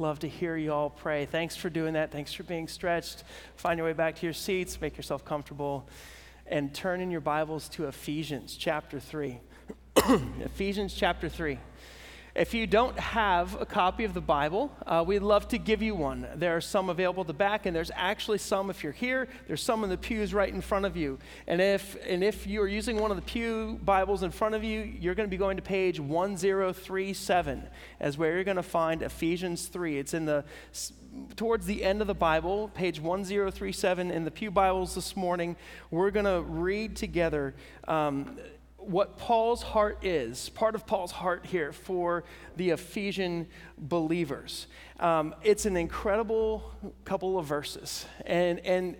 Love 0.00 0.20
to 0.20 0.28
hear 0.28 0.56
you 0.56 0.72
all 0.72 0.90
pray. 0.90 1.26
Thanks 1.26 1.56
for 1.56 1.68
doing 1.68 1.94
that. 1.94 2.12
Thanks 2.12 2.32
for 2.32 2.44
being 2.44 2.68
stretched. 2.68 3.24
Find 3.56 3.78
your 3.78 3.86
way 3.86 3.94
back 3.94 4.14
to 4.14 4.26
your 4.26 4.32
seats, 4.32 4.80
make 4.80 4.96
yourself 4.96 5.24
comfortable, 5.24 5.88
and 6.46 6.72
turn 6.72 7.00
in 7.00 7.10
your 7.10 7.20
Bibles 7.20 7.68
to 7.70 7.86
Ephesians 7.86 8.56
chapter 8.56 9.00
3. 9.00 9.40
Ephesians 9.96 10.94
chapter 10.94 11.28
3. 11.28 11.58
If 12.34 12.54
you 12.54 12.66
don't 12.66 12.98
have 12.98 13.60
a 13.60 13.66
copy 13.66 14.04
of 14.04 14.14
the 14.14 14.20
Bible, 14.20 14.70
uh, 14.86 15.02
we'd 15.06 15.20
love 15.20 15.48
to 15.48 15.58
give 15.58 15.82
you 15.82 15.94
one. 15.94 16.26
There 16.36 16.56
are 16.56 16.60
some 16.60 16.88
available 16.90 17.22
at 17.22 17.26
the 17.26 17.34
back, 17.34 17.66
and 17.66 17.74
there's 17.74 17.90
actually 17.94 18.38
some 18.38 18.70
if 18.70 18.84
you're 18.84 18.92
here. 18.92 19.28
There's 19.46 19.62
some 19.62 19.82
in 19.84 19.90
the 19.90 19.96
pews 19.96 20.34
right 20.34 20.52
in 20.52 20.60
front 20.60 20.84
of 20.84 20.96
you. 20.96 21.18
And 21.46 21.60
if, 21.60 21.96
and 22.06 22.22
if 22.22 22.46
you're 22.46 22.68
using 22.68 23.00
one 23.00 23.10
of 23.10 23.16
the 23.16 23.22
Pew 23.22 23.80
Bibles 23.82 24.22
in 24.22 24.30
front 24.30 24.54
of 24.54 24.62
you, 24.62 24.82
you're 24.82 25.14
going 25.14 25.26
to 25.26 25.30
be 25.30 25.36
going 25.36 25.56
to 25.56 25.62
page 25.62 25.98
1037 25.98 27.68
as 28.00 28.18
where 28.18 28.34
you're 28.34 28.44
going 28.44 28.56
to 28.56 28.62
find 28.62 29.02
Ephesians 29.02 29.66
3. 29.66 29.98
It's 29.98 30.14
in 30.14 30.26
the 30.26 30.44
towards 31.36 31.66
the 31.66 31.82
end 31.82 32.00
of 32.00 32.06
the 32.06 32.14
Bible, 32.14 32.68
page 32.74 33.00
1037 33.00 34.10
in 34.10 34.24
the 34.24 34.30
Pew 34.30 34.50
Bibles 34.50 34.94
this 34.94 35.16
morning. 35.16 35.56
We're 35.90 36.10
going 36.10 36.26
to 36.26 36.42
read 36.42 36.96
together. 36.96 37.54
Um, 37.86 38.36
what 38.78 39.18
Paul's 39.18 39.62
heart 39.62 40.04
is, 40.04 40.48
part 40.50 40.74
of 40.74 40.86
Paul's 40.86 41.12
heart 41.12 41.44
here 41.44 41.72
for 41.72 42.24
the 42.56 42.70
Ephesian 42.70 43.48
believers. 43.76 44.66
Um, 45.00 45.34
it's 45.42 45.66
an 45.66 45.76
incredible 45.76 46.72
couple 47.04 47.38
of 47.38 47.44
verses. 47.44 48.06
And, 48.24 48.60
and 48.60 48.96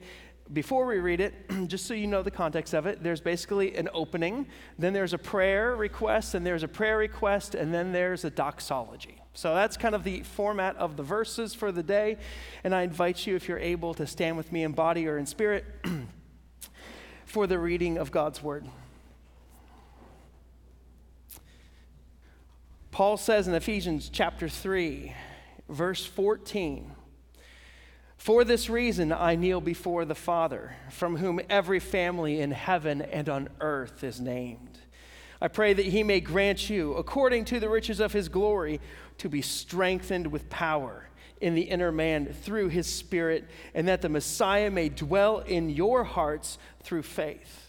before 0.53 0.87
we 0.87 0.99
read 0.99 1.21
it, 1.21 1.35
just 1.69 1.87
so 1.87 1.95
you 1.95 2.07
know 2.07 2.23
the 2.23 2.31
context 2.31 2.75
of 2.75 2.87
it, 2.87 3.03
there's 3.03 3.21
basically 3.21 3.77
an 3.77 3.89
opening, 3.95 4.47
then 4.79 4.93
there's 4.93 5.13
a 5.13 5.19
prayer 5.19 5.77
request, 5.77 6.35
and 6.35 6.45
there's 6.45 6.63
a 6.63 6.69
prayer 6.69 6.99
request, 6.99 7.55
and 7.55 7.73
then 7.73 7.93
there's 7.93 8.25
a 8.25 8.31
doxology. 8.31 9.21
So 9.33 9.55
that's 9.55 9.77
kind 9.77 9.95
of 9.95 10.03
the 10.03 10.23
format 10.23 10.77
of 10.77 10.97
the 10.97 11.03
verses 11.05 11.55
for 11.55 11.71
the 11.71 11.83
day. 11.83 12.17
And 12.65 12.75
I 12.75 12.83
invite 12.83 13.27
you, 13.27 13.37
if 13.37 13.49
you're 13.49 13.59
able, 13.59 13.95
to 13.95 14.07
stand 14.07 14.37
with 14.37 14.51
me 14.51 14.65
in 14.65 14.73
body 14.73 15.07
or 15.07 15.19
in 15.19 15.27
spirit 15.27 15.65
for 17.25 17.47
the 17.47 17.59
reading 17.59 17.99
of 17.99 18.11
God's 18.11 18.43
word. 18.43 18.67
Paul 22.99 23.17
says 23.17 23.47
in 23.47 23.55
Ephesians 23.55 24.11
chapter 24.13 24.49
3, 24.49 25.15
verse 25.69 26.05
14, 26.05 26.91
For 28.17 28.43
this 28.43 28.69
reason 28.69 29.13
I 29.13 29.37
kneel 29.37 29.61
before 29.61 30.05
the 30.05 30.17
Father, 30.17 30.75
from 30.91 31.19
whom 31.19 31.41
every 31.49 31.79
family 31.79 32.41
in 32.41 32.51
heaven 32.51 33.01
and 33.01 33.29
on 33.29 33.51
earth 33.61 34.03
is 34.03 34.21
named. 34.21 34.81
I 35.41 35.47
pray 35.47 35.75
that 35.75 35.87
he 35.87 36.03
may 36.03 36.19
grant 36.19 36.69
you, 36.69 36.95
according 36.95 37.45
to 37.45 37.61
the 37.61 37.69
riches 37.69 38.01
of 38.01 38.13
his 38.13 38.29
glory, 38.29 38.81
to 39.19 39.29
be 39.29 39.43
strengthened 39.43 40.27
with 40.27 40.51
power 40.51 41.09
in 41.41 41.55
the 41.55 41.63
inner 41.63 41.93
man 41.93 42.27
through 42.27 42.71
his 42.71 42.93
Spirit, 42.93 43.45
and 43.75 43.87
that 43.87 44.03
the 44.03 44.09
Messiah 44.09 44.73
may 44.73 44.89
dwell 44.89 45.39
in 45.39 45.71
your 45.71 46.03
hearts 46.03 46.59
through 46.83 47.03
faith 47.03 47.68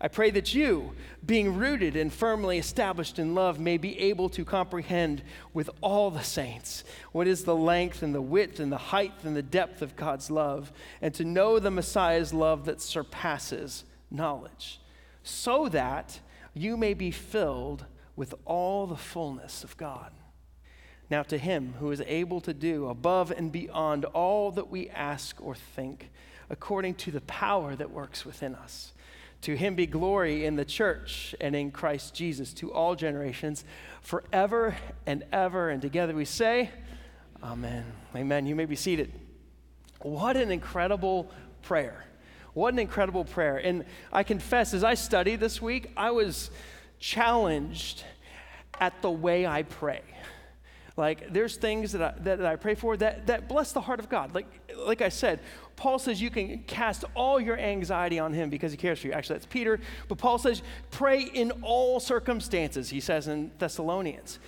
I 0.00 0.08
pray 0.08 0.30
that 0.32 0.54
you, 0.54 0.92
being 1.24 1.56
rooted 1.56 1.96
and 1.96 2.12
firmly 2.12 2.58
established 2.58 3.18
in 3.18 3.34
love, 3.34 3.58
may 3.58 3.76
be 3.76 3.98
able 4.00 4.28
to 4.30 4.44
comprehend 4.44 5.22
with 5.52 5.70
all 5.80 6.10
the 6.10 6.22
saints 6.22 6.84
what 7.12 7.26
is 7.26 7.44
the 7.44 7.56
length 7.56 8.02
and 8.02 8.14
the 8.14 8.20
width 8.20 8.60
and 8.60 8.70
the 8.70 8.76
height 8.76 9.12
and 9.22 9.36
the 9.36 9.42
depth 9.42 9.82
of 9.82 9.96
God's 9.96 10.30
love, 10.30 10.72
and 11.00 11.14
to 11.14 11.24
know 11.24 11.58
the 11.58 11.70
Messiah's 11.70 12.34
love 12.34 12.64
that 12.66 12.80
surpasses 12.80 13.84
knowledge, 14.10 14.80
so 15.22 15.68
that 15.68 16.20
you 16.52 16.76
may 16.76 16.94
be 16.94 17.10
filled 17.10 17.84
with 18.16 18.34
all 18.44 18.86
the 18.86 18.96
fullness 18.96 19.64
of 19.64 19.76
God. 19.76 20.12
Now, 21.10 21.22
to 21.24 21.38
him 21.38 21.74
who 21.80 21.90
is 21.90 22.02
able 22.06 22.40
to 22.40 22.54
do 22.54 22.88
above 22.88 23.30
and 23.30 23.52
beyond 23.52 24.04
all 24.06 24.50
that 24.52 24.70
we 24.70 24.88
ask 24.90 25.36
or 25.40 25.54
think, 25.54 26.10
according 26.50 26.94
to 26.94 27.10
the 27.10 27.20
power 27.22 27.76
that 27.76 27.90
works 27.90 28.24
within 28.24 28.54
us. 28.54 28.92
To 29.44 29.54
him 29.54 29.74
be 29.74 29.86
glory 29.86 30.46
in 30.46 30.56
the 30.56 30.64
church 30.64 31.34
and 31.38 31.54
in 31.54 31.70
Christ 31.70 32.14
Jesus 32.14 32.54
to 32.54 32.72
all 32.72 32.94
generations, 32.94 33.62
forever 34.00 34.74
and 35.04 35.22
ever. 35.32 35.68
And 35.68 35.82
together 35.82 36.14
we 36.14 36.24
say, 36.24 36.70
Amen. 37.42 37.84
Amen. 38.16 38.46
You 38.46 38.54
may 38.54 38.64
be 38.64 38.74
seated. 38.74 39.12
What 40.00 40.38
an 40.38 40.50
incredible 40.50 41.30
prayer. 41.60 42.06
What 42.54 42.72
an 42.72 42.78
incredible 42.78 43.26
prayer. 43.26 43.58
And 43.58 43.84
I 44.10 44.22
confess, 44.22 44.72
as 44.72 44.82
I 44.82 44.94
studied 44.94 45.40
this 45.40 45.60
week, 45.60 45.90
I 45.94 46.10
was 46.12 46.50
challenged 46.98 48.02
at 48.80 49.02
the 49.02 49.10
way 49.10 49.46
I 49.46 49.64
pray. 49.64 50.00
Like, 50.96 51.32
there's 51.32 51.56
things 51.56 51.92
that 51.92 52.02
I, 52.02 52.22
that, 52.22 52.38
that 52.38 52.46
I 52.46 52.56
pray 52.56 52.76
for 52.76 52.96
that, 52.98 53.26
that 53.26 53.48
bless 53.48 53.72
the 53.72 53.80
heart 53.80 53.98
of 53.98 54.08
God. 54.08 54.34
Like, 54.34 54.46
like 54.76 55.02
I 55.02 55.08
said, 55.08 55.40
Paul 55.76 55.98
says 55.98 56.22
you 56.22 56.30
can 56.30 56.58
cast 56.64 57.04
all 57.14 57.40
your 57.40 57.58
anxiety 57.58 58.20
on 58.20 58.32
him 58.32 58.48
because 58.48 58.70
he 58.70 58.78
cares 58.78 59.00
for 59.00 59.08
you. 59.08 59.12
Actually, 59.12 59.36
that's 59.36 59.46
Peter. 59.46 59.80
But 60.08 60.18
Paul 60.18 60.38
says, 60.38 60.62
pray 60.92 61.22
in 61.22 61.50
all 61.62 61.98
circumstances, 61.98 62.90
he 62.90 63.00
says 63.00 63.26
in 63.26 63.50
Thessalonians. 63.58 64.38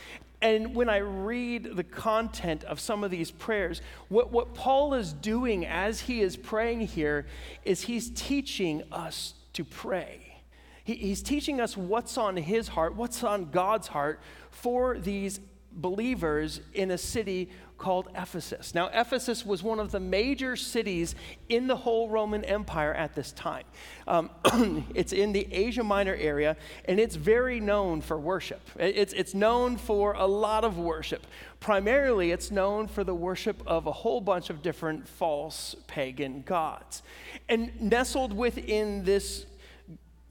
And 0.40 0.74
when 0.74 0.88
I 0.88 0.98
read 0.98 1.76
the 1.76 1.82
content 1.82 2.62
of 2.64 2.78
some 2.78 3.02
of 3.02 3.10
these 3.10 3.30
prayers, 3.30 3.80
what, 4.08 4.30
what 4.30 4.54
Paul 4.54 4.94
is 4.94 5.12
doing 5.12 5.66
as 5.66 6.00
he 6.02 6.20
is 6.20 6.36
praying 6.36 6.82
here 6.82 7.26
is 7.64 7.82
he's 7.82 8.10
teaching 8.10 8.82
us 8.92 9.34
to 9.54 9.64
pray. 9.64 10.42
He, 10.84 10.94
he's 10.94 11.22
teaching 11.22 11.60
us 11.60 11.76
what's 11.76 12.18
on 12.18 12.36
his 12.36 12.68
heart, 12.68 12.94
what's 12.94 13.24
on 13.24 13.50
God's 13.50 13.88
heart 13.88 14.20
for 14.50 14.98
these 14.98 15.40
believers 15.76 16.60
in 16.74 16.90
a 16.90 16.98
city 16.98 17.50
called 17.78 18.08
Ephesus. 18.14 18.74
Now, 18.74 18.88
Ephesus 18.92 19.44
was 19.44 19.62
one 19.62 19.78
of 19.78 19.92
the 19.92 20.00
major 20.00 20.56
cities 20.56 21.14
in 21.48 21.66
the 21.66 21.76
whole 21.76 22.08
Roman 22.08 22.44
Empire 22.44 22.94
at 22.94 23.14
this 23.14 23.32
time. 23.32 23.64
Um, 24.08 24.30
it's 24.94 25.12
in 25.12 25.32
the 25.32 25.46
Asia 25.52 25.84
Minor 25.84 26.14
area, 26.14 26.56
and 26.86 26.98
it's 26.98 27.16
very 27.16 27.60
known 27.60 28.00
for 28.00 28.18
worship. 28.18 28.60
It's, 28.78 29.12
it's 29.12 29.34
known 29.34 29.76
for 29.76 30.14
a 30.14 30.26
lot 30.26 30.64
of 30.64 30.78
worship. 30.78 31.26
Primarily, 31.60 32.30
it's 32.30 32.50
known 32.50 32.88
for 32.88 33.04
the 33.04 33.14
worship 33.14 33.62
of 33.66 33.86
a 33.86 33.92
whole 33.92 34.20
bunch 34.20 34.48
of 34.48 34.62
different 34.62 35.06
false 35.06 35.76
pagan 35.86 36.42
gods. 36.42 37.02
And 37.48 37.78
nestled 37.80 38.32
within 38.32 39.04
this 39.04 39.46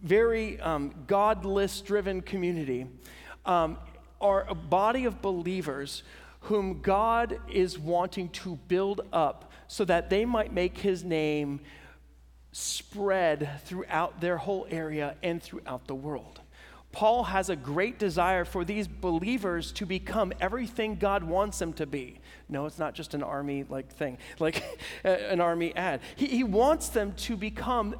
very 0.02 0.60
um, 0.60 0.94
godless 1.08 1.82
driven 1.82 2.22
community, 2.22 2.88
um, 3.46 3.78
are 4.20 4.46
a 4.50 4.56
body 4.56 5.06
of 5.06 5.22
believers 5.22 6.04
whom 6.42 6.82
God 6.82 7.40
is 7.52 7.78
wanting 7.80 8.30
to 8.30 8.58
build 8.68 9.02
up 9.12 9.52
so 9.68 9.84
that 9.86 10.10
they 10.10 10.26
might 10.26 10.54
make 10.54 10.78
his 10.78 11.04
name 11.04 11.60
spread 12.52 13.50
throughout 13.66 14.22
their 14.22 14.38
whole 14.38 14.68
area 14.70 15.16
and 15.24 15.42
throughout 15.42 15.88
the 15.88 15.96
world. 15.96 16.42
Paul 16.92 17.26
has 17.26 17.50
a 17.50 17.58
great 17.58 18.00
desire 18.00 18.46
for 18.46 18.64
these 18.64 18.88
believers 18.88 19.74
to 19.74 19.86
become 19.86 20.32
everything 20.40 20.96
God 20.96 21.26
wants 21.26 21.60
them 21.60 21.74
to 21.74 21.86
be. 21.86 22.22
No, 22.48 22.66
it's 22.68 22.80
not 22.80 22.94
just 22.94 23.14
an 23.14 23.22
army 23.22 23.66
like 23.68 23.92
thing, 23.92 24.18
like 24.40 24.64
an 25.04 25.42
army 25.42 25.76
ad. 25.76 26.00
He, 26.16 26.28
he 26.28 26.44
wants 26.44 26.88
them 26.90 27.12
to 27.18 27.36
become 27.36 27.96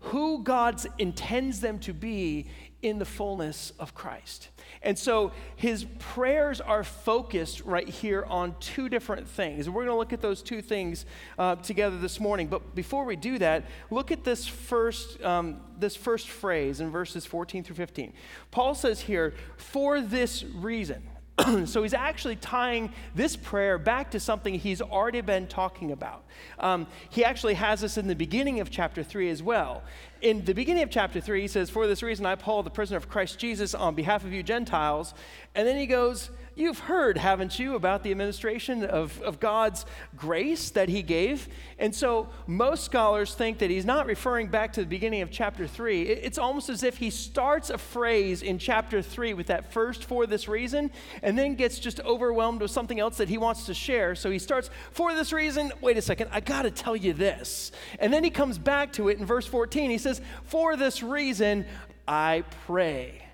who 0.00 0.42
God 0.42 0.84
intends 0.98 1.60
them 1.60 1.78
to 1.80 1.92
be 1.94 2.48
in 2.82 2.98
the 2.98 3.04
fullness 3.04 3.72
of 3.78 3.94
Christ. 3.94 4.48
And 4.82 4.98
so 4.98 5.32
his 5.54 5.84
prayers 5.98 6.60
are 6.60 6.82
focused 6.82 7.60
right 7.62 7.88
here 7.88 8.24
on 8.28 8.56
two 8.58 8.88
different 8.88 9.28
things. 9.28 9.66
And 9.66 9.74
we're 9.74 9.84
going 9.84 9.94
to 9.94 9.98
look 9.98 10.12
at 10.12 10.20
those 10.20 10.42
two 10.42 10.60
things 10.60 11.06
uh, 11.38 11.54
together 11.56 11.98
this 11.98 12.18
morning. 12.18 12.48
But 12.48 12.74
before 12.74 13.04
we 13.04 13.14
do 13.14 13.38
that, 13.38 13.64
look 13.90 14.10
at 14.10 14.24
this 14.24 14.46
first, 14.46 15.22
um, 15.22 15.60
this 15.78 15.94
first 15.94 16.28
phrase 16.28 16.80
in 16.80 16.90
verses 16.90 17.24
14 17.24 17.62
through 17.62 17.76
15. 17.76 18.12
Paul 18.50 18.74
says 18.74 19.00
here, 19.00 19.34
for 19.56 20.00
this 20.00 20.44
reason. 20.44 21.08
so 21.64 21.82
he's 21.82 21.94
actually 21.94 22.36
tying 22.36 22.92
this 23.14 23.36
prayer 23.36 23.78
back 23.78 24.10
to 24.10 24.20
something 24.20 24.54
he's 24.54 24.82
already 24.82 25.20
been 25.20 25.46
talking 25.46 25.92
about. 25.92 26.24
Um, 26.58 26.86
he 27.08 27.24
actually 27.24 27.54
has 27.54 27.80
this 27.80 27.96
in 27.96 28.06
the 28.06 28.14
beginning 28.14 28.60
of 28.60 28.70
chapter 28.70 29.02
3 29.02 29.30
as 29.30 29.42
well. 29.42 29.82
In 30.22 30.44
the 30.44 30.54
beginning 30.54 30.84
of 30.84 30.90
chapter 30.90 31.20
3, 31.20 31.40
he 31.40 31.48
says, 31.48 31.68
For 31.68 31.88
this 31.88 32.00
reason, 32.00 32.24
I, 32.24 32.36
Paul, 32.36 32.62
the 32.62 32.70
prisoner 32.70 32.96
of 32.96 33.08
Christ 33.08 33.40
Jesus, 33.40 33.74
on 33.74 33.96
behalf 33.96 34.24
of 34.24 34.32
you 34.32 34.44
Gentiles. 34.44 35.14
And 35.56 35.66
then 35.66 35.76
he 35.76 35.86
goes, 35.86 36.30
you've 36.54 36.78
heard, 36.78 37.16
haven't 37.16 37.58
you, 37.58 37.74
about 37.74 38.02
the 38.02 38.10
administration 38.10 38.84
of, 38.84 39.20
of 39.22 39.40
God's 39.40 39.86
grace 40.16 40.70
that 40.70 40.88
he 40.88 41.02
gave? 41.02 41.48
And 41.78 41.94
so 41.94 42.28
most 42.46 42.84
scholars 42.84 43.34
think 43.34 43.58
that 43.58 43.70
he's 43.70 43.84
not 43.84 44.06
referring 44.06 44.48
back 44.48 44.72
to 44.74 44.80
the 44.80 44.86
beginning 44.86 45.22
of 45.22 45.30
chapter 45.30 45.66
3. 45.66 46.02
It's 46.02 46.38
almost 46.38 46.68
as 46.68 46.82
if 46.82 46.98
he 46.98 47.10
starts 47.10 47.70
a 47.70 47.78
phrase 47.78 48.42
in 48.42 48.58
chapter 48.58 49.02
3 49.02 49.34
with 49.34 49.46
that 49.46 49.72
first 49.72 50.04
for 50.04 50.26
this 50.26 50.48
reason, 50.48 50.90
and 51.22 51.38
then 51.38 51.54
gets 51.54 51.78
just 51.78 52.00
overwhelmed 52.00 52.60
with 52.60 52.70
something 52.70 53.00
else 53.00 53.16
that 53.16 53.28
he 53.28 53.38
wants 53.38 53.66
to 53.66 53.74
share. 53.74 54.14
So 54.14 54.30
he 54.30 54.38
starts, 54.38 54.70
for 54.90 55.14
this 55.14 55.32
reason, 55.32 55.72
wait 55.80 55.96
a 55.96 56.02
second, 56.02 56.28
I 56.32 56.40
got 56.40 56.62
to 56.62 56.70
tell 56.70 56.96
you 56.96 57.12
this. 57.12 57.72
And 57.98 58.12
then 58.12 58.24
he 58.24 58.30
comes 58.30 58.58
back 58.58 58.92
to 58.94 59.08
it 59.08 59.18
in 59.18 59.26
verse 59.26 59.46
14. 59.46 59.90
He 59.90 59.98
says, 59.98 60.11
for 60.44 60.76
this 60.76 61.02
reason, 61.02 61.66
I 62.06 62.44
pray. 62.66 63.24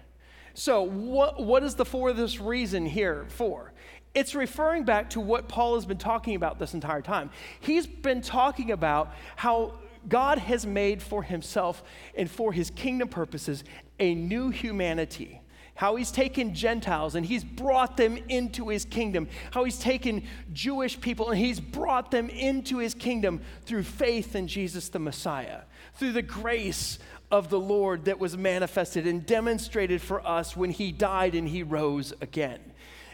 So, 0.55 0.83
what, 0.83 1.43
what 1.43 1.63
is 1.63 1.77
the 1.77 1.85
for 1.85 2.13
this 2.13 2.41
reason 2.41 2.85
here 2.85 3.27
for? 3.29 3.73
It's 4.15 4.35
referring 4.35 4.85
back 4.85 5.11
to 5.11 5.21
what 5.21 5.49
Paul 5.49 5.77
has 5.77 5.87
been 5.87 5.99
talking 5.99 6.35
about 6.35 6.59
this 6.59 6.75
entire 6.75 7.03
time. 7.03 7.31
He's 7.61 7.87
been 7.87 8.21
talking 8.21 8.73
about 8.73 9.15
how 9.37 9.75
God 10.09 10.39
has 10.39 10.67
made 10.67 11.03
for 11.03 11.23
himself 11.23 11.83
and 12.17 12.31
for 12.31 12.53
his 12.53 12.71
kingdom 12.71 13.09
purposes 13.09 13.65
a 14.01 14.15
new 14.15 14.51
humanity. 14.51 15.41
How 15.79 15.95
he's 15.95 16.11
taken 16.11 16.55
Gentiles 16.55 17.15
and 17.15 17.25
he's 17.25 17.45
brought 17.45 17.97
them 17.97 18.19
into 18.29 18.69
his 18.69 18.85
kingdom. 18.85 19.29
How 19.53 19.63
he's 19.63 19.79
taken 19.79 20.25
Jewish 20.53 21.01
people 21.01 21.31
and 21.31 21.39
he's 21.39 21.61
brought 21.61 22.11
them 22.11 22.29
into 22.31 22.79
his 22.79 22.95
kingdom 22.95 23.43
through 23.65 23.85
faith 23.85 24.35
in 24.35 24.49
Jesus 24.49 24.89
the 24.89 24.99
Messiah, 24.99 25.61
through 25.95 26.15
the 26.15 26.23
grace 26.23 26.99
of 27.31 27.49
the 27.49 27.61
Lord 27.61 28.07
that 28.07 28.19
was 28.19 28.37
manifested 28.37 29.07
and 29.07 29.25
demonstrated 29.25 30.03
for 30.03 30.27
us 30.27 30.57
when 30.57 30.71
he 30.71 30.91
died 30.91 31.37
and 31.37 31.49
he 31.49 31.63
rose 31.63 32.13
again. 32.21 32.59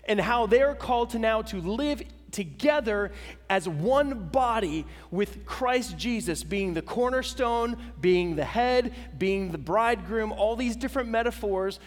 And 0.07 0.19
how 0.19 0.47
they're 0.47 0.75
called 0.75 1.11
to 1.11 1.19
now 1.19 1.43
to 1.43 1.61
live 1.61 2.03
together 2.35 3.13
as 3.49 3.69
one 3.69 4.29
body 4.29 4.85
with 5.13 5.47
Christ 5.47 5.97
Jesus 5.97 6.43
being 6.43 6.75
the 6.75 6.83
cornerstone, 6.83 7.77
being 8.01 8.35
the 8.35 8.45
head, 8.45 8.93
being 9.17 9.53
the 9.53 9.59
bridegroom, 9.59 10.33
all 10.33 10.57
these 10.57 10.75
different 10.75 11.09
metaphors 11.09 11.79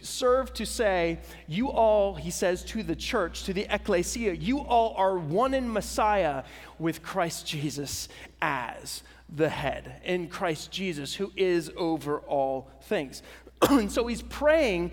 serve 0.00 0.54
to 0.54 0.64
say, 0.64 1.18
you 1.48 1.68
all, 1.68 2.14
he 2.14 2.30
says 2.30 2.62
to 2.66 2.84
the 2.84 2.94
church, 2.94 3.42
to 3.44 3.52
the 3.52 3.66
ecclesia, 3.68 4.32
you 4.32 4.60
all 4.60 4.94
are 4.96 5.18
one 5.18 5.52
in 5.52 5.70
Messiah 5.70 6.44
with 6.78 7.02
Christ 7.02 7.44
Jesus 7.46 8.08
as 8.40 9.02
the 9.28 9.48
head 9.48 10.00
in 10.04 10.28
Christ 10.28 10.70
Jesus, 10.70 11.14
who 11.14 11.32
is 11.36 11.72
over 11.76 12.20
all 12.20 12.70
things. 12.82 13.24
and 13.68 13.90
so 13.90 14.06
he's 14.06 14.22
praying 14.22 14.92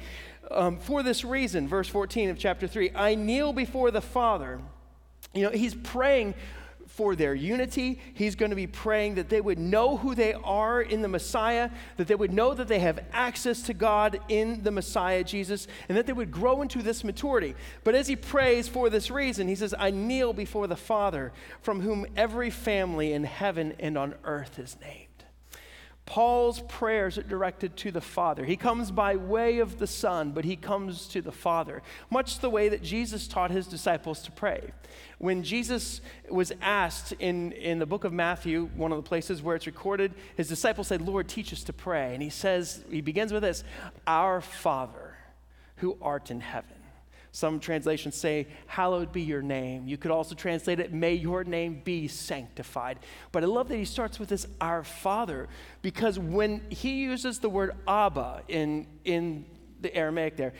um, 0.49 0.77
for 0.77 1.03
this 1.03 1.23
reason, 1.23 1.67
verse 1.67 1.87
14 1.87 2.31
of 2.31 2.39
chapter 2.39 2.67
3 2.67 2.91
I 2.95 3.13
kneel 3.13 3.53
before 3.53 3.91
the 3.91 4.01
Father. 4.01 4.59
You 5.33 5.43
know, 5.43 5.49
he's 5.49 5.75
praying 5.75 6.35
for 6.93 7.15
their 7.15 7.33
unity. 7.33 7.99
He's 8.13 8.35
going 8.35 8.51
to 8.51 8.55
be 8.55 8.67
praying 8.67 9.15
that 9.15 9.27
they 9.27 9.41
would 9.41 9.57
know 9.57 9.97
who 9.97 10.13
they 10.13 10.33
are 10.33 10.79
in 10.79 11.01
the 11.01 11.07
Messiah, 11.07 11.71
that 11.97 12.07
they 12.07 12.13
would 12.13 12.31
know 12.31 12.53
that 12.53 12.67
they 12.67 12.79
have 12.79 13.03
access 13.11 13.63
to 13.63 13.73
God 13.73 14.19
in 14.29 14.61
the 14.61 14.69
Messiah, 14.69 15.23
Jesus, 15.23 15.67
and 15.89 15.97
that 15.97 16.05
they 16.05 16.13
would 16.13 16.31
grow 16.31 16.61
into 16.61 16.83
this 16.83 17.03
maturity. 17.03 17.55
But 17.83 17.95
as 17.95 18.07
he 18.07 18.15
prays 18.15 18.67
for 18.67 18.91
this 18.91 19.09
reason, 19.09 19.47
he 19.47 19.55
says, 19.55 19.73
I 19.77 19.89
kneel 19.89 20.33
before 20.33 20.67
the 20.67 20.75
Father, 20.75 21.33
from 21.61 21.81
whom 21.81 22.05
every 22.15 22.51
family 22.51 23.13
in 23.13 23.23
heaven 23.23 23.73
and 23.79 23.97
on 23.97 24.13
earth 24.23 24.59
is 24.59 24.77
named. 24.79 25.02
Paul's 26.05 26.59
prayers 26.61 27.17
are 27.17 27.23
directed 27.23 27.77
to 27.77 27.91
the 27.91 28.01
Father. 28.01 28.43
He 28.43 28.57
comes 28.57 28.91
by 28.91 29.15
way 29.15 29.59
of 29.59 29.79
the 29.79 29.87
Son, 29.87 30.31
but 30.31 30.43
he 30.43 30.57
comes 30.57 31.07
to 31.07 31.21
the 31.21 31.31
Father, 31.31 31.81
much 32.09 32.39
the 32.39 32.49
way 32.49 32.67
that 32.69 32.83
Jesus 32.83 33.27
taught 33.27 33.51
his 33.51 33.67
disciples 33.67 34.21
to 34.23 34.31
pray. 34.31 34.71
When 35.19 35.43
Jesus 35.43 36.01
was 36.29 36.51
asked 36.61 37.13
in, 37.19 37.53
in 37.53 37.79
the 37.79 37.85
book 37.85 38.03
of 38.03 38.11
Matthew, 38.11 38.69
one 38.75 38.91
of 38.91 38.97
the 38.97 39.07
places 39.07 39.41
where 39.41 39.55
it's 39.55 39.65
recorded, 39.65 40.13
his 40.35 40.49
disciples 40.49 40.87
said, 40.87 41.01
Lord, 41.01 41.29
teach 41.29 41.53
us 41.53 41.63
to 41.63 41.73
pray. 41.73 42.13
And 42.13 42.21
he 42.21 42.29
says, 42.29 42.83
he 42.89 42.99
begins 42.99 43.31
with 43.31 43.43
this 43.43 43.63
Our 44.05 44.41
Father 44.41 45.15
who 45.77 45.97
art 46.01 46.31
in 46.31 46.41
heaven. 46.41 46.72
Some 47.33 47.59
translations 47.59 48.13
say, 48.13 48.45
Hallowed 48.67 49.11
be 49.11 49.23
your 49.23 49.41
name. 49.41 49.87
You 49.87 49.97
could 49.97 50.11
also 50.11 50.35
translate 50.35 50.79
it, 50.79 50.93
May 50.93 51.15
your 51.15 51.43
name 51.43 51.81
be 51.83 52.07
sanctified. 52.07 52.99
But 53.31 53.43
I 53.43 53.47
love 53.47 53.69
that 53.69 53.77
he 53.77 53.85
starts 53.85 54.19
with 54.19 54.29
this, 54.29 54.45
Our 54.61 54.83
Father, 54.83 55.49
because 55.81 56.19
when 56.19 56.61
he 56.69 57.01
uses 57.01 57.39
the 57.39 57.49
word 57.49 57.75
Abba 57.87 58.43
in, 58.47 58.85
in 59.03 59.45
the 59.81 59.93
Aramaic 59.95 60.37
there, 60.37 60.53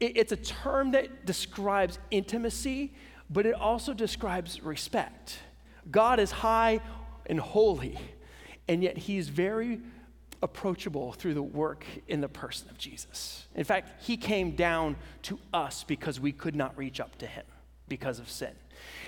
it, 0.00 0.16
it's 0.16 0.32
a 0.32 0.36
term 0.36 0.90
that 0.90 1.26
describes 1.26 2.00
intimacy, 2.10 2.92
but 3.30 3.46
it 3.46 3.54
also 3.54 3.94
describes 3.94 4.60
respect. 4.64 5.38
God 5.92 6.18
is 6.18 6.32
high 6.32 6.80
and 7.26 7.38
holy, 7.38 7.96
and 8.66 8.82
yet 8.82 8.98
he's 8.98 9.28
very 9.28 9.80
approachable 10.46 11.12
through 11.12 11.34
the 11.34 11.42
work 11.42 11.84
in 12.06 12.20
the 12.20 12.28
person 12.28 12.70
of 12.70 12.78
Jesus. 12.78 13.46
In 13.56 13.64
fact, 13.64 14.04
he 14.04 14.16
came 14.16 14.52
down 14.52 14.94
to 15.22 15.40
us 15.52 15.84
because 15.84 16.20
we 16.20 16.30
could 16.30 16.54
not 16.54 16.78
reach 16.78 17.00
up 17.00 17.18
to 17.18 17.26
him 17.26 17.44
because 17.88 18.20
of 18.20 18.30
sin. 18.30 18.52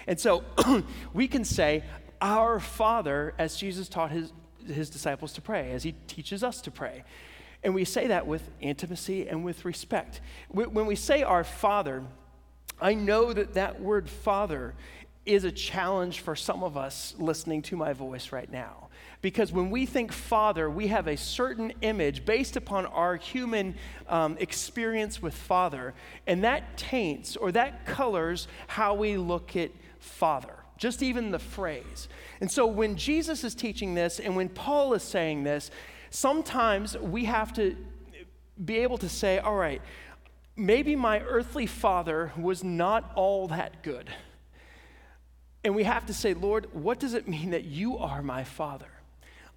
And 0.08 0.18
so 0.18 0.42
we 1.14 1.28
can 1.28 1.44
say, 1.44 1.84
Our 2.20 2.58
Father, 2.58 3.34
as 3.38 3.56
Jesus 3.56 3.88
taught 3.88 4.10
his, 4.10 4.32
his 4.66 4.90
disciples 4.90 5.32
to 5.34 5.40
pray, 5.40 5.70
as 5.70 5.84
he 5.84 5.92
teaches 6.08 6.42
us 6.42 6.60
to 6.62 6.72
pray. 6.72 7.04
And 7.62 7.72
we 7.72 7.84
say 7.84 8.08
that 8.08 8.26
with 8.26 8.50
intimacy 8.60 9.28
and 9.28 9.44
with 9.44 9.64
respect. 9.64 10.20
When 10.48 10.86
we 10.86 10.96
say 10.96 11.22
our 11.22 11.44
Father, 11.44 12.02
I 12.80 12.94
know 12.94 13.32
that 13.32 13.54
that 13.54 13.80
word 13.80 14.10
Father 14.10 14.74
is 15.26 15.44
a 15.44 15.52
challenge 15.52 16.20
for 16.20 16.34
some 16.34 16.64
of 16.64 16.76
us 16.76 17.14
listening 17.18 17.62
to 17.62 17.76
my 17.76 17.92
voice 17.92 18.32
right 18.32 18.50
now. 18.50 18.87
Because 19.20 19.50
when 19.50 19.70
we 19.70 19.84
think 19.84 20.12
Father, 20.12 20.70
we 20.70 20.88
have 20.88 21.08
a 21.08 21.16
certain 21.16 21.72
image 21.80 22.24
based 22.24 22.56
upon 22.56 22.86
our 22.86 23.16
human 23.16 23.74
um, 24.08 24.36
experience 24.38 25.20
with 25.20 25.34
Father, 25.34 25.94
and 26.26 26.44
that 26.44 26.76
taints 26.76 27.36
or 27.36 27.50
that 27.52 27.84
colors 27.84 28.46
how 28.68 28.94
we 28.94 29.16
look 29.16 29.56
at 29.56 29.70
Father, 29.98 30.54
just 30.76 31.02
even 31.02 31.32
the 31.32 31.38
phrase. 31.38 32.08
And 32.40 32.50
so 32.50 32.66
when 32.66 32.96
Jesus 32.96 33.42
is 33.42 33.54
teaching 33.54 33.94
this 33.94 34.20
and 34.20 34.36
when 34.36 34.48
Paul 34.48 34.94
is 34.94 35.02
saying 35.02 35.42
this, 35.42 35.72
sometimes 36.10 36.96
we 36.96 37.24
have 37.24 37.52
to 37.54 37.76
be 38.64 38.78
able 38.78 38.98
to 38.98 39.08
say, 39.08 39.38
all 39.38 39.56
right, 39.56 39.82
maybe 40.56 40.94
my 40.94 41.20
earthly 41.20 41.66
father 41.66 42.32
was 42.36 42.62
not 42.62 43.12
all 43.16 43.48
that 43.48 43.82
good. 43.82 44.10
And 45.64 45.74
we 45.74 45.84
have 45.84 46.06
to 46.06 46.14
say, 46.14 46.34
Lord, 46.34 46.68
what 46.72 47.00
does 47.00 47.14
it 47.14 47.26
mean 47.26 47.50
that 47.50 47.64
you 47.64 47.98
are 47.98 48.22
my 48.22 48.44
father? 48.44 48.86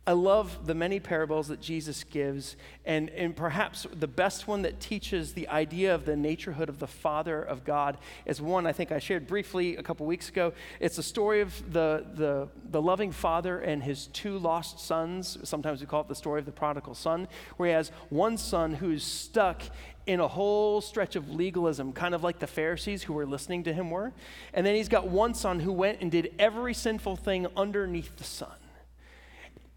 I 0.07 0.13
love 0.13 0.65
the 0.65 0.73
many 0.73 0.99
parables 0.99 1.49
that 1.49 1.61
Jesus 1.61 2.03
gives, 2.03 2.55
and, 2.85 3.11
and 3.11 3.35
perhaps 3.35 3.85
the 3.93 4.07
best 4.07 4.47
one 4.47 4.63
that 4.63 4.79
teaches 4.79 5.33
the 5.33 5.47
idea 5.47 5.93
of 5.93 6.05
the 6.05 6.13
naturehood 6.13 6.69
of 6.69 6.79
the 6.79 6.87
Father 6.87 7.39
of 7.39 7.63
God 7.63 7.99
is 8.25 8.41
one 8.41 8.65
I 8.65 8.71
think 8.71 8.91
I 8.91 8.97
shared 8.97 9.27
briefly 9.27 9.75
a 9.75 9.83
couple 9.83 10.07
weeks 10.07 10.27
ago. 10.27 10.53
It's 10.79 10.95
the 10.95 11.03
story 11.03 11.41
of 11.41 11.71
the, 11.71 12.03
the, 12.15 12.47
the 12.71 12.81
loving 12.81 13.11
Father 13.11 13.59
and 13.59 13.83
his 13.83 14.07
two 14.07 14.39
lost 14.39 14.79
sons. 14.79 15.37
Sometimes 15.43 15.81
we 15.81 15.85
call 15.85 16.01
it 16.01 16.07
the 16.07 16.15
story 16.15 16.39
of 16.39 16.47
the 16.47 16.51
prodigal 16.51 16.95
son, 16.95 17.27
where 17.57 17.69
he 17.69 17.73
has 17.73 17.91
one 18.09 18.37
son 18.37 18.73
who's 18.73 19.03
stuck 19.03 19.61
in 20.07 20.19
a 20.19 20.27
whole 20.27 20.81
stretch 20.81 21.15
of 21.15 21.29
legalism, 21.29 21.93
kind 21.93 22.15
of 22.15 22.23
like 22.23 22.39
the 22.39 22.47
Pharisees 22.47 23.03
who 23.03 23.13
were 23.13 23.27
listening 23.27 23.63
to 23.65 23.71
him 23.71 23.91
were. 23.91 24.13
And 24.51 24.65
then 24.65 24.73
he's 24.73 24.89
got 24.89 25.09
one 25.09 25.35
son 25.35 25.59
who 25.59 25.71
went 25.71 26.01
and 26.01 26.09
did 26.09 26.33
every 26.39 26.73
sinful 26.73 27.17
thing 27.17 27.45
underneath 27.55 28.17
the 28.17 28.23
sun. 28.23 28.49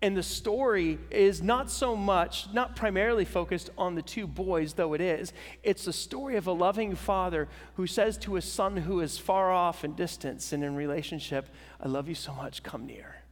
And 0.04 0.14
the 0.14 0.22
story 0.22 0.98
is 1.10 1.42
not 1.42 1.70
so 1.70 1.96
much, 1.96 2.52
not 2.52 2.76
primarily 2.76 3.24
focused 3.24 3.70
on 3.78 3.94
the 3.94 4.02
two 4.02 4.26
boys, 4.26 4.74
though 4.74 4.92
it 4.92 5.00
is. 5.00 5.32
It's 5.62 5.86
the 5.86 5.94
story 5.94 6.36
of 6.36 6.46
a 6.46 6.52
loving 6.52 6.94
father 6.94 7.48
who 7.76 7.86
says 7.86 8.18
to 8.18 8.34
his 8.34 8.44
son 8.44 8.76
who 8.76 9.00
is 9.00 9.16
far 9.16 9.50
off 9.50 9.82
and 9.82 9.96
distant 9.96 10.52
and 10.52 10.62
in 10.62 10.76
relationship, 10.76 11.48
I 11.80 11.88
love 11.88 12.06
you 12.06 12.14
so 12.14 12.34
much, 12.34 12.62
come 12.62 12.84
near. 12.84 13.22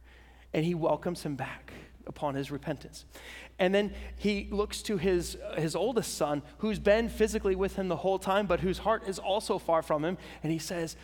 And 0.51 0.65
he 0.65 0.73
welcomes 0.73 1.21
him 1.21 1.35
back 1.35 1.73
upon 2.07 2.33
his 2.33 2.49
repentance. 2.49 3.05
And 3.59 3.71
then 3.71 3.93
he 4.17 4.47
looks 4.49 4.81
to 4.81 4.97
his, 4.97 5.37
his 5.55 5.75
oldest 5.75 6.17
son, 6.17 6.41
who's 6.57 6.79
been 6.79 7.07
physically 7.07 7.53
with 7.53 7.75
him 7.75 7.87
the 7.87 7.97
whole 7.97 8.17
time, 8.17 8.47
but 8.47 8.61
whose 8.61 8.79
heart 8.79 9.03
is 9.07 9.19
also 9.19 9.59
far 9.59 9.83
from 9.83 10.03
him. 10.03 10.17
And 10.41 10.51
he 10.51 10.57
says, 10.57 10.95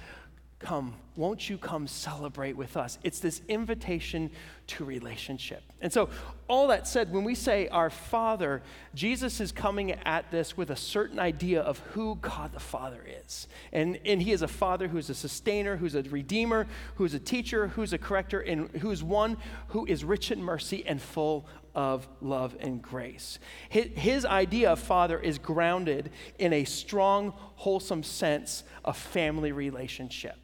Come, 0.57 0.95
won't 1.19 1.49
you 1.49 1.57
come 1.57 1.85
celebrate 1.85 2.55
with 2.55 2.77
us? 2.77 2.97
It's 3.03 3.19
this 3.19 3.41
invitation 3.49 4.31
to 4.67 4.85
relationship. 4.85 5.61
And 5.81 5.91
so, 5.91 6.09
all 6.47 6.67
that 6.67 6.87
said, 6.87 7.11
when 7.11 7.25
we 7.25 7.35
say 7.35 7.67
our 7.67 7.89
Father, 7.89 8.61
Jesus 8.95 9.41
is 9.41 9.51
coming 9.51 9.91
at 9.91 10.31
this 10.31 10.55
with 10.55 10.69
a 10.69 10.77
certain 10.77 11.19
idea 11.19 11.61
of 11.61 11.79
who 11.79 12.15
God 12.21 12.53
the 12.53 12.59
Father 12.61 13.03
is. 13.25 13.49
And, 13.73 13.99
and 14.05 14.21
He 14.21 14.31
is 14.31 14.41
a 14.41 14.47
Father 14.47 14.87
who's 14.87 15.09
a 15.09 15.13
sustainer, 15.13 15.75
who's 15.75 15.93
a 15.93 16.03
redeemer, 16.03 16.67
who's 16.95 17.13
a 17.13 17.19
teacher, 17.19 17.67
who's 17.67 17.91
a 17.91 17.97
corrector, 17.97 18.39
and 18.39 18.69
who's 18.77 19.03
one 19.03 19.35
who 19.67 19.85
is 19.85 20.05
rich 20.05 20.31
in 20.31 20.41
mercy 20.41 20.85
and 20.87 21.01
full 21.01 21.45
of 21.75 22.07
love 22.21 22.55
and 22.61 22.81
grace. 22.81 23.39
His, 23.67 23.87
his 23.95 24.25
idea 24.25 24.71
of 24.71 24.79
Father 24.79 25.19
is 25.19 25.37
grounded 25.37 26.11
in 26.37 26.53
a 26.53 26.63
strong, 26.63 27.33
wholesome 27.55 28.03
sense 28.03 28.63
of 28.85 28.95
family 28.95 29.51
relationship. 29.51 30.37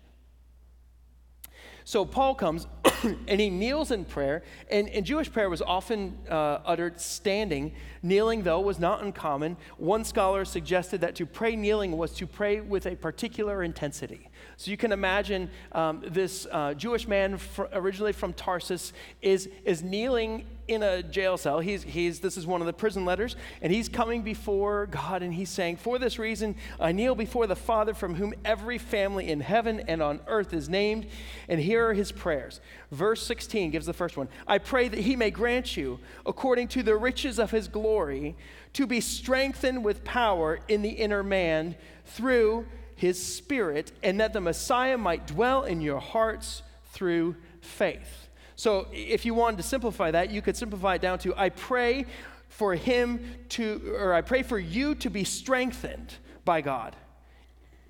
So 1.88 2.04
Paul 2.04 2.34
comes 2.34 2.66
and 3.28 3.40
he 3.40 3.52
kneels 3.52 3.92
in 3.92 4.06
prayer, 4.06 4.42
and, 4.72 4.90
and 4.90 5.06
Jewish 5.06 5.32
prayer 5.32 5.52
was 5.52 5.62
often 5.62 6.18
uh, 6.28 6.60
uttered 6.66 7.00
standing. 7.00 7.74
Kneeling, 8.02 8.42
though, 8.42 8.60
was 8.60 8.80
not 8.80 9.04
uncommon. 9.04 9.56
One 9.78 10.04
scholar 10.04 10.46
suggested 10.46 11.02
that 11.02 11.14
to 11.16 11.28
pray 11.28 11.56
kneeling 11.56 11.96
was 11.96 12.12
to 12.14 12.26
pray 12.26 12.60
with 12.60 12.88
a 12.88 12.96
particular 12.96 13.62
intensity. 13.62 14.30
So 14.58 14.72
you 14.72 14.78
can 14.78 14.92
imagine 14.92 15.50
um, 15.72 16.04
this 16.08 16.48
uh, 16.52 16.74
Jewish 16.74 17.08
man 17.08 17.38
fr- 17.38 17.66
originally 17.74 18.14
from 18.14 18.34
Tarsus 18.34 18.94
is, 19.22 19.50
is 19.66 19.84
kneeling 19.84 20.46
in 20.68 20.82
a 20.82 21.04
jail 21.04 21.38
cell. 21.38 21.60
He's, 21.60 21.84
he's, 21.84 22.20
this 22.20 22.38
is 22.38 22.48
one 22.48 22.62
of 22.62 22.68
the 22.68 22.74
prison 22.74 23.06
letters, 23.06 23.36
and 23.62 23.72
he's 23.72 23.88
coming 23.88 24.22
before 24.24 24.88
God 24.88 25.22
and 25.22 25.34
he's 25.34 25.50
saying, 25.50 25.78
For 25.78 26.00
this 26.00 26.18
reason, 26.18 26.56
I 26.80 26.92
kneel 26.92 27.16
before 27.16 27.48
the 27.48 27.56
Father 27.56 27.94
from 27.94 28.16
whom 28.16 28.34
every 28.44 28.78
family 28.78 29.30
in 29.30 29.42
heaven 29.42 29.82
and 29.88 30.02
on 30.02 30.22
earth 30.28 30.54
is 30.54 30.70
named. 30.70 31.08
And 31.48 31.60
here 31.60 31.90
are 31.90 31.94
his 31.94 32.12
prayers. 32.12 32.62
Verse 32.92 33.22
16 33.26 33.72
gives 33.72 33.86
the 33.86 33.94
first 33.94 34.18
one 34.18 34.28
I 34.48 34.58
pray 34.58 34.88
that 34.88 35.00
he 35.00 35.16
may 35.16 35.32
grant 35.32 35.78
you, 35.78 36.00
according 36.26 36.70
to 36.70 36.84
the 36.84 36.96
riches 36.96 37.40
of 37.40 37.52
his 37.52 37.68
glory, 37.68 38.36
to 38.74 38.88
be 38.88 39.02
strengthened 39.02 39.84
with 39.86 40.04
power 40.04 40.60
in 40.68 40.82
the 40.82 40.90
inner 40.90 41.24
man 41.24 41.76
through 42.06 42.66
his 42.96 43.24
spirit, 43.24 43.92
and 44.02 44.20
that 44.20 44.34
the 44.34 44.42
Messiah 44.42 44.98
might 44.98 45.28
dwell 45.28 45.64
in 45.64 45.82
your 45.82 46.00
hearts 46.00 46.64
through 46.92 47.36
faith. 47.62 48.30
So 48.56 48.88
if 48.94 49.26
you 49.26 49.34
wanted 49.34 49.58
to 49.58 49.64
simplify 49.64 50.12
that, 50.12 50.30
you 50.32 50.42
could 50.42 50.56
simplify 50.56 50.96
it 50.96 51.02
down 51.02 51.20
to 51.20 51.34
I 51.36 51.50
pray 51.50 52.06
for 52.48 52.74
him 52.74 53.36
to, 53.50 53.96
or 53.98 54.14
I 54.14 54.22
pray 54.22 54.44
for 54.44 54.58
you 54.58 54.96
to 54.96 55.10
be 55.10 55.26
strengthened 55.26 56.14
by 56.46 56.62
God 56.62 56.96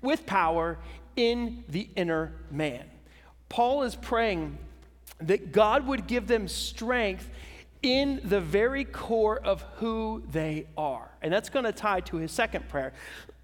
with 0.02 0.26
power 0.26 0.78
in 1.14 1.62
the 1.68 1.88
inner 1.94 2.32
man. 2.50 2.84
Paul 3.48 3.84
is 3.84 3.94
praying 3.94 4.58
that 5.20 5.52
God 5.52 5.86
would 5.86 6.06
give 6.06 6.26
them 6.26 6.48
strength 6.48 7.30
in 7.82 8.20
the 8.24 8.40
very 8.40 8.84
core 8.84 9.38
of 9.38 9.62
who 9.76 10.22
they 10.32 10.66
are. 10.76 11.08
And 11.22 11.32
that's 11.32 11.48
going 11.48 11.64
to 11.64 11.72
tie 11.72 12.00
to 12.00 12.16
his 12.16 12.32
second 12.32 12.68
prayer. 12.68 12.92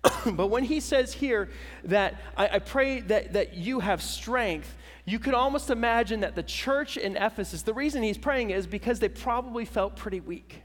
but 0.33 0.49
when 0.49 0.65
he 0.65 0.81
says 0.81 1.13
here 1.13 1.49
that 1.85 2.21
I, 2.37 2.49
I, 2.55 2.59
pray 2.59 3.01
that, 3.03 3.35
that 3.35 3.55
you 3.55 3.81
have 3.81 4.03
strength, 4.03 4.77
you 5.05 5.19
could 5.19 5.35
almost 5.35 5.71
imagine 5.71 6.21
that 6.21 6.35
the 6.35 6.43
church 6.43 6.97
in 6.97 7.17
Ephesus, 7.17 7.63
the 7.63 7.75
reason 7.75 8.03
he's 8.03 8.19
praying 8.19 8.51
is 8.51 8.67
because 8.67 8.99
they 9.01 9.09
probably 9.09 9.65
felt 9.65 9.97
pretty 9.97 10.21
weak. 10.21 10.63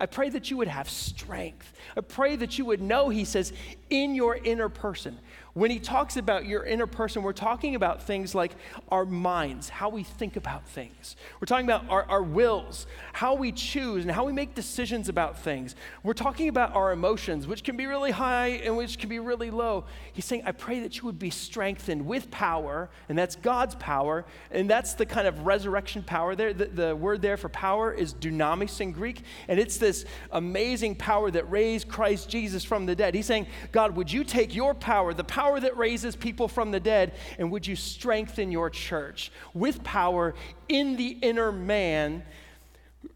I 0.00 0.06
pray 0.06 0.30
that 0.30 0.50
you 0.50 0.56
would 0.56 0.68
have 0.68 0.88
strength. 0.88 1.74
I 1.96 2.00
pray 2.00 2.34
that 2.36 2.58
you 2.58 2.64
would 2.64 2.80
know, 2.80 3.10
he 3.10 3.24
says, 3.24 3.52
in 3.90 4.14
your 4.14 4.36
inner 4.36 4.70
person. 4.70 5.18
When 5.52 5.70
he 5.70 5.80
talks 5.80 6.16
about 6.16 6.46
your 6.46 6.64
inner 6.64 6.86
person, 6.86 7.22
we're 7.22 7.32
talking 7.32 7.74
about 7.74 8.02
things 8.02 8.34
like 8.34 8.52
our 8.88 9.04
minds, 9.04 9.68
how 9.68 9.88
we 9.88 10.04
think 10.04 10.36
about 10.36 10.68
things. 10.68 11.16
We're 11.40 11.46
talking 11.46 11.66
about 11.66 11.90
our, 11.90 12.04
our 12.04 12.22
wills, 12.22 12.86
how 13.12 13.34
we 13.34 13.50
choose, 13.50 14.04
and 14.04 14.12
how 14.12 14.24
we 14.24 14.32
make 14.32 14.54
decisions 14.54 15.08
about 15.08 15.40
things. 15.40 15.74
We're 16.04 16.12
talking 16.12 16.48
about 16.48 16.76
our 16.76 16.92
emotions, 16.92 17.48
which 17.48 17.64
can 17.64 17.76
be 17.76 17.86
really 17.86 18.12
high 18.12 18.60
and 18.64 18.76
which 18.76 18.98
can 18.98 19.08
be 19.08 19.18
really 19.18 19.50
low. 19.50 19.86
He's 20.12 20.24
saying, 20.24 20.42
I 20.46 20.52
pray 20.52 20.80
that 20.80 20.98
you 20.98 21.04
would 21.04 21.18
be 21.18 21.30
strengthened 21.30 22.06
with 22.06 22.30
power, 22.30 22.88
and 23.08 23.18
that's 23.18 23.34
God's 23.34 23.74
power, 23.74 24.24
and 24.52 24.70
that's 24.70 24.94
the 24.94 25.06
kind 25.06 25.26
of 25.26 25.46
resurrection 25.46 26.04
power 26.04 26.36
there. 26.36 26.52
The, 26.52 26.66
the 26.66 26.96
word 26.96 27.22
there 27.22 27.36
for 27.36 27.48
power 27.48 27.92
is 27.92 28.14
dunamis 28.14 28.80
in 28.80 28.92
Greek, 28.92 29.22
and 29.48 29.58
it's 29.58 29.78
this 29.78 30.04
amazing 30.30 30.94
power 30.94 31.28
that 31.32 31.50
raised 31.50 31.88
Christ 31.88 32.28
Jesus 32.28 32.62
from 32.62 32.86
the 32.86 32.94
dead. 32.94 33.16
He's 33.16 33.26
saying, 33.26 33.48
God, 33.72 33.96
would 33.96 34.12
you 34.12 34.22
take 34.22 34.54
your 34.54 34.74
power, 34.74 35.12
the 35.12 35.24
power 35.24 35.39
power 35.40 35.58
that 35.58 35.74
raises 35.78 36.16
people 36.16 36.48
from 36.48 36.70
the 36.70 36.78
dead, 36.78 37.14
and 37.38 37.50
would 37.50 37.66
you 37.66 37.74
strengthen 37.74 38.52
your 38.52 38.68
church 38.68 39.32
with 39.54 39.82
power 39.82 40.34
in 40.68 40.96
the 40.96 41.16
inner 41.22 41.50
man 41.50 42.22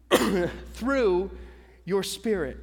through 0.73 1.29
your 1.85 2.01
spirit, 2.01 2.57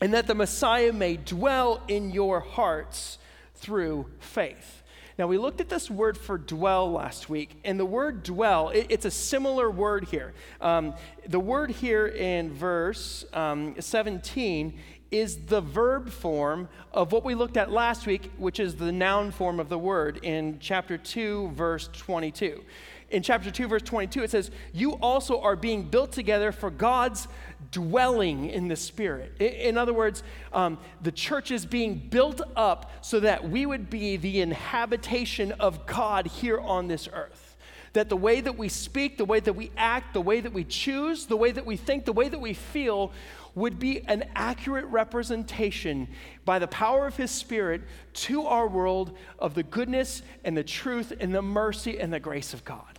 and 0.00 0.14
that 0.14 0.28
the 0.28 0.36
Messiah 0.36 0.92
may 0.92 1.16
dwell 1.16 1.82
in 1.88 2.12
your 2.12 2.38
hearts 2.38 3.18
through 3.56 4.06
faith. 4.20 4.75
Now, 5.18 5.26
we 5.26 5.38
looked 5.38 5.62
at 5.62 5.70
this 5.70 5.90
word 5.90 6.18
for 6.18 6.36
dwell 6.36 6.92
last 6.92 7.30
week, 7.30 7.58
and 7.64 7.80
the 7.80 7.86
word 7.86 8.22
dwell, 8.22 8.68
it, 8.68 8.88
it's 8.90 9.06
a 9.06 9.10
similar 9.10 9.70
word 9.70 10.04
here. 10.04 10.34
Um, 10.60 10.94
the 11.26 11.40
word 11.40 11.70
here 11.70 12.06
in 12.06 12.52
verse 12.52 13.24
um, 13.32 13.74
17 13.80 14.78
is 15.10 15.46
the 15.46 15.62
verb 15.62 16.10
form 16.10 16.68
of 16.92 17.12
what 17.12 17.24
we 17.24 17.34
looked 17.34 17.56
at 17.56 17.70
last 17.70 18.06
week, 18.06 18.30
which 18.36 18.60
is 18.60 18.76
the 18.76 18.92
noun 18.92 19.30
form 19.30 19.58
of 19.58 19.70
the 19.70 19.78
word 19.78 20.20
in 20.22 20.58
chapter 20.60 20.98
2, 20.98 21.48
verse 21.54 21.88
22. 21.94 22.62
In 23.10 23.22
chapter 23.22 23.52
2, 23.52 23.68
verse 23.68 23.82
22, 23.82 24.24
it 24.24 24.30
says, 24.30 24.50
You 24.72 24.94
also 24.94 25.40
are 25.40 25.54
being 25.54 25.84
built 25.84 26.10
together 26.10 26.50
for 26.50 26.70
God's 26.70 27.28
dwelling 27.70 28.50
in 28.50 28.66
the 28.66 28.74
Spirit. 28.74 29.40
In 29.40 29.78
other 29.78 29.92
words, 29.92 30.24
um, 30.52 30.78
the 31.02 31.12
church 31.12 31.52
is 31.52 31.64
being 31.64 31.94
built 31.94 32.40
up 32.56 32.90
so 33.02 33.20
that 33.20 33.48
we 33.48 33.64
would 33.64 33.88
be 33.90 34.16
the 34.16 34.40
inhabitation 34.40 35.52
of 35.52 35.86
God 35.86 36.26
here 36.26 36.58
on 36.58 36.88
this 36.88 37.08
earth. 37.12 37.56
That 37.92 38.08
the 38.08 38.16
way 38.16 38.40
that 38.40 38.58
we 38.58 38.68
speak, 38.68 39.18
the 39.18 39.24
way 39.24 39.38
that 39.40 39.54
we 39.54 39.70
act, 39.76 40.12
the 40.12 40.20
way 40.20 40.40
that 40.40 40.52
we 40.52 40.64
choose, 40.64 41.26
the 41.26 41.36
way 41.36 41.52
that 41.52 41.64
we 41.64 41.76
think, 41.76 42.04
the 42.06 42.12
way 42.12 42.28
that 42.28 42.40
we 42.40 42.54
feel 42.54 43.12
would 43.56 43.78
be 43.78 44.02
an 44.06 44.22
accurate 44.36 44.84
representation 44.84 46.06
by 46.44 46.58
the 46.58 46.68
power 46.68 47.06
of 47.06 47.16
His 47.16 47.30
Spirit 47.30 47.82
to 48.12 48.42
our 48.42 48.68
world 48.68 49.16
of 49.38 49.54
the 49.54 49.62
goodness 49.62 50.22
and 50.44 50.54
the 50.56 50.62
truth 50.62 51.12
and 51.18 51.34
the 51.34 51.40
mercy 51.40 51.98
and 51.98 52.12
the 52.12 52.20
grace 52.20 52.52
of 52.52 52.64
God. 52.64 52.95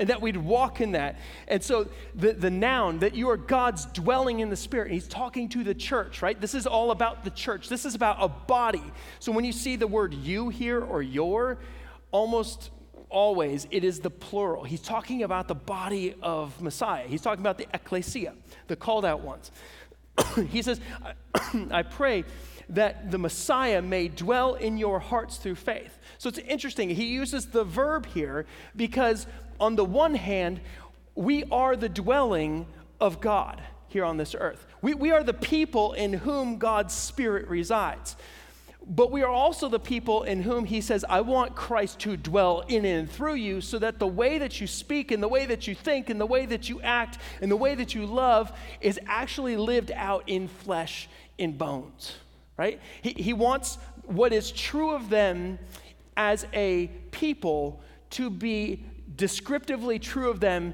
And 0.00 0.08
that 0.08 0.20
we'd 0.20 0.36
walk 0.36 0.80
in 0.80 0.92
that. 0.92 1.20
And 1.46 1.62
so 1.62 1.88
the, 2.16 2.32
the 2.32 2.50
noun 2.50 2.98
that 3.00 3.14
you 3.14 3.30
are 3.30 3.36
God's 3.36 3.84
dwelling 3.86 4.40
in 4.40 4.50
the 4.50 4.56
Spirit, 4.56 4.90
He's 4.90 5.06
talking 5.06 5.48
to 5.50 5.62
the 5.62 5.74
church, 5.74 6.22
right? 6.22 6.40
This 6.40 6.54
is 6.54 6.66
all 6.66 6.90
about 6.90 7.22
the 7.22 7.30
church. 7.30 7.68
This 7.68 7.84
is 7.84 7.94
about 7.94 8.16
a 8.18 8.28
body. 8.28 8.82
So 9.20 9.30
when 9.30 9.44
you 9.44 9.52
see 9.52 9.76
the 9.76 9.86
word 9.86 10.12
you 10.12 10.48
here 10.48 10.82
or 10.82 11.02
your, 11.02 11.58
almost 12.10 12.70
always 13.10 13.66
it 13.70 13.84
is 13.84 14.00
the 14.00 14.10
plural. 14.10 14.64
He's 14.64 14.80
talking 14.80 15.22
about 15.22 15.46
the 15.48 15.54
body 15.54 16.14
of 16.22 16.60
Messiah. 16.60 17.06
He's 17.06 17.22
talking 17.22 17.42
about 17.42 17.58
the 17.58 17.66
ecclesia, 17.74 18.34
the 18.68 18.76
called 18.76 19.04
out 19.04 19.20
ones. 19.20 19.50
he 20.50 20.62
says, 20.62 20.80
I 21.70 21.82
pray 21.82 22.24
that 22.70 23.10
the 23.10 23.18
Messiah 23.18 23.82
may 23.82 24.08
dwell 24.08 24.54
in 24.54 24.78
your 24.78 25.00
hearts 25.00 25.36
through 25.36 25.56
faith. 25.56 25.98
So 26.18 26.28
it's 26.28 26.38
interesting. 26.38 26.88
He 26.90 27.06
uses 27.06 27.46
the 27.46 27.64
verb 27.64 28.06
here 28.06 28.46
because, 28.76 29.26
on 29.60 29.76
the 29.76 29.84
one 29.84 30.14
hand, 30.14 30.60
we 31.14 31.44
are 31.44 31.76
the 31.76 31.88
dwelling 31.88 32.66
of 33.00 33.20
God 33.20 33.62
here 33.88 34.04
on 34.04 34.16
this 34.16 34.34
earth. 34.38 34.66
We, 34.82 34.94
we 34.94 35.10
are 35.10 35.22
the 35.22 35.34
people 35.34 35.92
in 35.92 36.12
whom 36.12 36.58
God's 36.58 36.94
Spirit 36.94 37.48
resides. 37.48 38.16
But 38.86 39.12
we 39.12 39.22
are 39.22 39.30
also 39.30 39.68
the 39.68 39.78
people 39.78 40.22
in 40.22 40.42
whom 40.42 40.64
he 40.64 40.80
says, 40.80 41.04
I 41.08 41.20
want 41.20 41.54
Christ 41.54 41.98
to 42.00 42.16
dwell 42.16 42.64
in 42.66 42.84
and 42.84 43.10
through 43.10 43.34
you 43.34 43.60
so 43.60 43.78
that 43.78 43.98
the 43.98 44.06
way 44.06 44.38
that 44.38 44.60
you 44.60 44.66
speak 44.66 45.10
and 45.10 45.22
the 45.22 45.28
way 45.28 45.46
that 45.46 45.68
you 45.68 45.74
think 45.74 46.08
and 46.08 46.20
the 46.20 46.26
way 46.26 46.46
that 46.46 46.68
you 46.68 46.80
act 46.80 47.18
and 47.42 47.50
the 47.50 47.56
way 47.56 47.74
that 47.74 47.94
you 47.94 48.06
love 48.06 48.52
is 48.80 48.98
actually 49.06 49.56
lived 49.56 49.92
out 49.94 50.24
in 50.26 50.48
flesh, 50.48 51.08
in 51.36 51.52
bones, 51.52 52.16
right? 52.56 52.80
He, 53.02 53.10
he 53.12 53.32
wants 53.32 53.76
what 54.04 54.32
is 54.32 54.50
true 54.50 54.92
of 54.92 55.10
them 55.10 55.58
as 56.16 56.46
a 56.52 56.88
people 57.10 57.82
to 58.10 58.30
be 58.30 58.84
descriptively 59.20 59.98
true 59.98 60.30
of 60.30 60.40
them 60.40 60.72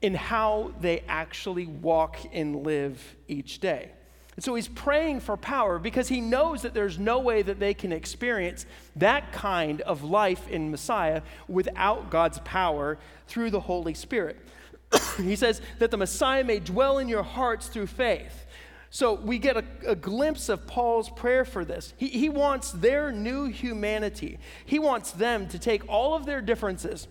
in 0.00 0.14
how 0.14 0.72
they 0.80 1.04
actually 1.08 1.66
walk 1.66 2.16
and 2.32 2.64
live 2.64 3.16
each 3.28 3.60
day. 3.60 3.90
And 4.34 4.42
so 4.42 4.54
he's 4.54 4.66
praying 4.66 5.20
for 5.20 5.36
power 5.36 5.78
because 5.78 6.08
he 6.08 6.22
knows 6.22 6.62
that 6.62 6.72
there's 6.72 6.98
no 6.98 7.18
way 7.18 7.42
that 7.42 7.60
they 7.60 7.74
can 7.74 7.92
experience 7.92 8.64
that 8.96 9.30
kind 9.30 9.82
of 9.82 10.02
life 10.02 10.48
in 10.48 10.70
Messiah 10.70 11.20
without 11.48 12.08
God's 12.10 12.38
power 12.38 12.98
through 13.26 13.50
the 13.50 13.60
Holy 13.60 13.92
Spirit. 13.92 14.40
he 15.18 15.36
says 15.36 15.60
that 15.78 15.90
the 15.90 15.98
Messiah 15.98 16.44
may 16.44 16.60
dwell 16.60 16.96
in 16.96 17.08
your 17.08 17.22
hearts 17.22 17.66
through 17.66 17.88
faith. 17.88 18.46
So 18.88 19.12
we 19.12 19.38
get 19.38 19.58
a, 19.58 19.64
a 19.86 19.94
glimpse 19.94 20.48
of 20.48 20.66
Paul's 20.66 21.10
prayer 21.10 21.44
for 21.44 21.62
this. 21.62 21.92
He, 21.98 22.08
he 22.08 22.30
wants 22.30 22.72
their 22.72 23.12
new 23.12 23.44
humanity, 23.44 24.38
he 24.64 24.78
wants 24.78 25.10
them 25.12 25.46
to 25.48 25.58
take 25.58 25.86
all 25.90 26.14
of 26.14 26.24
their 26.24 26.40
differences 26.40 27.06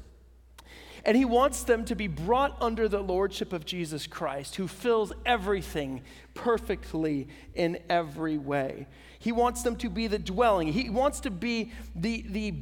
And 1.03 1.17
he 1.17 1.25
wants 1.25 1.63
them 1.63 1.85
to 1.85 1.95
be 1.95 2.07
brought 2.07 2.55
under 2.61 2.87
the 2.87 3.01
lordship 3.01 3.53
of 3.53 3.65
Jesus 3.65 4.07
Christ, 4.07 4.55
who 4.55 4.67
fills 4.67 5.11
everything 5.25 6.01
perfectly 6.33 7.27
in 7.55 7.79
every 7.89 8.37
way. 8.37 8.87
He 9.19 9.31
wants 9.31 9.63
them 9.63 9.75
to 9.77 9.89
be 9.89 10.07
the 10.07 10.19
dwelling. 10.19 10.71
He 10.71 10.89
wants 10.89 11.19
to 11.21 11.31
be 11.31 11.71
the, 11.95 12.25
the 12.27 12.53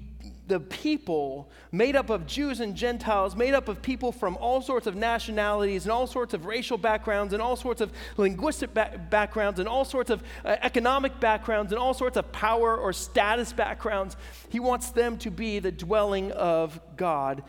the 0.49 0.59
people 0.59 1.49
made 1.71 1.95
up 1.95 2.09
of 2.09 2.25
Jews 2.25 2.59
and 2.59 2.75
Gentiles, 2.75 3.35
made 3.35 3.53
up 3.53 3.69
of 3.69 3.81
people 3.81 4.11
from 4.11 4.35
all 4.37 4.61
sorts 4.61 4.87
of 4.87 4.95
nationalities 4.95 5.85
and 5.85 5.91
all 5.91 6.07
sorts 6.07 6.33
of 6.33 6.45
racial 6.45 6.77
backgrounds 6.77 7.33
and 7.33 7.41
all 7.41 7.55
sorts 7.55 7.81
of 7.81 7.93
linguistic 8.17 8.73
ba- 8.73 8.99
backgrounds 9.09 9.59
and 9.59 9.69
all 9.69 9.85
sorts 9.85 10.09
of 10.09 10.23
uh, 10.43 10.55
economic 10.61 11.19
backgrounds 11.19 11.71
and 11.71 11.79
all 11.79 11.93
sorts 11.93 12.17
of 12.17 12.31
power 12.31 12.75
or 12.75 12.91
status 12.91 13.53
backgrounds. 13.53 14.17
He 14.49 14.59
wants 14.59 14.89
them 14.89 15.17
to 15.19 15.29
be 15.29 15.59
the 15.59 15.71
dwelling 15.71 16.31
of 16.31 16.79
God 16.97 17.43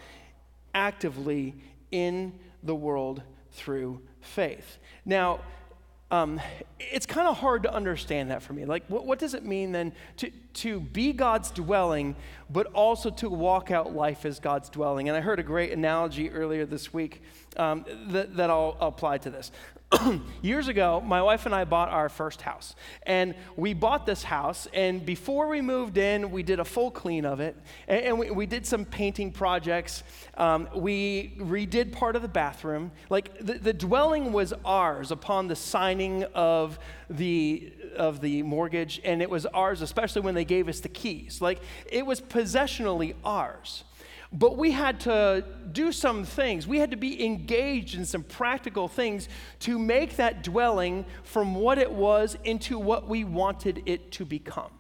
actively 0.74 1.54
in 1.90 2.38
the 2.62 2.74
world 2.74 3.22
through 3.52 4.00
faith. 4.20 4.78
Now, 5.04 5.40
um, 6.12 6.40
it's 6.78 7.06
kind 7.06 7.28
of 7.28 7.38
hard 7.38 7.62
to 7.62 7.72
understand 7.72 8.32
that 8.32 8.42
for 8.42 8.52
me. 8.52 8.64
Like, 8.64 8.84
what, 8.88 9.06
what, 9.06 9.20
does 9.20 9.34
it 9.34 9.44
mean 9.44 9.70
then 9.70 9.92
to, 10.16 10.30
to 10.54 10.80
be 10.80 11.12
God's 11.12 11.52
dwelling, 11.52 12.16
but 12.48 12.66
also 12.72 13.10
to 13.10 13.30
walk 13.30 13.70
out 13.70 13.94
life 13.94 14.24
as 14.24 14.40
God's 14.40 14.68
dwelling? 14.68 15.08
And 15.08 15.16
I 15.16 15.20
heard 15.20 15.38
a 15.38 15.44
great 15.44 15.70
analogy 15.70 16.28
earlier 16.30 16.66
this 16.66 16.92
week 16.92 17.22
um, 17.56 17.84
that, 18.08 18.36
that 18.36 18.50
I'll, 18.50 18.76
apply 18.80 19.18
to 19.18 19.30
this. 19.30 19.50
years 20.42 20.68
ago, 20.68 21.00
my 21.00 21.20
wife 21.20 21.46
and 21.46 21.54
I 21.54 21.64
bought 21.64 21.88
our 21.88 22.08
first 22.08 22.42
house. 22.42 22.76
And 23.02 23.34
we 23.56 23.74
bought 23.74 24.06
this 24.06 24.22
house, 24.22 24.68
and 24.72 25.04
before 25.04 25.48
we 25.48 25.60
moved 25.60 25.98
in, 25.98 26.30
we 26.30 26.44
did 26.44 26.60
a 26.60 26.64
full 26.64 26.90
clean 26.90 27.24
of 27.24 27.40
it. 27.40 27.56
And, 27.88 28.04
and 28.04 28.18
we, 28.18 28.30
we, 28.30 28.46
did 28.46 28.66
some 28.66 28.84
painting 28.84 29.32
projects. 29.32 30.04
Um, 30.36 30.68
we 30.74 31.34
redid 31.38 31.92
part 31.92 32.14
of 32.14 32.22
the 32.22 32.28
bathroom. 32.28 32.92
Like 33.08 33.36
the, 33.40 33.54
the 33.54 33.72
dwelling 33.72 34.32
was 34.32 34.52
ours 34.64 35.10
upon 35.10 35.48
the 35.48 35.56
signing 35.56 36.24
of 36.34 36.78
the, 37.08 37.72
of 37.96 38.20
the 38.20 38.42
mortgage, 38.42 39.00
and 39.04 39.20
it 39.20 39.30
was 39.30 39.44
ours, 39.46 39.82
especially 39.82 40.22
when 40.22 40.36
they 40.36 40.44
gave 40.44 40.68
us 40.68 40.80
the 40.80 40.88
keys. 40.88 41.40
Like 41.40 41.60
it 41.90 42.06
was 42.06 42.20
possessionally 42.20 43.16
ours. 43.24 43.84
But 44.32 44.56
we 44.56 44.70
had 44.70 45.00
to 45.00 45.44
do 45.72 45.90
some 45.90 46.24
things. 46.24 46.66
We 46.66 46.78
had 46.78 46.92
to 46.92 46.96
be 46.96 47.24
engaged 47.24 47.96
in 47.96 48.04
some 48.04 48.22
practical 48.22 48.86
things 48.86 49.28
to 49.60 49.78
make 49.78 50.16
that 50.16 50.44
dwelling 50.44 51.04
from 51.24 51.54
what 51.54 51.78
it 51.78 51.90
was 51.90 52.36
into 52.44 52.78
what 52.78 53.08
we 53.08 53.24
wanted 53.24 53.82
it 53.86 54.12
to 54.12 54.24
become. 54.24 54.70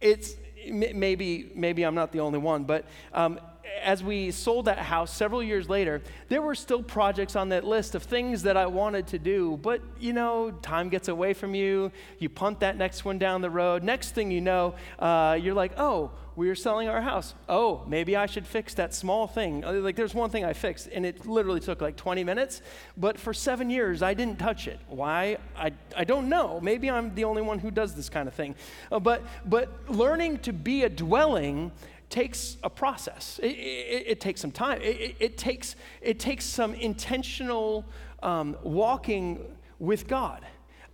It's 0.00 0.36
maybe 0.70 1.50
maybe 1.54 1.82
I'm 1.84 1.94
not 1.94 2.12
the 2.12 2.20
only 2.20 2.38
one, 2.38 2.64
but 2.64 2.84
um, 3.12 3.40
as 3.82 4.02
we 4.02 4.30
sold 4.30 4.66
that 4.66 4.78
house 4.78 5.14
several 5.14 5.42
years 5.42 5.68
later, 5.68 6.02
there 6.28 6.42
were 6.42 6.54
still 6.54 6.82
projects 6.82 7.36
on 7.36 7.48
that 7.50 7.64
list 7.64 7.94
of 7.94 8.02
things 8.02 8.42
that 8.42 8.56
I 8.56 8.66
wanted 8.66 9.06
to 9.08 9.18
do. 9.18 9.58
But, 9.62 9.82
you 9.98 10.12
know, 10.12 10.50
time 10.62 10.88
gets 10.88 11.08
away 11.08 11.34
from 11.34 11.54
you. 11.54 11.90
You 12.18 12.28
punt 12.28 12.60
that 12.60 12.76
next 12.76 13.04
one 13.04 13.18
down 13.18 13.42
the 13.42 13.50
road. 13.50 13.82
Next 13.82 14.14
thing 14.14 14.30
you 14.30 14.40
know, 14.40 14.74
uh, 14.98 15.38
you're 15.40 15.54
like, 15.54 15.72
oh, 15.78 16.10
we 16.36 16.50
are 16.50 16.54
selling 16.54 16.88
our 16.88 17.00
house. 17.00 17.34
Oh, 17.48 17.82
maybe 17.88 18.14
I 18.14 18.26
should 18.26 18.46
fix 18.46 18.74
that 18.74 18.94
small 18.94 19.26
thing. 19.26 19.64
Uh, 19.64 19.72
like, 19.72 19.96
there's 19.96 20.14
one 20.14 20.28
thing 20.28 20.44
I 20.44 20.52
fixed, 20.52 20.88
and 20.92 21.06
it 21.06 21.26
literally 21.26 21.60
took 21.60 21.80
like 21.80 21.96
20 21.96 22.22
minutes. 22.24 22.60
But 22.96 23.18
for 23.18 23.32
seven 23.32 23.70
years, 23.70 24.02
I 24.02 24.12
didn't 24.12 24.38
touch 24.38 24.68
it. 24.68 24.78
Why? 24.88 25.38
I, 25.56 25.72
I 25.96 26.04
don't 26.04 26.28
know. 26.28 26.60
Maybe 26.60 26.90
I'm 26.90 27.14
the 27.14 27.24
only 27.24 27.40
one 27.40 27.58
who 27.58 27.70
does 27.70 27.94
this 27.94 28.10
kind 28.10 28.28
of 28.28 28.34
thing. 28.34 28.54
Uh, 28.92 29.00
but, 29.00 29.22
but 29.46 29.90
learning 29.90 30.40
to 30.40 30.52
be 30.52 30.84
a 30.84 30.90
dwelling 30.90 31.72
takes 32.10 32.58
a 32.62 32.68
process. 32.70 33.40
It, 33.42 33.48
it, 33.48 34.04
it 34.06 34.20
takes 34.20 34.42
some 34.42 34.52
time. 34.52 34.80
It, 34.82 35.16
it, 35.18 35.38
takes, 35.38 35.74
it 36.02 36.20
takes 36.20 36.44
some 36.44 36.74
intentional 36.74 37.86
um, 38.22 38.56
walking 38.62 39.40
with 39.78 40.06
God. 40.06 40.44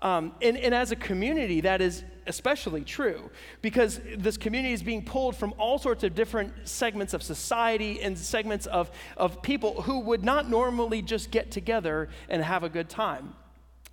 Um, 0.01 0.33
and, 0.41 0.57
and 0.57 0.75
as 0.75 0.93
a 0.93 0.97
community, 0.97 1.61
that 1.63 1.81
is 1.81 2.05
especially 2.27 2.83
true 2.83 3.31
because 3.61 4.01
this 4.17 4.37
community 4.37 4.73
is 4.73 4.83
being 4.83 5.05
pulled 5.05 5.37
from 5.37 5.55
all 5.59 5.79
sorts 5.79 6.05
of 6.05 6.15
different 6.15 6.53
segments 6.69 7.15
of 7.15 7.23
society 7.23 8.01
and 8.01 8.17
segments 8.19 8.67
of, 8.67 8.91
of 9.17 9.43
people 9.43 9.83
who 9.83 10.01
would 10.01 10.25
not 10.25 10.49
normally 10.49 11.03
just 11.03 11.31
get 11.31 11.51
together 11.51 12.09
and 12.29 12.43
have 12.43 12.65
a 12.65 12.69
good 12.69 12.89
time. 12.89 13.35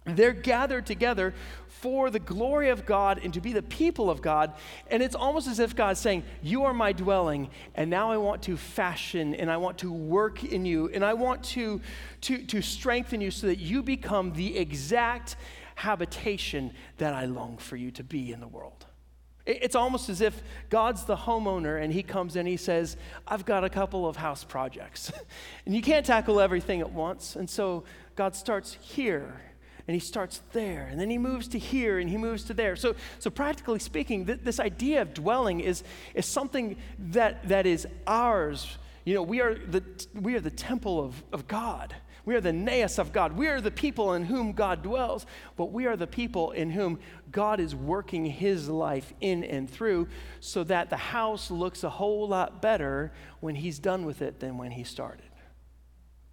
They're 0.05 0.33
gathered 0.33 0.85
together 0.85 1.33
for 1.67 2.09
the 2.09 2.19
glory 2.19 2.69
of 2.69 2.85
God 2.85 3.19
and 3.23 3.33
to 3.33 3.41
be 3.41 3.53
the 3.53 3.61
people 3.61 4.09
of 4.09 4.21
God. 4.21 4.53
And 4.89 5.01
it's 5.03 5.15
almost 5.15 5.47
as 5.47 5.59
if 5.59 5.75
God's 5.75 5.99
saying, 5.99 6.23
You 6.41 6.63
are 6.63 6.73
my 6.73 6.91
dwelling, 6.91 7.49
and 7.75 7.89
now 7.89 8.11
I 8.11 8.17
want 8.17 8.43
to 8.43 8.57
fashion 8.57 9.35
and 9.35 9.51
I 9.51 9.57
want 9.57 9.77
to 9.79 9.91
work 9.91 10.43
in 10.43 10.65
you, 10.65 10.89
and 10.93 11.05
I 11.05 11.13
want 11.13 11.43
to, 11.45 11.81
to, 12.21 12.37
to 12.45 12.61
strengthen 12.61 13.21
you 13.21 13.31
so 13.31 13.47
that 13.47 13.59
you 13.59 13.83
become 13.83 14.33
the 14.33 14.57
exact 14.57 15.35
habitation 15.79 16.71
that 16.97 17.13
I 17.13 17.25
long 17.25 17.57
for 17.57 17.75
you 17.75 17.91
to 17.91 18.03
be 18.03 18.31
in 18.31 18.39
the 18.39 18.47
world. 18.47 18.85
It's 19.45 19.75
almost 19.75 20.09
as 20.09 20.21
if 20.21 20.43
God's 20.69 21.05
the 21.05 21.15
homeowner 21.15 21.81
and 21.81 21.91
he 21.91 22.03
comes 22.03 22.35
in, 22.35 22.45
he 22.45 22.57
says, 22.57 22.97
I've 23.27 23.45
got 23.45 23.63
a 23.63 23.69
couple 23.69 24.05
of 24.05 24.17
house 24.17 24.43
projects. 24.43 25.11
and 25.65 25.73
you 25.73 25.81
can't 25.81 26.05
tackle 26.05 26.39
everything 26.39 26.81
at 26.81 26.91
once. 26.91 27.35
And 27.35 27.49
so 27.49 27.85
God 28.15 28.35
starts 28.35 28.73
here 28.73 29.41
and 29.87 29.95
he 29.95 29.99
starts 29.99 30.43
there, 30.51 30.87
and 30.91 31.01
then 31.01 31.09
he 31.09 31.17
moves 31.17 31.47
to 31.47 31.57
here, 31.57 31.97
and 31.97 32.07
he 32.07 32.15
moves 32.15 32.43
to 32.43 32.53
there. 32.53 32.75
So, 32.75 32.95
so 33.17 33.31
practically 33.31 33.79
speaking, 33.79 34.23
th- 34.27 34.41
this 34.43 34.59
idea 34.59 35.01
of 35.01 35.15
dwelling 35.15 35.61
is, 35.61 35.83
is 36.13 36.27
something 36.27 36.77
that, 36.99 37.49
that 37.49 37.65
is 37.65 37.87
ours. 38.05 38.77
You 39.03 39.15
know, 39.15 39.23
we 39.23 39.41
are 39.41 39.55
the, 39.55 39.83
we 40.13 40.35
are 40.35 40.41
the 40.41 40.51
temple 40.51 41.03
of, 41.03 41.23
of 41.33 41.47
God. 41.47 41.95
We 42.25 42.35
are 42.35 42.41
the 42.41 42.53
naos 42.53 42.99
of 42.99 43.11
God. 43.13 43.33
We 43.33 43.47
are 43.47 43.61
the 43.61 43.71
people 43.71 44.13
in 44.13 44.25
whom 44.25 44.51
God 44.51 44.83
dwells, 44.83 45.25
but 45.55 45.71
we 45.71 45.85
are 45.85 45.95
the 45.95 46.07
people 46.07 46.51
in 46.51 46.71
whom 46.71 46.99
God 47.31 47.59
is 47.59 47.75
working 47.75 48.25
his 48.25 48.69
life 48.69 49.13
in 49.21 49.43
and 49.43 49.69
through 49.69 50.07
so 50.39 50.63
that 50.65 50.89
the 50.89 50.97
house 50.97 51.49
looks 51.49 51.83
a 51.83 51.89
whole 51.89 52.27
lot 52.27 52.61
better 52.61 53.11
when 53.39 53.55
he's 53.55 53.79
done 53.79 54.05
with 54.05 54.21
it 54.21 54.39
than 54.39 54.57
when 54.57 54.71
he 54.71 54.83
started. 54.83 55.28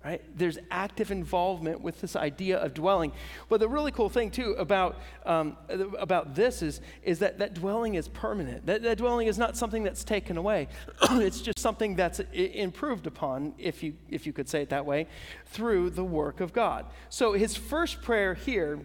Right? 0.06 0.22
There's 0.38 0.56
active 0.70 1.10
involvement 1.10 1.80
with 1.80 2.00
this 2.00 2.14
idea 2.14 2.58
of 2.58 2.74
dwelling. 2.74 3.10
But 3.48 3.58
the 3.58 3.68
really 3.68 3.90
cool 3.90 4.08
thing, 4.08 4.30
too, 4.30 4.54
about, 4.56 5.00
um, 5.24 5.56
about 5.98 6.36
this 6.36 6.62
is, 6.62 6.80
is 7.02 7.18
that 7.18 7.40
that 7.40 7.54
dwelling 7.54 7.96
is 7.96 8.06
permanent. 8.06 8.66
That, 8.66 8.84
that 8.84 8.98
dwelling 8.98 9.26
is 9.26 9.36
not 9.36 9.56
something 9.56 9.82
that's 9.82 10.04
taken 10.04 10.36
away, 10.36 10.68
it's 11.10 11.40
just 11.40 11.58
something 11.58 11.96
that's 11.96 12.20
improved 12.32 13.08
upon, 13.08 13.54
if 13.58 13.82
you, 13.82 13.94
if 14.08 14.28
you 14.28 14.32
could 14.32 14.48
say 14.48 14.62
it 14.62 14.68
that 14.68 14.86
way, 14.86 15.08
through 15.46 15.90
the 15.90 16.04
work 16.04 16.38
of 16.40 16.52
God. 16.52 16.86
So 17.08 17.32
his 17.32 17.56
first 17.56 18.00
prayer 18.00 18.34
here 18.34 18.78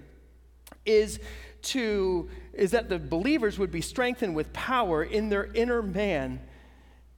is 0.88 1.19
to 1.62 2.27
is 2.53 2.71
that 2.71 2.89
the 2.89 2.97
believers 2.97 3.60
would 3.60 3.71
be 3.71 3.81
strengthened 3.81 4.34
with 4.34 4.51
power 4.53 5.03
in 5.03 5.29
their 5.29 5.45
inner 5.53 5.84
man 5.84 6.39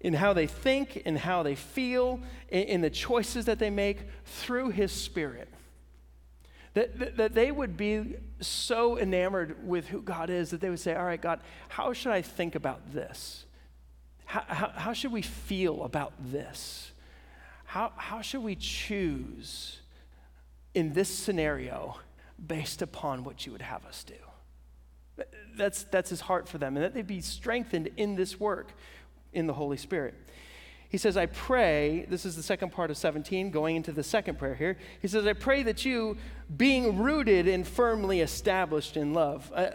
in 0.03 0.13
how 0.13 0.33
they 0.33 0.45
think, 0.45 0.97
in 0.97 1.15
how 1.15 1.41
they 1.41 1.55
feel, 1.55 2.19
in, 2.49 2.63
in 2.63 2.81
the 2.81 2.89
choices 2.89 3.45
that 3.45 3.57
they 3.57 3.69
make 3.69 3.99
through 4.25 4.69
His 4.69 4.91
Spirit. 4.91 5.47
That, 6.73 6.99
that, 6.99 7.17
that, 7.17 7.33
they 7.33 7.51
would 7.51 7.77
be 7.77 8.17
so 8.41 8.97
enamored 8.97 9.65
with 9.65 9.87
who 9.87 10.01
God 10.01 10.29
is 10.29 10.49
that 10.49 10.59
they 10.59 10.69
would 10.69 10.79
say, 10.79 10.95
All 10.95 11.05
right, 11.05 11.21
God, 11.21 11.39
how 11.69 11.93
should 11.93 12.11
I 12.11 12.21
think 12.21 12.55
about 12.55 12.91
this? 12.91 13.45
How, 14.25 14.43
how, 14.47 14.71
how 14.75 14.93
should 14.93 15.11
we 15.11 15.21
feel 15.21 15.83
about 15.83 16.13
this? 16.19 16.91
How, 17.65 17.91
how 17.95 18.21
should 18.21 18.41
we 18.43 18.55
choose 18.55 19.79
in 20.73 20.93
this 20.93 21.09
scenario 21.09 21.97
based 22.45 22.81
upon 22.81 23.23
what 23.23 23.45
you 23.45 23.51
would 23.51 23.61
have 23.61 23.85
us 23.85 24.03
do? 24.03 25.25
That's, 25.55 25.83
that's 25.83 26.09
his 26.09 26.21
heart 26.21 26.49
for 26.49 26.57
them, 26.57 26.75
and 26.75 26.83
that 26.83 26.95
they'd 26.95 27.05
be 27.05 27.21
strengthened 27.21 27.89
in 27.97 28.15
this 28.15 28.39
work 28.39 28.73
in 29.33 29.47
the 29.47 29.53
Holy 29.53 29.77
Spirit. 29.77 30.15
He 30.89 30.97
says, 30.99 31.17
I 31.17 31.25
pray, 31.25 32.05
this 32.07 32.23
is 32.23 32.35
the 32.35 32.43
second 32.43 32.71
part 32.71 32.91
of 32.91 32.97
17, 32.97 33.49
going 33.49 33.75
into 33.75 33.91
the 33.91 34.03
second 34.03 34.37
prayer 34.37 34.53
here. 34.53 34.77
He 35.01 35.07
says, 35.07 35.25
I 35.25 35.33
pray 35.33 35.63
that 35.63 35.85
you, 35.85 36.17
being 36.55 36.99
rooted 37.01 37.47
and 37.47 37.67
firmly 37.67 38.19
established 38.19 38.95
in 38.95 39.11
love. 39.11 39.51
I, 39.55 39.71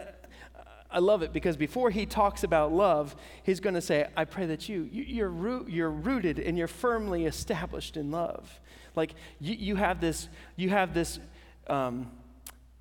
I 0.91 0.99
love 0.99 1.21
it 1.21 1.33
because 1.33 1.57
before 1.57 1.91
he 1.91 2.05
talks 2.05 2.43
about 2.43 2.71
love, 2.71 3.15
he's 3.43 3.59
going 3.59 3.75
to 3.75 3.81
say, 3.81 4.07
I 4.15 4.25
pray 4.25 4.45
that 4.47 4.69
you, 4.69 4.89
you 4.91 5.23
are 5.25 5.29
root, 5.29 5.69
you're 5.69 5.91
rooted 5.91 6.39
and 6.39 6.57
you're 6.57 6.67
firmly 6.67 7.25
established 7.25 7.97
in 7.97 8.11
love. 8.11 8.59
Like 8.95 9.13
you, 9.39 9.55
you 9.55 9.75
have 9.75 10.01
this, 10.01 10.29
you 10.55 10.69
have 10.69 10.93
this 10.93 11.19
um, 11.67 12.09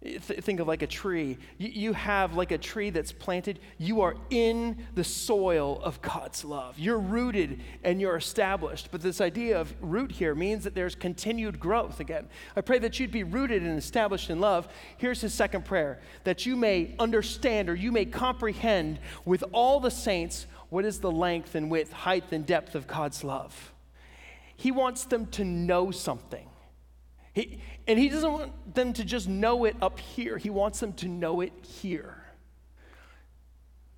think 0.01 0.61
of 0.61 0.69
like 0.69 0.83
a 0.83 0.87
tree. 0.87 1.39
You, 1.57 1.69
you 1.69 1.93
have 1.93 2.37
like 2.37 2.53
a 2.53 2.59
tree 2.59 2.91
that's 2.91 3.11
planted. 3.11 3.59
You 3.79 4.03
are 4.03 4.15
in 4.31 4.87
the 4.95 5.03
soil 5.03 5.81
of 5.83 6.01
God's 6.01 6.45
love. 6.45 6.79
You're 6.79 7.01
rooted 7.01 7.61
and 7.83 8.01
you're 8.01 8.17
established. 8.17 8.91
But 8.93 9.01
this 9.01 9.21
idea 9.21 9.61
of 9.61 9.75
root 9.81 10.13
here 10.13 10.37
means 10.37 10.63
that 10.65 10.75
there's 10.77 10.95
continued 10.95 11.59
growth 11.59 11.99
again. 11.99 12.29
I 12.55 12.61
pray 12.61 12.79
that 12.79 13.01
you'd 13.01 13.11
be 13.11 13.25
rooted 13.25 13.63
and 13.63 13.77
established 13.77 14.31
in 14.31 14.39
love. 14.39 14.69
Here's 14.99 15.21
his 15.21 15.35
second 15.35 15.65
prayer 15.65 16.01
that 16.23 16.47
you 16.47 16.55
may 16.55 16.95
understand 17.01 17.69
or 17.69 17.75
you 17.75 17.91
may 17.91 18.05
comprehend 18.05 19.01
with 19.25 19.43
all 19.53 19.81
the 19.81 19.91
saints 19.91 20.47
what 20.71 20.85
is 20.85 21.01
the 21.01 21.11
length 21.11 21.57
and 21.57 21.71
width, 21.71 21.93
height 21.93 22.31
and 22.31 22.47
depth 22.47 22.75
of 22.75 22.87
God's 22.87 23.25
love 23.25 23.73
He 24.55 24.71
wants 24.71 25.05
them 25.05 25.27
to 25.27 25.45
know 25.45 25.91
something. 25.91 26.49
He, 27.33 27.61
and 27.89 27.99
He 27.99 28.09
doesn't 28.09 28.33
want 28.33 28.75
them 28.75 28.93
to 28.93 29.05
just 29.05 29.29
know 29.29 29.65
it 29.65 29.75
up 29.83 29.99
here, 29.99 30.39
He 30.39 30.51
wants 30.51 30.79
them 30.79 30.93
to 30.95 31.09
know 31.09 31.41
it 31.41 31.53
here. 31.63 32.15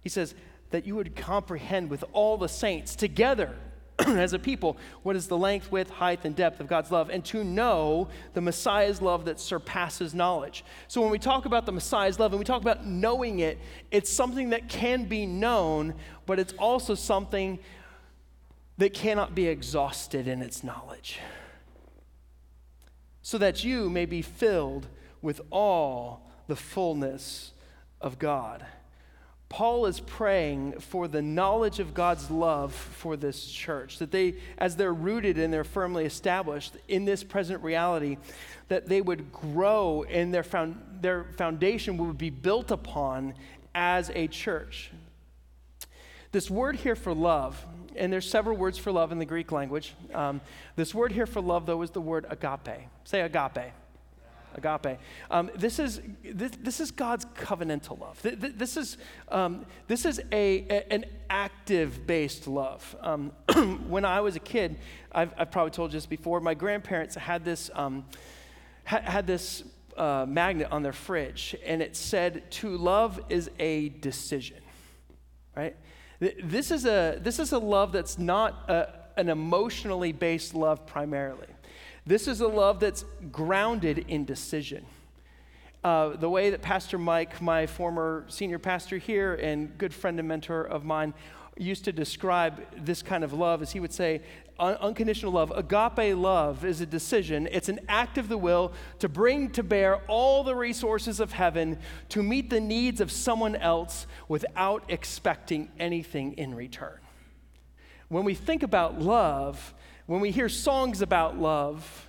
He 0.01 0.09
says, 0.09 0.35
that 0.71 0.87
you 0.87 0.97
would 0.97 1.15
comprehend 1.15 1.91
with 1.91 2.05
all 2.13 2.37
the 2.37 2.49
saints 2.49 2.95
together 2.97 3.55
as 3.99 4.33
a 4.33 4.39
people 4.39 4.77
what 5.03 5.17
is 5.17 5.27
the 5.27 5.37
length, 5.37 5.71
width, 5.71 5.91
height, 5.91 6.25
and 6.25 6.35
depth 6.35 6.61
of 6.61 6.69
God's 6.69 6.91
love, 6.91 7.11
and 7.11 7.25
to 7.27 7.45
know 7.45 8.09
the 8.35 8.41
Messiah's 8.41 9.03
love 9.03 9.25
that 9.27 9.39
surpasses 9.39 10.15
knowledge. 10.15 10.65
So 10.89 11.01
when 11.01 11.11
we 11.11 11.19
talk 11.19 11.45
about 11.45 11.67
the 11.67 11.73
Messiah's 11.73 12.19
love 12.19 12.33
and 12.33 12.39
we 12.39 12.45
talk 12.45 12.63
about 12.63 12.87
knowing 12.87 13.41
it, 13.41 13.59
it's 13.91 14.11
something 14.11 14.51
that 14.51 14.69
can 14.69 15.05
be 15.05 15.27
known, 15.27 15.95
but 16.27 16.39
it's 16.39 16.55
also 16.59 16.95
something 16.95 17.59
that 18.79 18.95
cannot 18.95 19.35
be 19.35 19.47
exhausted 19.47 20.27
in 20.27 20.41
its 20.41 20.65
knowledge. 20.65 21.19
So 23.31 23.39
that 23.39 23.63
you 23.63 23.89
may 23.89 24.07
be 24.07 24.23
filled 24.23 24.89
with 25.23 25.41
all 25.51 26.29
the 26.49 26.57
fullness 26.57 27.53
of 28.01 28.19
God. 28.19 28.67
Paul 29.49 29.87
is 29.87 30.01
praying 30.01 30.81
for 30.81 31.07
the 31.07 31.23
knowledge 31.23 31.79
of 31.79 31.95
God's 31.95 32.29
love 32.29 32.75
for 32.75 33.17
this 33.17 33.47
church, 33.47 34.01
that 34.01 34.11
they, 34.11 34.35
as 34.59 34.75
they're 34.75 34.93
rooted 34.93 35.39
and 35.39 35.53
they're 35.53 35.63
firmly 35.63 36.07
established 36.07 36.73
in 36.89 37.05
this 37.05 37.23
present 37.23 37.63
reality, 37.63 38.17
that 38.67 38.89
they 38.89 39.01
would 39.01 39.31
grow 39.31 40.03
and 40.11 40.35
their, 40.35 40.43
found, 40.43 40.83
their 41.01 41.23
foundation 41.37 41.99
would 41.99 42.19
be 42.19 42.31
built 42.31 42.73
upon 42.73 43.35
as 43.77 44.11
a 44.13 44.27
church. 44.27 44.91
This 46.33 46.51
word 46.51 46.75
here 46.75 46.97
for 46.97 47.15
love, 47.15 47.65
and 47.97 48.13
there's 48.13 48.29
several 48.29 48.57
words 48.57 48.79
for 48.79 48.93
love 48.93 49.13
in 49.13 49.19
the 49.19 49.25
Greek 49.25 49.53
language. 49.53 49.95
Um, 50.15 50.41
this 50.77 50.95
word 50.95 51.13
here 51.13 51.27
for 51.27 51.41
love, 51.41 51.67
though, 51.67 51.83
is 51.83 51.91
the 51.91 52.01
word 52.01 52.27
agape. 52.29 52.89
Say 53.05 53.21
agape 53.21 53.73
agape. 54.55 54.99
Um, 55.31 55.51
this, 55.55 55.79
is, 55.79 56.01
this, 56.25 56.53
this 56.61 56.81
is 56.81 56.91
God's 56.91 57.25
covenantal 57.27 58.01
love. 58.01 58.21
This 58.23 58.77
is, 58.77 58.97
um, 59.29 59.65
this 59.87 60.05
is 60.05 60.21
a, 60.33 60.67
a 60.69 60.93
an 60.93 61.05
active 61.29 62.07
based 62.07 62.47
love. 62.47 62.97
Um, 63.01 63.33
when 63.89 64.05
I 64.05 64.21
was 64.21 64.37
a 64.37 64.41
kid, 64.41 64.79
I've, 65.13 65.33
I've, 65.37 65.51
probably 65.51 65.71
told 65.71 65.93
you 65.93 65.97
this 65.97 66.07
before, 66.07 66.41
my 66.41 66.55
grandparents 66.55 67.15
had 67.15 67.45
this, 67.45 67.71
um, 67.75 68.05
ha- 68.85 69.03
had 69.03 69.27
this 69.27 69.65
uh, 69.97 70.25
magnet 70.29 70.69
on 70.71 70.83
their 70.83 70.93
fridge, 70.93 71.57
and 71.65 71.83
it 71.83 71.97
said, 71.97 72.51
To 72.53 72.77
love 72.77 73.21
is 73.29 73.51
a 73.59 73.89
decision, 73.89 74.61
right? 75.57 75.77
This 76.21 76.71
is 76.71 76.85
a, 76.85 77.19
this 77.21 77.39
is 77.39 77.53
a 77.53 77.59
love 77.59 77.93
that's 77.93 78.19
not 78.19 78.69
a, 78.69 78.89
an 79.17 79.31
emotionally 79.31 80.13
based 80.13 80.55
love 80.55 80.87
primarily. 80.87 81.47
This 82.07 82.29
is 82.29 82.41
a 82.41 82.49
love 82.49 82.79
that's 82.81 83.05
grounded 83.33 84.05
in 84.09 84.27
decision. 84.27 84.85
Uh, 85.83 86.11
the 86.11 86.29
way 86.29 86.51
that 86.51 86.61
Pastor 86.61 86.99
Mike, 86.99 87.41
my 87.41 87.67
former 87.67 88.27
senior 88.29 88.59
pastor 88.59 88.99
here 88.99 89.35
and 89.35 89.77
good 89.79 89.95
friend 89.95 90.19
and 90.19 90.29
mentor 90.29 90.63
of 90.63 90.85
mine, 90.85 91.15
used 91.57 91.85
to 91.85 91.93
describe 91.93 92.63
this 92.85 93.03
kind 93.03 93.23
of 93.23 93.33
love 93.33 93.63
is 93.63 93.71
he 93.73 93.81
would 93.81 93.93
say, 93.93 94.23
un- 94.59 94.77
unconditional 94.81 95.33
love, 95.33 95.53
agape 95.55 96.17
love 96.17 96.65
is 96.65 96.81
a 96.81 96.87
decision. 96.87 97.49
It's 97.51 97.69
an 97.69 97.81
act 97.89 98.19
of 98.19 98.29
the 98.29 98.39
will 98.39 98.73
to 99.01 99.09
bring 99.09 99.51
to 99.51 99.63
bear 99.63 99.97
all 100.07 100.45
the 100.45 100.55
resources 100.55 101.21
of 101.21 101.33
heaven 101.33 101.79
to 102.11 102.23
meet 102.23 102.51
the 102.51 102.61
needs 102.61 103.01
of 103.01 103.11
someone 103.11 103.57
else 103.57 104.07
without 104.29 104.85
expecting 104.89 105.71
anything 105.79 106.35
in 106.35 106.55
return. 106.55 106.99
When 108.09 108.25
we 108.25 108.35
think 108.35 108.63
about 108.63 109.01
love, 109.01 109.75
when 110.07 110.21
we 110.21 110.31
hear 110.31 110.49
songs 110.49 111.03
about 111.03 111.39
love, 111.39 112.09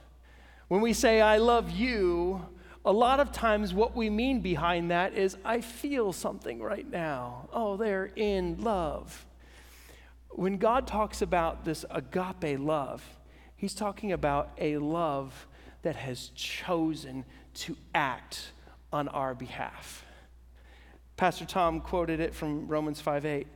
when 0.68 0.82
we 0.82 0.94
say, 0.94 1.22
I 1.22 1.38
love 1.38 1.70
you, 1.72 2.46
a 2.84 2.92
lot 2.92 3.20
of 3.20 3.32
times 3.32 3.74
what 3.74 3.96
we 3.96 4.10
mean 4.10 4.42
behind 4.42 4.90
that 4.90 5.14
is, 5.14 5.38
I 5.46 5.62
feel 5.62 6.14
something 6.14 6.62
right 6.62 6.90
now. 6.90 7.50
Oh, 7.54 7.78
they're 7.78 8.12
in 8.16 8.62
love. 8.62 9.26
When 10.34 10.58
God 10.58 10.88
talks 10.88 11.22
about 11.22 11.66
this 11.66 11.86
agape 11.90 12.60
love, 12.60 13.04
he's 13.56 13.74
talking 13.74 14.12
about 14.12 14.52
a 14.58 14.78
love 14.78 15.48
that 15.82 15.96
has 15.96 16.30
chosen 16.36 17.26
to 17.54 17.76
act 17.94 18.52
on 18.94 19.08
our 19.10 19.34
behalf. 19.34 20.06
Pastor 21.18 21.46
Tom 21.46 21.82
quoted 21.82 22.20
it 22.20 22.34
from 22.34 22.68
Romans 22.68 23.02
5 23.02 23.26
8. 23.26 23.48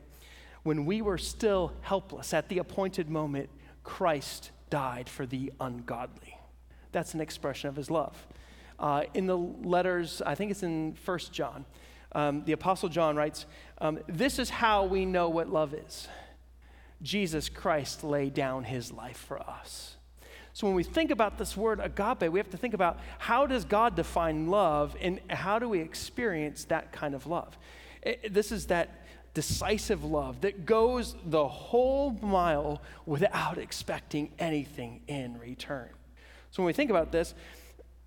When 0.62 0.84
we 0.84 1.00
were 1.00 1.18
still 1.18 1.72
helpless 1.80 2.34
at 2.34 2.48
the 2.48 2.58
appointed 2.58 3.08
moment, 3.08 3.48
Christ 3.84 4.50
died 4.68 5.08
for 5.08 5.26
the 5.26 5.52
ungodly. 5.60 6.38
That's 6.92 7.14
an 7.14 7.20
expression 7.20 7.68
of 7.68 7.76
his 7.76 7.90
love. 7.90 8.26
Uh, 8.78 9.04
in 9.14 9.26
the 9.26 9.36
letters, 9.36 10.20
I 10.24 10.34
think 10.34 10.50
it's 10.50 10.62
in 10.62 10.94
First 10.94 11.32
John, 11.32 11.64
um, 12.12 12.44
the 12.44 12.52
Apostle 12.52 12.88
John 12.88 13.16
writes, 13.16 13.46
um, 13.78 13.98
This 14.06 14.38
is 14.38 14.50
how 14.50 14.84
we 14.84 15.06
know 15.06 15.28
what 15.28 15.48
love 15.48 15.74
is. 15.74 16.08
Jesus 17.02 17.48
Christ 17.48 18.04
laid 18.04 18.34
down 18.34 18.64
his 18.64 18.92
life 18.92 19.18
for 19.18 19.40
us. 19.40 19.96
So 20.52 20.66
when 20.66 20.74
we 20.74 20.84
think 20.84 21.10
about 21.10 21.36
this 21.36 21.54
word 21.54 21.80
agape, 21.80 22.32
we 22.32 22.38
have 22.38 22.50
to 22.50 22.56
think 22.56 22.72
about 22.72 22.98
how 23.18 23.46
does 23.46 23.64
God 23.66 23.94
define 23.94 24.46
love 24.46 24.96
and 25.00 25.20
how 25.28 25.58
do 25.58 25.68
we 25.68 25.80
experience 25.80 26.64
that 26.64 26.92
kind 26.92 27.14
of 27.14 27.26
love? 27.26 27.58
It, 28.00 28.32
this 28.32 28.50
is 28.50 28.66
that 28.68 29.02
decisive 29.34 30.02
love 30.02 30.40
that 30.40 30.64
goes 30.64 31.14
the 31.26 31.46
whole 31.46 32.12
mile 32.22 32.80
without 33.04 33.58
expecting 33.58 34.32
anything 34.38 35.02
in 35.08 35.38
return. 35.38 35.90
So 36.52 36.62
when 36.62 36.68
we 36.68 36.72
think 36.72 36.90
about 36.90 37.12
this, 37.12 37.34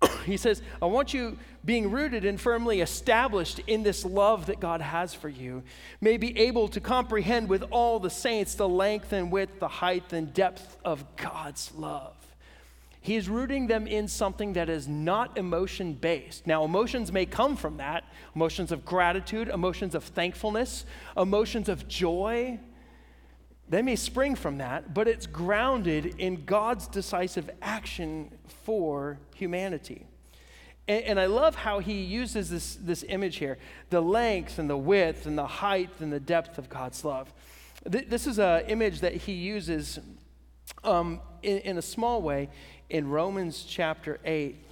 he 0.24 0.36
says, 0.36 0.62
I 0.80 0.86
want 0.86 1.12
you 1.14 1.38
being 1.64 1.90
rooted 1.90 2.24
and 2.24 2.40
firmly 2.40 2.80
established 2.80 3.60
in 3.66 3.82
this 3.82 4.04
love 4.04 4.46
that 4.46 4.60
God 4.60 4.80
has 4.80 5.14
for 5.14 5.28
you, 5.28 5.62
may 6.00 6.16
be 6.16 6.38
able 6.38 6.68
to 6.68 6.80
comprehend 6.80 7.48
with 7.48 7.64
all 7.70 8.00
the 8.00 8.10
saints 8.10 8.54
the 8.54 8.68
length 8.68 9.12
and 9.12 9.30
width, 9.30 9.60
the 9.60 9.68
height 9.68 10.12
and 10.12 10.32
depth 10.32 10.78
of 10.84 11.04
God's 11.16 11.72
love 11.74 12.14
he 13.02 13.16
is 13.16 13.28
rooting 13.28 13.66
them 13.66 13.86
in 13.86 14.08
something 14.08 14.52
that 14.54 14.68
is 14.68 14.86
not 14.86 15.38
emotion 15.38 15.94
based. 15.94 16.46
Now, 16.46 16.64
emotions 16.64 17.10
may 17.10 17.24
come 17.24 17.56
from 17.56 17.78
that 17.78 18.04
emotions 18.36 18.72
of 18.72 18.84
gratitude, 18.84 19.48
emotions 19.48 19.94
of 19.94 20.04
thankfulness, 20.04 20.84
emotions 21.16 21.68
of 21.68 21.88
joy. 21.88 22.60
They 23.70 23.82
may 23.82 23.94
spring 23.94 24.34
from 24.34 24.58
that, 24.58 24.92
but 24.92 25.06
it's 25.06 25.26
grounded 25.26 26.16
in 26.18 26.44
God's 26.44 26.88
decisive 26.88 27.48
action 27.62 28.32
for 28.64 29.18
humanity. 29.36 30.06
And, 30.88 31.04
and, 31.04 31.20
I 31.20 31.26
love 31.26 31.54
how 31.54 31.78
he 31.78 32.02
uses 32.02 32.50
this, 32.50 32.74
this 32.74 33.04
image 33.08 33.36
here 33.36 33.58
the 33.90 34.00
length 34.00 34.58
and 34.58 34.68
the 34.68 34.76
width 34.76 35.24
and 35.24 35.38
the 35.38 35.46
height 35.46 35.90
and 36.00 36.12
the 36.12 36.18
depth 36.18 36.58
of 36.58 36.68
God's 36.68 37.04
love. 37.04 37.32
Th- 37.90 38.08
this 38.08 38.26
is 38.26 38.40
an 38.40 38.64
image 38.66 39.00
that 39.00 39.14
he 39.14 39.34
uses 39.34 40.00
um, 40.82 41.20
in, 41.44 41.58
in 41.58 41.78
a 41.78 41.82
small 41.82 42.22
way 42.22 42.48
in 42.88 43.08
Romans 43.08 43.64
chapter 43.68 44.18
8. 44.24 44.66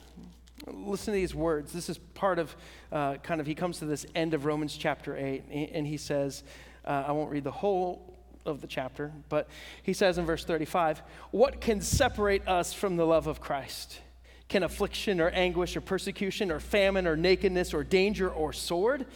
Listen 0.67 1.13
to 1.15 1.21
these 1.21 1.37
words. 1.37 1.73
This 1.73 1.89
is 1.89 1.99
part 1.99 2.41
of 2.41 2.57
uh, 2.91 3.15
kind 3.19 3.41
of, 3.41 3.47
he 3.47 3.55
comes 3.55 3.79
to 3.79 3.85
this 3.85 4.05
end 4.17 4.35
of 4.35 4.45
Romans 4.45 4.77
chapter 4.77 5.17
8, 5.17 5.45
and 5.73 5.87
he 5.87 5.97
says, 5.97 6.43
uh, 6.85 7.05
I 7.07 7.13
won't 7.13 7.31
read 7.31 7.45
the 7.45 7.53
whole 7.53 8.18
of 8.45 8.61
the 8.61 8.67
chapter, 8.67 9.13
but 9.29 9.49
he 9.83 9.93
says 9.93 10.19
in 10.19 10.27
verse 10.27 10.45
35, 10.45 11.03
What 11.31 11.61
can 11.61 11.81
separate 11.81 12.47
us 12.47 12.73
from 12.73 12.97
the 12.97 13.07
love 13.07 13.27
of 13.27 13.41
Christ? 13.41 14.01
Can 14.49 14.63
affliction 14.63 15.21
or 15.21 15.29
anguish 15.29 15.77
or 15.77 15.81
persecution 15.81 16.51
or 16.51 16.61
famine 16.61 17.07
or 17.07 17.17
nakedness 17.17 17.75
or 17.75 17.85
danger 17.85 18.31
or 18.31 18.53
sword? 18.53 19.07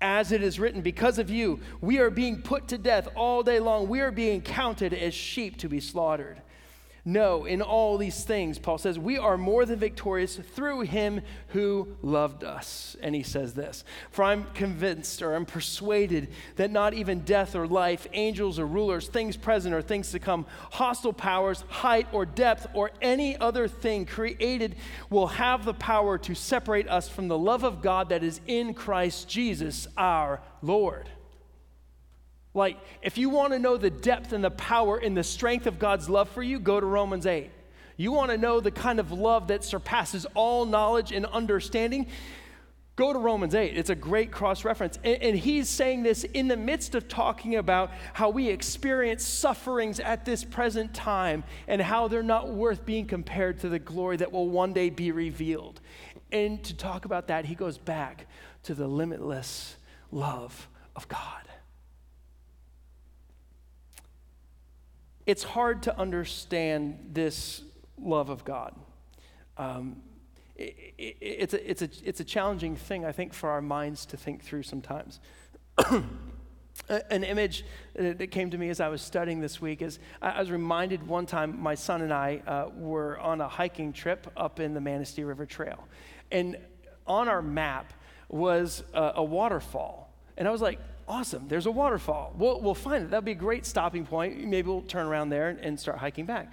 As 0.00 0.30
it 0.30 0.42
is 0.42 0.60
written, 0.60 0.82
because 0.82 1.18
of 1.18 1.30
you, 1.30 1.60
we 1.80 1.98
are 1.98 2.10
being 2.10 2.42
put 2.42 2.68
to 2.68 2.78
death 2.78 3.08
all 3.14 3.42
day 3.42 3.58
long. 3.58 3.88
We 3.88 4.00
are 4.00 4.10
being 4.10 4.42
counted 4.42 4.92
as 4.92 5.14
sheep 5.14 5.56
to 5.58 5.68
be 5.68 5.80
slaughtered. 5.80 6.42
No, 7.08 7.44
in 7.44 7.62
all 7.62 7.98
these 7.98 8.24
things, 8.24 8.58
Paul 8.58 8.78
says, 8.78 8.98
we 8.98 9.16
are 9.16 9.38
more 9.38 9.64
than 9.64 9.78
victorious 9.78 10.34
through 10.34 10.80
him 10.80 11.20
who 11.50 11.86
loved 12.02 12.42
us. 12.42 12.96
And 13.00 13.14
he 13.14 13.22
says 13.22 13.54
this 13.54 13.84
For 14.10 14.24
I'm 14.24 14.42
convinced 14.54 15.22
or 15.22 15.36
I'm 15.36 15.46
persuaded 15.46 16.30
that 16.56 16.72
not 16.72 16.94
even 16.94 17.20
death 17.20 17.54
or 17.54 17.68
life, 17.68 18.08
angels 18.12 18.58
or 18.58 18.66
rulers, 18.66 19.06
things 19.06 19.36
present 19.36 19.72
or 19.72 19.82
things 19.82 20.10
to 20.10 20.18
come, 20.18 20.46
hostile 20.72 21.12
powers, 21.12 21.62
height 21.68 22.08
or 22.10 22.26
depth, 22.26 22.66
or 22.74 22.90
any 23.00 23.38
other 23.38 23.68
thing 23.68 24.04
created 24.04 24.74
will 25.08 25.28
have 25.28 25.64
the 25.64 25.74
power 25.74 26.18
to 26.18 26.34
separate 26.34 26.88
us 26.88 27.08
from 27.08 27.28
the 27.28 27.38
love 27.38 27.62
of 27.62 27.82
God 27.82 28.08
that 28.08 28.24
is 28.24 28.40
in 28.48 28.74
Christ 28.74 29.28
Jesus 29.28 29.86
our 29.96 30.42
Lord. 30.60 31.08
Like, 32.56 32.78
if 33.02 33.18
you 33.18 33.28
want 33.28 33.52
to 33.52 33.58
know 33.58 33.76
the 33.76 33.90
depth 33.90 34.32
and 34.32 34.42
the 34.42 34.50
power 34.50 34.96
and 34.96 35.14
the 35.14 35.22
strength 35.22 35.66
of 35.66 35.78
God's 35.78 36.08
love 36.08 36.30
for 36.30 36.42
you, 36.42 36.58
go 36.58 36.80
to 36.80 36.86
Romans 36.86 37.26
8. 37.26 37.50
You 37.98 38.12
want 38.12 38.30
to 38.30 38.38
know 38.38 38.60
the 38.60 38.70
kind 38.70 38.98
of 38.98 39.12
love 39.12 39.48
that 39.48 39.62
surpasses 39.62 40.26
all 40.34 40.64
knowledge 40.64 41.12
and 41.12 41.26
understanding? 41.26 42.06
Go 42.96 43.12
to 43.12 43.18
Romans 43.18 43.54
8. 43.54 43.76
It's 43.76 43.90
a 43.90 43.94
great 43.94 44.32
cross 44.32 44.64
reference. 44.64 44.98
And, 45.04 45.22
and, 45.22 45.38
he's 45.38 45.68
saying 45.68 46.02
this 46.02 46.24
in 46.24 46.48
the 46.48 46.56
midst 46.56 46.94
of 46.94 47.08
talking 47.08 47.56
about 47.56 47.90
how 48.14 48.30
we 48.30 48.48
experience 48.48 49.22
sufferings 49.22 50.00
at 50.00 50.24
this 50.24 50.42
present 50.42 50.94
time 50.94 51.44
and 51.68 51.82
how 51.82 52.08
they're 52.08 52.22
not 52.22 52.48
worth 52.48 52.86
being 52.86 53.06
compared 53.06 53.60
to 53.60 53.68
the 53.68 53.78
glory 53.78 54.16
that 54.16 54.32
will 54.32 54.48
one 54.48 54.72
day 54.72 54.88
be 54.88 55.12
revealed. 55.12 55.82
And 56.32 56.64
to 56.64 56.74
talk 56.74 57.04
about 57.04 57.26
that, 57.28 57.44
he 57.44 57.54
goes 57.54 57.76
back 57.76 58.26
to 58.62 58.74
the 58.74 58.88
limitless 58.88 59.76
love 60.10 60.68
of 60.96 61.06
God. 61.08 61.42
It's 65.26 65.42
hard 65.42 65.82
to 65.82 65.98
understand 65.98 67.10
this 67.12 67.62
love 68.00 68.30
of 68.30 68.44
God. 68.44 68.74
Um, 69.56 70.02
it, 70.54 70.94
it, 70.96 71.16
it's, 71.20 71.54
a, 71.54 71.70
it's, 71.70 71.82
a, 71.82 71.88
it's 72.04 72.20
a 72.20 72.24
challenging 72.24 72.76
thing, 72.76 73.04
I 73.04 73.12
think, 73.12 73.34
for 73.34 73.50
our 73.50 73.60
minds 73.60 74.06
to 74.06 74.16
think 74.16 74.44
through 74.44 74.62
sometimes. 74.62 75.20
An 77.10 77.24
image 77.24 77.64
that 77.94 78.30
came 78.30 78.50
to 78.50 78.58
me 78.58 78.68
as 78.68 78.80
I 78.80 78.88
was 78.88 79.02
studying 79.02 79.40
this 79.40 79.60
week 79.60 79.82
is 79.82 79.98
I 80.22 80.38
was 80.38 80.50
reminded 80.50 81.06
one 81.06 81.26
time 81.26 81.58
my 81.60 81.74
son 81.74 82.02
and 82.02 82.12
I 82.12 82.42
uh, 82.46 82.68
were 82.76 83.18
on 83.18 83.40
a 83.40 83.48
hiking 83.48 83.92
trip 83.92 84.30
up 84.36 84.60
in 84.60 84.74
the 84.74 84.80
Manistee 84.80 85.24
River 85.24 85.46
Trail. 85.46 85.88
And 86.30 86.56
on 87.06 87.28
our 87.28 87.42
map 87.42 87.92
was 88.28 88.84
a, 88.92 89.14
a 89.16 89.24
waterfall. 89.24 90.12
And 90.36 90.46
I 90.46 90.50
was 90.50 90.60
like, 90.60 90.78
awesome, 91.08 91.46
there's 91.48 91.66
a 91.66 91.70
waterfall. 91.70 92.34
We'll, 92.36 92.60
we'll 92.60 92.74
find 92.74 93.04
it. 93.04 93.10
That'll 93.10 93.22
be 93.22 93.32
a 93.32 93.34
great 93.34 93.66
stopping 93.66 94.06
point. 94.06 94.38
Maybe 94.44 94.68
we'll 94.68 94.82
turn 94.82 95.06
around 95.06 95.30
there 95.30 95.48
and, 95.48 95.58
and 95.60 95.80
start 95.80 95.98
hiking 95.98 96.26
back. 96.26 96.52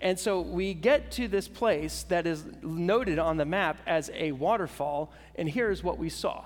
And 0.00 0.18
so 0.18 0.40
we 0.40 0.74
get 0.74 1.12
to 1.12 1.28
this 1.28 1.46
place 1.46 2.02
that 2.04 2.26
is 2.26 2.44
noted 2.62 3.20
on 3.20 3.36
the 3.36 3.44
map 3.44 3.78
as 3.86 4.10
a 4.14 4.32
waterfall, 4.32 5.12
and 5.36 5.48
here's 5.48 5.84
what 5.84 5.96
we 5.96 6.08
saw. 6.08 6.44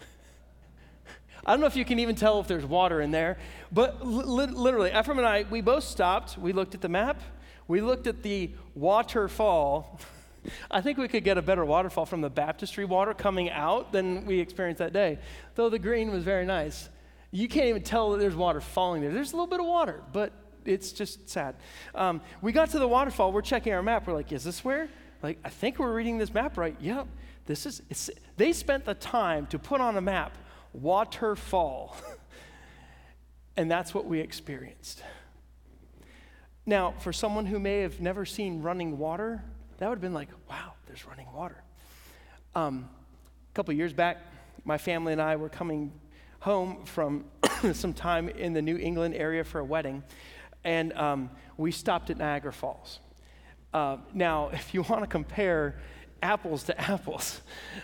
I 1.46 1.52
don't 1.52 1.60
know 1.60 1.66
if 1.66 1.76
you 1.76 1.84
can 1.84 1.98
even 1.98 2.14
tell 2.14 2.40
if 2.40 2.48
there's 2.48 2.64
water 2.64 3.02
in 3.02 3.10
there, 3.10 3.36
but 3.70 4.06
li- 4.06 4.46
literally, 4.46 4.90
Ephraim 4.90 5.18
and 5.18 5.26
I, 5.26 5.44
we 5.50 5.60
both 5.60 5.84
stopped. 5.84 6.38
We 6.38 6.52
looked 6.52 6.74
at 6.74 6.80
the 6.80 6.88
map, 6.88 7.20
we 7.66 7.82
looked 7.82 8.06
at 8.06 8.22
the 8.22 8.50
waterfall. 8.74 10.00
I 10.70 10.80
think 10.80 10.98
we 10.98 11.08
could 11.08 11.24
get 11.24 11.38
a 11.38 11.42
better 11.42 11.64
waterfall 11.64 12.06
from 12.06 12.20
the 12.20 12.30
baptistry 12.30 12.84
water 12.84 13.14
coming 13.14 13.50
out 13.50 13.92
than 13.92 14.26
we 14.26 14.40
experienced 14.40 14.78
that 14.78 14.92
day, 14.92 15.18
though 15.54 15.68
the 15.68 15.78
green 15.78 16.10
was 16.10 16.24
very 16.24 16.46
nice. 16.46 16.88
You 17.30 17.48
can't 17.48 17.66
even 17.66 17.82
tell 17.82 18.12
that 18.12 18.18
there's 18.18 18.36
water 18.36 18.60
falling 18.60 19.02
there. 19.02 19.12
There's 19.12 19.32
a 19.32 19.36
little 19.36 19.46
bit 19.46 19.60
of 19.60 19.66
water, 19.66 20.02
but 20.12 20.32
it's 20.64 20.92
just 20.92 21.28
sad. 21.28 21.56
Um, 21.94 22.20
we 22.40 22.52
got 22.52 22.70
to 22.70 22.78
the 22.78 22.88
waterfall. 22.88 23.32
We're 23.32 23.42
checking 23.42 23.72
our 23.72 23.82
map. 23.82 24.06
We're 24.06 24.14
like, 24.14 24.32
is 24.32 24.44
this 24.44 24.64
where? 24.64 24.88
Like, 25.22 25.38
I 25.44 25.48
think 25.48 25.78
we're 25.78 25.92
reading 25.92 26.18
this 26.18 26.32
map 26.32 26.56
right. 26.56 26.76
Yep. 26.80 27.06
This 27.46 27.64
is. 27.64 28.10
they 28.36 28.52
spent 28.52 28.84
the 28.84 28.94
time 28.94 29.46
to 29.46 29.58
put 29.58 29.80
on 29.80 29.96
a 29.96 30.00
map 30.00 30.36
waterfall, 30.74 31.96
and 33.56 33.70
that's 33.70 33.94
what 33.94 34.04
we 34.04 34.20
experienced. 34.20 35.02
Now, 36.66 36.92
for 36.98 37.12
someone 37.14 37.46
who 37.46 37.58
may 37.58 37.80
have 37.80 38.00
never 38.00 38.26
seen 38.26 38.60
running 38.60 38.98
water, 38.98 39.42
that 39.78 39.88
would 39.88 39.96
have 39.96 40.02
been 40.02 40.14
like, 40.14 40.28
wow, 40.48 40.74
there's 40.86 41.04
running 41.06 41.26
water. 41.34 41.62
Um, 42.54 42.88
a 43.50 43.54
couple 43.54 43.74
years 43.74 43.92
back, 43.92 44.18
my 44.64 44.78
family 44.78 45.12
and 45.12 45.22
I 45.22 45.36
were 45.36 45.48
coming 45.48 45.92
home 46.40 46.84
from 46.84 47.24
some 47.72 47.94
time 47.94 48.28
in 48.28 48.52
the 48.52 48.62
New 48.62 48.76
England 48.76 49.14
area 49.14 49.42
for 49.42 49.58
a 49.60 49.64
wedding 49.64 50.02
and 50.64 50.92
um, 50.94 51.30
we 51.56 51.70
stopped 51.70 52.10
at 52.10 52.18
Niagara 52.18 52.52
Falls. 52.52 53.00
Uh, 53.72 53.98
now, 54.12 54.48
if 54.52 54.74
you 54.74 54.82
want 54.82 55.02
to 55.02 55.06
compare 55.06 55.78
apples 56.22 56.64
to 56.64 56.80
apples, 56.80 57.40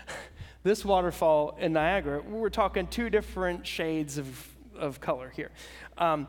this 0.63 0.83
waterfall 0.83 1.57
in 1.59 1.73
Niagara, 1.73 2.21
we're 2.21 2.49
talking 2.49 2.87
two 2.87 3.09
different 3.09 3.65
shades 3.65 4.17
of, 4.17 4.47
of 4.77 4.99
color 4.99 5.31
here. 5.35 5.51
Um, 5.97 6.27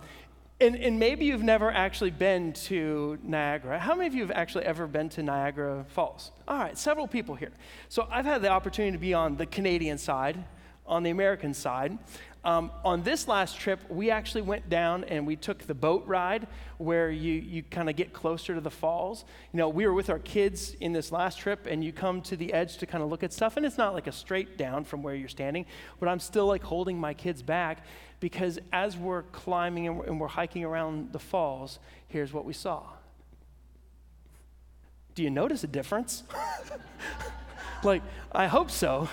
and, 0.59 0.75
and, 0.77 0.99
maybe 0.99 1.27
you've 1.27 1.43
never 1.43 1.71
actually 1.71 2.11
been 2.11 2.53
to 2.55 3.19
Niagara. 3.23 3.79
How 3.79 3.95
many 3.95 4.07
of 4.07 4.15
you 4.15 4.23
have 4.23 4.31
actually 4.31 4.65
ever 4.65 4.87
been 4.87 5.11
to 5.11 5.23
Niagara 5.23 5.85
Falls? 5.89 6.33
All 6.49 6.59
right, 6.59 6.79
several 6.79 7.07
people 7.07 7.35
here. 7.35 7.53
So 7.91 8.09
I've 8.11 8.25
had 8.25 8.41
the 8.41 8.49
opportunity 8.49 8.93
to 8.93 8.99
be 8.99 9.13
on 9.13 9.37
the 9.37 9.45
Canadian 9.45 9.99
side, 9.99 10.43
on 10.87 11.03
the 11.03 11.11
American 11.11 11.53
side. 11.53 11.99
Um, 12.47 12.71
on 12.85 13.03
this 13.03 13.27
last 13.27 13.59
trip, 13.59 13.81
we 13.91 14.09
actually 14.13 14.43
went 14.43 14.69
down 14.69 15.03
and 15.03 15.27
we 15.27 15.35
took 15.35 15.67
the 15.67 15.75
boat 15.75 16.07
ride 16.07 16.47
where 16.79 17.11
you, 17.11 17.33
you 17.33 17.65
kind 17.65 17.91
of 17.91 17.97
get 17.97 18.13
closer 18.13 18.55
to 18.55 18.61
the 18.61 18.71
falls. 18.71 19.25
You 19.53 19.57
know, 19.57 19.69
we 19.69 19.85
were 19.85 19.93
with 19.93 20.11
our 20.11 20.21
kids 20.21 20.75
in 20.75 20.93
this 20.93 21.11
last 21.11 21.41
trip, 21.41 21.67
and 21.69 21.83
you 21.83 21.93
come 21.93 22.23
to 22.23 22.37
the 22.37 22.53
edge 22.53 22.77
to 22.77 22.87
kind 22.87 23.03
of 23.03 23.11
look 23.11 23.25
at 23.25 23.33
stuff, 23.33 23.57
and 23.57 23.67
it's 23.67 23.77
not 23.77 23.95
like 23.95 24.07
a 24.07 24.13
straight 24.13 24.57
down 24.57 24.85
from 24.85 25.03
where 25.03 25.17
you're 25.17 25.29
standing, 25.29 25.67
but 25.99 26.09
I'm 26.09 26.21
still 26.21 26.47
like 26.47 26.63
holding 26.63 26.97
my 26.97 27.15
kids 27.15 27.43
back 27.43 27.85
because 28.21 28.61
as 28.73 28.97
we're 28.97 29.25
climbing 29.25 29.89
and 29.89 29.99
we're, 29.99 30.07
and 30.07 30.21
we're 30.21 30.29
hiking 30.29 30.63
around 30.63 31.13
the 31.13 31.19
falls, 31.19 31.81
here's 32.07 32.33
what 32.33 32.45
we 32.45 32.53
saw. 32.53 32.85
Do 35.17 35.25
you 35.25 35.31
notice 35.31 35.65
a 35.65 35.67
difference? 35.67 36.23
like, 37.83 38.03
I 38.31 38.47
hope 38.47 38.71
so. 38.71 39.09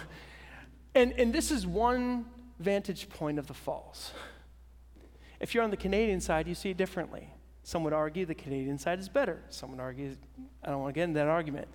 And, 0.93 1.13
and 1.13 1.34
this 1.34 1.50
is 1.50 1.65
one 1.65 2.26
vantage 2.63 3.10
point 3.10 3.38
of 3.38 3.47
the 3.47 3.54
falls. 3.54 4.12
If 5.39 5.54
you're 5.54 5.63
on 5.63 5.71
the 5.71 5.78
Canadian 5.78 6.21
side, 6.21 6.47
you 6.47 6.56
see 6.56 6.69
it 6.69 6.78
differently. 6.78 7.30
Some 7.63 7.84
would 7.84 7.93
argue 7.93 8.26
the 8.26 8.34
Canadian 8.36 8.78
side 8.78 8.99
is 8.99 9.10
better. 9.10 9.41
Some 9.49 9.71
would 9.71 9.80
argue, 9.80 10.15
I 10.63 10.69
don't 10.69 10.82
want 10.82 10.93
to 10.93 10.97
get 10.97 11.04
into 11.04 11.19
that 11.19 11.28
argument. 11.28 11.67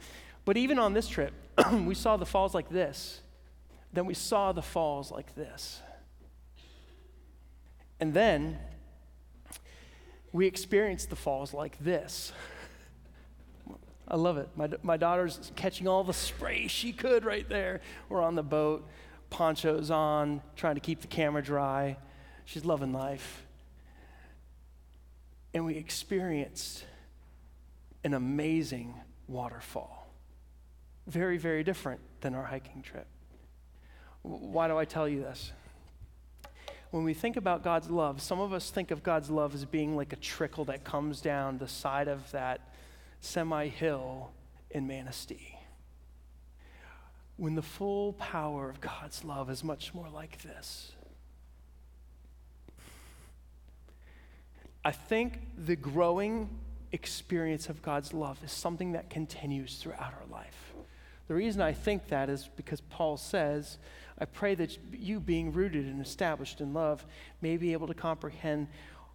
But 0.45 0.57
even 0.57 0.79
on 0.79 0.95
this 0.95 1.07
trip, 1.07 1.33
we 1.85 1.95
saw 1.95 2.17
the 2.17 2.27
falls 2.27 2.55
like 2.55 2.71
this. 2.71 3.21
Then 3.93 4.07
we 4.07 4.15
saw 4.15 4.53
the 4.53 4.63
falls 4.63 5.11
like 5.11 5.35
this. 5.35 5.81
And 8.01 8.15
then 8.15 8.59
we 10.33 10.47
experienced 10.47 11.11
the 11.11 11.17
falls 11.17 11.53
like 11.53 11.79
this. 11.79 12.33
I 14.09 14.17
love 14.17 14.39
it. 14.39 14.49
My, 14.57 14.71
my 14.83 14.97
daughter's 14.97 15.53
catching 15.57 15.87
all 15.87 16.05
the 16.05 16.15
spray 16.15 16.67
she 16.67 16.93
could 16.93 17.25
right 17.25 17.47
there. 17.49 17.81
We're 18.09 18.23
on 18.23 18.35
the 18.35 18.43
boat 18.43 18.89
ponchos 19.31 19.91
on, 19.91 20.43
trying 20.57 20.75
to 20.75 20.81
keep 20.81 21.01
the 21.01 21.07
camera 21.07 21.43
dry. 21.43 21.97
She's 22.45 22.65
loving 22.65 22.93
life. 22.93 23.45
And 25.55 25.65
we 25.65 25.77
experienced 25.77 26.85
an 28.05 28.15
amazing 28.15 28.95
waterfall. 29.27 30.07
Very, 31.07 31.39
very 31.39 31.65
different 31.65 32.01
than 32.21 32.35
our 32.35 32.45
hiking 32.45 32.83
trip. 32.83 33.07
Why 34.23 34.69
do 34.69 34.77
I 34.77 34.85
tell 34.85 35.09
you 35.09 35.21
this? 35.21 35.53
When 36.91 37.05
we 37.05 37.13
think 37.13 37.37
about 37.37 37.63
God's 37.63 37.91
love, 37.91 38.23
some 38.23 38.41
of 38.41 38.53
us 38.53 38.71
think 38.71 38.91
of 38.91 39.03
God's 39.03 39.31
love 39.31 39.55
as 39.55 39.65
being 39.65 39.97
like 39.97 40.13
a 40.13 40.17
trickle 40.17 40.65
that 40.67 40.85
comes 40.85 41.21
down 41.21 41.59
the 41.59 41.69
side 41.69 42.09
of 42.09 42.31
that 42.33 42.73
semi 43.21 43.69
hill 43.69 44.31
in 44.71 44.87
Manistee 44.87 45.58
when 47.39 47.55
the 47.55 47.63
full 47.63 48.13
power 48.15 48.69
of 48.69 48.81
God's 48.81 49.25
love 49.25 49.49
is 49.49 49.65
much 49.65 49.95
more 49.95 50.09
like 50.13 50.43
this. 50.43 50.93
I 54.85 54.91
think 54.91 55.41
the 55.57 55.77
growing 55.77 56.51
experience 56.93 57.69
of 57.69 57.81
God's 57.81 58.13
love 58.13 58.43
is 58.43 58.51
something 58.51 58.93
that 58.93 59.09
continues 59.09 59.77
throughout 59.77 60.15
our 60.15 60.27
life. 60.31 60.73
The 61.29 61.35
reason 61.35 61.61
I 61.61 61.73
think 61.73 62.09
that 62.09 62.29
is 62.29 62.49
because 62.57 62.81
Paul 62.81 63.17
says, 63.17 63.79
I 64.19 64.25
pray 64.25 64.55
that 64.57 64.77
you, 64.93 65.21
being 65.21 65.53
rooted 65.53 65.87
and 65.87 66.01
established 66.01 66.61
in 66.61 66.75
love, 66.75 67.07
may 67.41 67.57
be 67.57 67.73
able 67.73 67.87
to 67.87 67.95
comprehend 67.95 68.67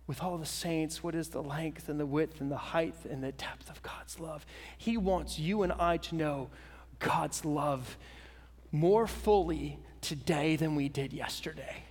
with 0.08 0.22
all 0.22 0.38
the 0.38 0.46
saints 0.46 1.04
what 1.04 1.16
is 1.16 1.30
the 1.30 1.42
length 1.42 1.90
and 1.90 2.00
the 2.00 2.06
width 2.06 2.40
and 2.40 2.52
the 2.52 2.58
height 2.58 2.96
and 3.10 3.24
the 3.24 3.32
depth 3.34 3.70
of 3.70 3.82
God's 3.82 4.20
love. 4.20 4.46
He 4.78 4.96
wants 4.96 5.40
you 5.40 5.64
and 5.64 5.74
I 5.74 5.98
to 5.98 6.16
know 6.16 6.50
God's 7.04 7.46
love 7.46 7.98
more 8.72 9.06
fully 9.06 9.80
today 10.02 10.56
than 10.56 10.76
we 10.76 10.90
did 10.90 11.14
yesterday. 11.14 11.84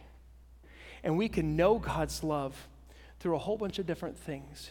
And 1.04 1.16
we 1.16 1.28
can 1.28 1.56
know 1.56 1.78
God's 1.78 2.24
love 2.24 2.68
through 3.20 3.36
a 3.36 3.38
whole 3.38 3.56
bunch 3.56 3.78
of 3.78 3.86
different 3.86 4.18
things. 4.18 4.70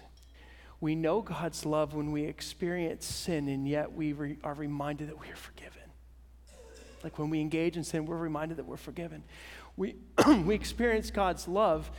We 0.81 0.95
know 0.95 1.21
God's 1.21 1.65
love 1.65 1.93
when 1.93 2.11
we 2.11 2.23
experience 2.23 3.05
sin, 3.05 3.47
and 3.47 3.67
yet 3.67 3.93
we 3.93 4.13
re- 4.13 4.37
are 4.43 4.53
reminded 4.53 5.09
that 5.09 5.19
we 5.19 5.29
are 5.29 5.35
forgiven. 5.35 5.81
Like 7.03 7.17
when 7.19 7.29
we 7.29 7.39
engage 7.39 7.77
in 7.77 7.83
sin, 7.83 8.05
we're 8.05 8.17
reminded 8.17 8.57
that 8.57 8.65
we're 8.65 8.77
forgiven. 8.77 9.23
We, 9.77 9.95
we 10.43 10.55
experience 10.55 11.11
God's 11.11 11.47
love 11.47 11.89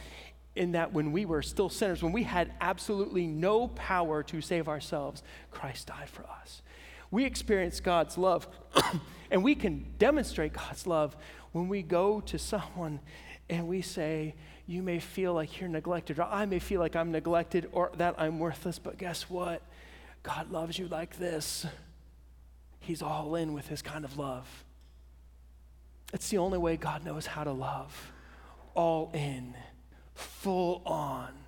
in 0.54 0.72
that 0.72 0.92
when 0.92 1.12
we 1.12 1.24
were 1.24 1.42
still 1.42 1.68
sinners, 1.68 2.02
when 2.02 2.12
we 2.12 2.24
had 2.24 2.52
absolutely 2.60 3.26
no 3.26 3.68
power 3.68 4.22
to 4.24 4.40
save 4.40 4.68
ourselves, 4.68 5.22
Christ 5.50 5.86
died 5.86 6.08
for 6.08 6.24
us. 6.24 6.62
We 7.12 7.26
experience 7.26 7.78
God's 7.78 8.16
love, 8.18 8.48
and 9.30 9.44
we 9.44 9.54
can 9.54 9.84
demonstrate 9.98 10.54
God's 10.54 10.86
love 10.86 11.14
when 11.52 11.68
we 11.68 11.82
go 11.82 12.22
to 12.22 12.38
someone 12.38 13.00
and 13.50 13.68
we 13.68 13.82
say, 13.82 14.34
You 14.66 14.82
may 14.82 14.98
feel 14.98 15.34
like 15.34 15.60
you're 15.60 15.68
neglected, 15.68 16.18
or 16.18 16.22
I 16.22 16.46
may 16.46 16.58
feel 16.58 16.80
like 16.80 16.96
I'm 16.96 17.12
neglected, 17.12 17.68
or 17.72 17.92
that 17.98 18.14
I'm 18.16 18.38
worthless, 18.38 18.78
but 18.78 18.96
guess 18.96 19.28
what? 19.28 19.60
God 20.22 20.50
loves 20.50 20.78
you 20.78 20.88
like 20.88 21.18
this. 21.18 21.66
He's 22.80 23.02
all 23.02 23.34
in 23.34 23.52
with 23.52 23.68
his 23.68 23.82
kind 23.82 24.06
of 24.06 24.16
love. 24.16 24.64
It's 26.14 26.30
the 26.30 26.38
only 26.38 26.58
way 26.58 26.78
God 26.78 27.04
knows 27.04 27.26
how 27.26 27.44
to 27.44 27.52
love. 27.52 28.12
All 28.74 29.10
in, 29.12 29.54
full 30.14 30.82
on. 30.86 31.41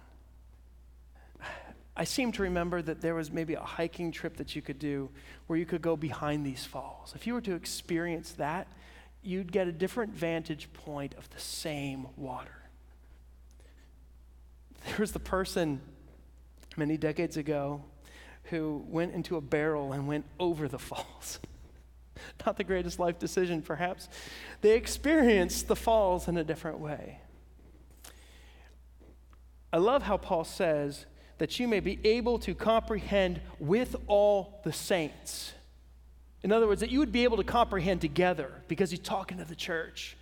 I 1.96 2.04
seem 2.04 2.33
to 2.33 2.42
remember 2.42 2.83
that 2.83 3.00
there 3.00 3.14
was 3.14 3.30
maybe 3.30 3.54
a 3.54 3.61
hiking 3.61 4.11
trip 4.11 4.37
that 4.38 4.57
you 4.57 4.62
could 4.62 4.78
do 4.78 5.11
where 5.46 5.59
you 5.59 5.64
could 5.64 5.83
go 5.83 5.96
behind 5.96 6.44
these 6.44 6.64
falls. 6.64 7.12
If 7.14 7.26
you 7.26 7.35
were 7.35 7.40
to 7.42 7.54
experience 7.54 8.33
that, 8.33 8.66
you'd 9.22 9.52
get 9.52 9.68
a 9.68 9.72
different 9.72 10.12
vantage 10.12 10.72
point 10.72 11.14
of 11.14 11.30
the 11.30 11.40
same 11.40 12.09
water. 12.16 12.50
There 14.87 14.96
was 14.98 15.12
the 15.12 15.20
person 15.20 15.80
many 16.76 16.98
decades 16.98 17.38
ago 17.38 17.83
who 18.44 18.85
went 18.87 19.14
into 19.14 19.37
a 19.37 19.40
barrel 19.40 19.94
and 19.94 20.07
went 20.07 20.26
over 20.38 20.68
the 20.68 20.78
falls. 20.78 21.40
Not 22.46 22.59
the 22.59 22.64
greatest 22.64 22.98
life 22.98 23.18
decision, 23.18 23.62
perhaps. 23.62 24.11
They 24.61 24.76
experienced 24.76 25.68
the 25.68 25.76
falls 25.76 26.28
in 26.28 26.37
a 26.37 26.44
different 26.44 26.80
way. 26.80 27.20
I 29.72 29.78
love 29.78 30.02
how 30.02 30.18
Paul 30.18 30.44
says 30.44 31.07
that 31.38 31.59
you 31.59 31.66
may 31.68 31.81
be 31.81 31.99
able 32.05 32.38
to 32.40 32.55
comprehend 32.55 33.40
with 33.59 33.97
all 34.07 34.61
the 34.64 34.73
saints. 34.73 35.53
In 36.42 36.53
other 36.53 36.66
words, 36.66 36.81
that 36.81 36.90
you 36.90 36.99
would 36.99 37.12
be 37.12 37.25
able 37.25 37.38
to 37.38 37.44
comprehend 37.44 38.01
together 38.01 38.53
because 38.68 38.90
he's 38.90 39.01
talking 39.01 39.38
to 39.38 39.44
the 39.44 39.55
church. 39.55 40.16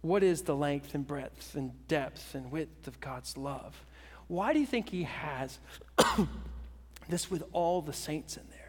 What 0.00 0.22
is 0.22 0.42
the 0.42 0.56
length 0.56 0.94
and 0.94 1.06
breadth 1.06 1.54
and 1.54 1.86
depth 1.86 2.34
and 2.34 2.50
width 2.50 2.88
of 2.88 3.00
God's 3.00 3.36
love? 3.36 3.84
Why 4.26 4.52
do 4.52 4.60
you 4.60 4.66
think 4.66 4.88
he 4.88 5.04
has 5.04 5.58
this 7.08 7.30
with 7.30 7.44
all 7.52 7.80
the 7.80 7.92
saints 7.92 8.36
in 8.36 8.42
there? 8.50 8.62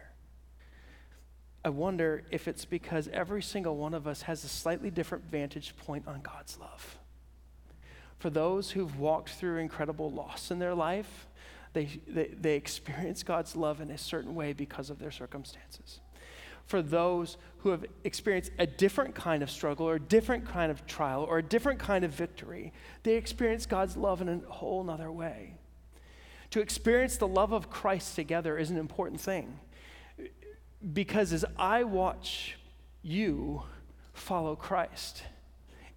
I 1.64 1.70
wonder 1.70 2.24
if 2.30 2.46
it's 2.46 2.64
because 2.64 3.08
every 3.08 3.42
single 3.42 3.76
one 3.76 3.94
of 3.94 4.06
us 4.06 4.22
has 4.22 4.44
a 4.44 4.48
slightly 4.48 4.90
different 4.90 5.24
vantage 5.24 5.74
point 5.78 6.06
on 6.06 6.20
God's 6.20 6.58
love. 6.58 6.98
For 8.18 8.30
those 8.30 8.70
who've 8.70 8.98
walked 8.98 9.30
through 9.30 9.58
incredible 9.58 10.10
loss 10.10 10.50
in 10.50 10.58
their 10.58 10.74
life, 10.74 11.26
they, 11.74 12.00
they, 12.08 12.34
they 12.40 12.56
experience 12.56 13.22
God's 13.22 13.54
love 13.54 13.80
in 13.80 13.90
a 13.90 13.98
certain 13.98 14.34
way 14.34 14.52
because 14.52 14.88
of 14.88 14.98
their 14.98 15.10
circumstances. 15.10 16.00
For 16.66 16.80
those 16.80 17.36
who 17.58 17.70
have 17.70 17.84
experienced 18.04 18.52
a 18.58 18.66
different 18.66 19.14
kind 19.14 19.42
of 19.42 19.50
struggle 19.50 19.86
or 19.86 19.96
a 19.96 20.00
different 20.00 20.46
kind 20.46 20.70
of 20.70 20.86
trial 20.86 21.22
or 21.22 21.38
a 21.38 21.42
different 21.42 21.78
kind 21.78 22.04
of 22.04 22.10
victory, 22.10 22.72
they 23.02 23.14
experience 23.16 23.66
God's 23.66 23.96
love 23.96 24.22
in 24.22 24.28
a 24.28 24.38
whole 24.50 24.88
other 24.88 25.12
way. 25.12 25.58
To 26.50 26.60
experience 26.60 27.18
the 27.18 27.28
love 27.28 27.52
of 27.52 27.68
Christ 27.68 28.14
together 28.14 28.56
is 28.56 28.70
an 28.70 28.78
important 28.78 29.20
thing 29.20 29.58
because 30.92 31.32
as 31.32 31.44
I 31.56 31.84
watch 31.84 32.56
you 33.02 33.62
follow 34.12 34.54
Christ 34.54 35.22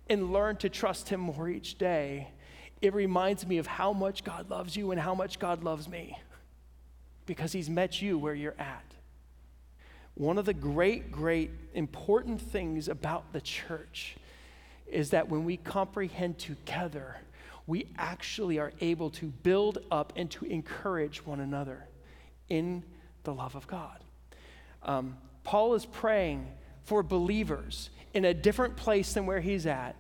and 0.10 0.32
learn 0.32 0.56
to 0.58 0.70
trust 0.70 1.10
Him 1.10 1.20
more 1.20 1.50
each 1.50 1.78
day, 1.78 2.30
it 2.82 2.94
reminds 2.94 3.46
me 3.46 3.58
of 3.58 3.68
how 3.68 3.94
much 3.94 4.24
God 4.24 4.50
loves 4.50 4.76
you 4.76 4.92
and 4.92 5.00
how 5.00 5.16
much 5.16 5.40
God 5.40 5.64
loves 5.64 5.88
me 5.88 6.18
because 7.26 7.52
He's 7.52 7.70
met 7.70 8.02
you 8.02 8.18
where 8.18 8.36
you're 8.36 8.56
at. 8.60 8.84
One 10.16 10.38
of 10.38 10.46
the 10.46 10.54
great, 10.54 11.12
great 11.12 11.52
important 11.74 12.42
things 12.42 12.88
about 12.88 13.34
the 13.34 13.42
church 13.42 14.16
is 14.88 15.12
that 15.12 15.30
when 15.30 15.46
we 15.46 15.58
comprehend 15.58 16.40
together, 16.40 17.18
we 17.68 17.88
actually 17.98 18.58
are 18.58 18.72
able 18.82 19.10
to 19.12 19.26
build 19.26 19.80
up 19.92 20.14
and 20.16 20.32
to 20.32 20.46
encourage 20.46 21.26
one 21.26 21.40
another 21.40 21.86
in 22.50 22.84
the 23.24 23.34
love 23.34 23.56
of 23.56 23.68
God. 23.68 24.00
Um, 24.84 25.18
Paul 25.44 25.76
is 25.76 25.86
praying 25.86 26.48
for 26.84 27.04
believers 27.04 27.90
in 28.14 28.26
a 28.26 28.34
different 28.34 28.78
place 28.78 29.14
than 29.14 29.26
where 29.26 29.42
he's 29.42 29.66
at, 29.66 29.96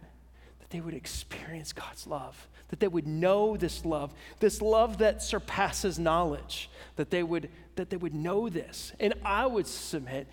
that 0.59 0.69
they 0.69 0.79
would 0.79 0.93
experience 0.93 1.73
God's 1.73 2.07
love, 2.07 2.47
that 2.69 2.79
they 2.79 2.87
would 2.87 3.07
know 3.07 3.55
this 3.57 3.85
love, 3.85 4.13
this 4.39 4.61
love 4.61 4.97
that 4.97 5.23
surpasses 5.23 5.97
knowledge, 5.97 6.69
that 6.95 7.09
they 7.09 7.23
would, 7.23 7.49
that 7.75 7.89
they 7.89 7.97
would 7.97 8.13
know 8.13 8.49
this. 8.49 8.91
And 8.99 9.13
I 9.23 9.45
would 9.45 9.67
submit 9.67 10.27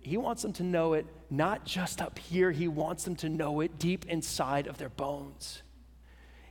he 0.00 0.16
wants 0.16 0.42
them 0.42 0.52
to 0.54 0.62
know 0.62 0.94
it 0.94 1.06
not 1.30 1.64
just 1.64 2.00
up 2.00 2.18
here, 2.18 2.50
he 2.50 2.68
wants 2.68 3.04
them 3.04 3.16
to 3.16 3.28
know 3.28 3.60
it 3.60 3.78
deep 3.78 4.06
inside 4.06 4.66
of 4.66 4.78
their 4.78 4.88
bones. 4.88 5.62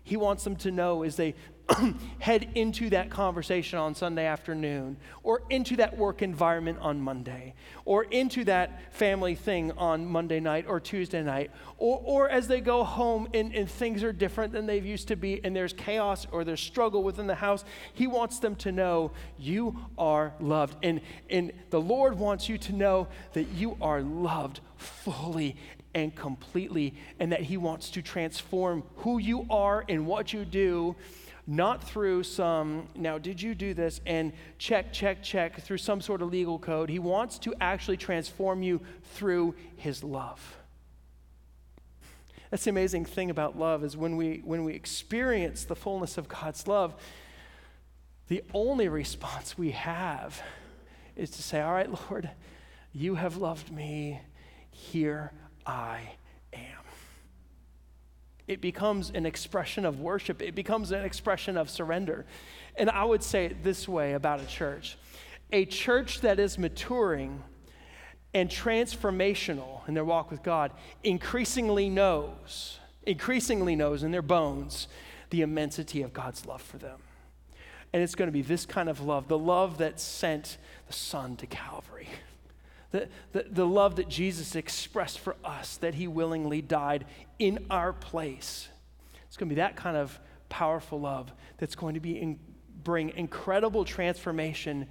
He 0.03 0.17
wants 0.17 0.43
them 0.43 0.55
to 0.57 0.71
know 0.71 1.03
as 1.03 1.17
they 1.17 1.35
head 2.19 2.49
into 2.55 2.89
that 2.89 3.09
conversation 3.09 3.77
on 3.79 3.93
Sunday 3.93 4.25
afternoon, 4.25 4.97
or 5.23 5.43
into 5.49 5.75
that 5.75 5.97
work 5.97 6.21
environment 6.21 6.77
on 6.81 6.99
Monday, 7.01 7.53
or 7.85 8.03
into 8.05 8.43
that 8.45 8.93
family 8.93 9.35
thing 9.35 9.71
on 9.73 10.05
Monday 10.05 10.39
night 10.39 10.65
or 10.67 10.79
Tuesday 10.79 11.21
night, 11.21 11.51
or, 11.77 12.01
or 12.03 12.29
as 12.29 12.47
they 12.47 12.61
go 12.61 12.83
home 12.83 13.27
and, 13.33 13.53
and 13.53 13.69
things 13.69 14.03
are 14.03 14.13
different 14.13 14.53
than 14.53 14.65
they've 14.65 14.85
used 14.85 15.07
to 15.09 15.15
be, 15.15 15.43
and 15.43 15.55
there's 15.55 15.73
chaos 15.73 16.25
or 16.31 16.43
there's 16.43 16.61
struggle 16.61 17.03
within 17.03 17.27
the 17.27 17.35
house. 17.35 17.65
He 17.93 18.07
wants 18.07 18.39
them 18.39 18.55
to 18.57 18.71
know 18.71 19.11
you 19.37 19.77
are 19.97 20.33
loved. 20.39 20.77
And, 20.83 21.01
and 21.29 21.51
the 21.69 21.81
Lord 21.81 22.17
wants 22.17 22.47
you 22.47 22.57
to 22.59 22.73
know 22.73 23.07
that 23.33 23.49
you 23.49 23.77
are 23.81 24.01
loved 24.01 24.61
fully 24.77 25.57
and 25.93 26.15
completely, 26.15 26.93
and 27.19 27.31
that 27.31 27.41
He 27.41 27.57
wants 27.57 27.89
to 27.91 28.01
transform 28.03 28.83
who 28.97 29.17
you 29.17 29.47
are 29.49 29.83
and 29.89 30.05
what 30.05 30.31
you 30.31 30.45
do, 30.45 30.95
not 31.47 31.81
through 31.81 32.23
some, 32.23 32.89
now, 32.93 33.17
did 33.17 33.41
you 33.41 33.55
do 33.55 33.73
this? 33.73 34.01
And 34.05 34.33
check, 34.57 34.91
check, 34.91 35.23
check, 35.23 35.61
through 35.61 35.77
some 35.77 36.01
sort 36.01 36.21
of 36.21 36.29
legal 36.29 36.59
code. 36.59 36.89
He 36.89 36.99
wants 36.99 37.39
to 37.39 37.55
actually 37.61 37.95
transform 37.95 38.61
you 38.61 38.81
through 39.13 39.55
His 39.77 40.03
love. 40.03 40.57
That's 42.51 42.65
the 42.65 42.69
amazing 42.69 43.05
thing 43.05 43.29
about 43.29 43.57
love 43.57 43.83
is 43.83 43.97
when 43.97 44.15
we 44.15 44.41
when 44.43 44.63
we 44.63 44.73
experience 44.73 45.65
the 45.65 45.75
fullness 45.75 46.17
of 46.17 46.27
God's 46.27 46.67
love, 46.67 46.95
the 48.27 48.43
only 48.53 48.87
response 48.87 49.57
we 49.57 49.71
have 49.71 50.41
is 51.15 51.29
to 51.31 51.43
say, 51.43 51.59
"All 51.61 51.73
right, 51.73 51.89
Lord, 52.09 52.29
you 52.93 53.15
have 53.15 53.37
loved 53.37 53.71
me. 53.71 54.21
Here 54.71 55.31
I. 55.65 56.13
It 58.47 58.61
becomes 58.61 59.09
an 59.09 59.25
expression 59.25 59.85
of 59.85 59.99
worship, 59.99 60.41
it 60.41 60.55
becomes 60.55 60.91
an 60.91 61.03
expression 61.03 61.57
of 61.57 61.69
surrender. 61.69 62.25
And 62.75 62.89
I 62.89 63.03
would 63.03 63.23
say 63.23 63.45
it 63.45 63.63
this 63.63 63.87
way 63.87 64.13
about 64.13 64.39
a 64.39 64.45
church 64.45 64.97
a 65.51 65.65
church 65.65 66.21
that 66.21 66.39
is 66.39 66.57
maturing 66.57 67.41
and 68.33 68.49
transformational 68.49 69.87
in 69.87 69.93
their 69.93 70.03
walk 70.03 70.29
with 70.29 70.43
God 70.43 70.71
increasingly 71.03 71.89
knows, 71.89 72.79
increasingly 73.03 73.75
knows 73.75 74.03
in 74.03 74.11
their 74.11 74.21
bones 74.21 74.87
the 75.29 75.41
immensity 75.41 76.01
of 76.01 76.11
God's 76.13 76.45
love 76.45 76.61
for 76.61 76.77
them. 76.77 76.99
And 77.93 78.03
it's 78.03 78.15
going 78.15 78.27
to 78.27 78.33
be 78.33 78.41
this 78.41 78.65
kind 78.65 78.89
of 78.89 78.99
love, 78.99 79.29
the 79.29 79.37
love 79.37 79.77
that 79.77 79.99
sent 79.99 80.57
the 80.87 80.93
Son 80.93 81.37
to 81.37 81.47
Calvary 81.47 82.09
the, 82.91 83.07
the, 83.33 83.45
the 83.49 83.65
love 83.65 83.97
that 83.97 84.07
Jesus 84.07 84.55
expressed 84.55 85.19
for 85.19 85.35
us, 85.43 85.77
that 85.77 85.95
he 85.95 86.07
willingly 86.07 86.61
died 86.61 87.05
in 87.39 87.65
our 87.69 87.93
place. 87.93 88.69
It's 89.27 89.37
going 89.37 89.49
to 89.49 89.55
be 89.55 89.61
that 89.61 89.75
kind 89.75 89.97
of 89.97 90.19
powerful 90.49 90.99
love 90.99 91.31
that's 91.57 91.75
going 91.75 91.95
to 91.95 91.99
be 91.99 92.19
in, 92.19 92.39
bring 92.83 93.09
incredible 93.15 93.83
transformation 93.83 94.87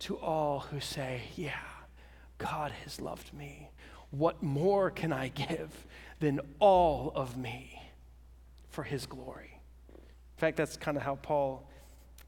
to 0.00 0.16
all 0.16 0.60
who 0.70 0.80
say, 0.80 1.22
Yeah, 1.36 1.52
God 2.38 2.72
has 2.84 3.00
loved 3.00 3.32
me. 3.32 3.70
What 4.10 4.42
more 4.42 4.90
can 4.90 5.12
I 5.12 5.28
give 5.28 5.86
than 6.20 6.40
all 6.58 7.12
of 7.14 7.36
me 7.36 7.80
for 8.70 8.82
his 8.82 9.06
glory? 9.06 9.60
In 9.90 10.40
fact, 10.40 10.56
that's 10.56 10.76
kind 10.76 10.96
of 10.96 11.02
how 11.02 11.16
Paul 11.16 11.68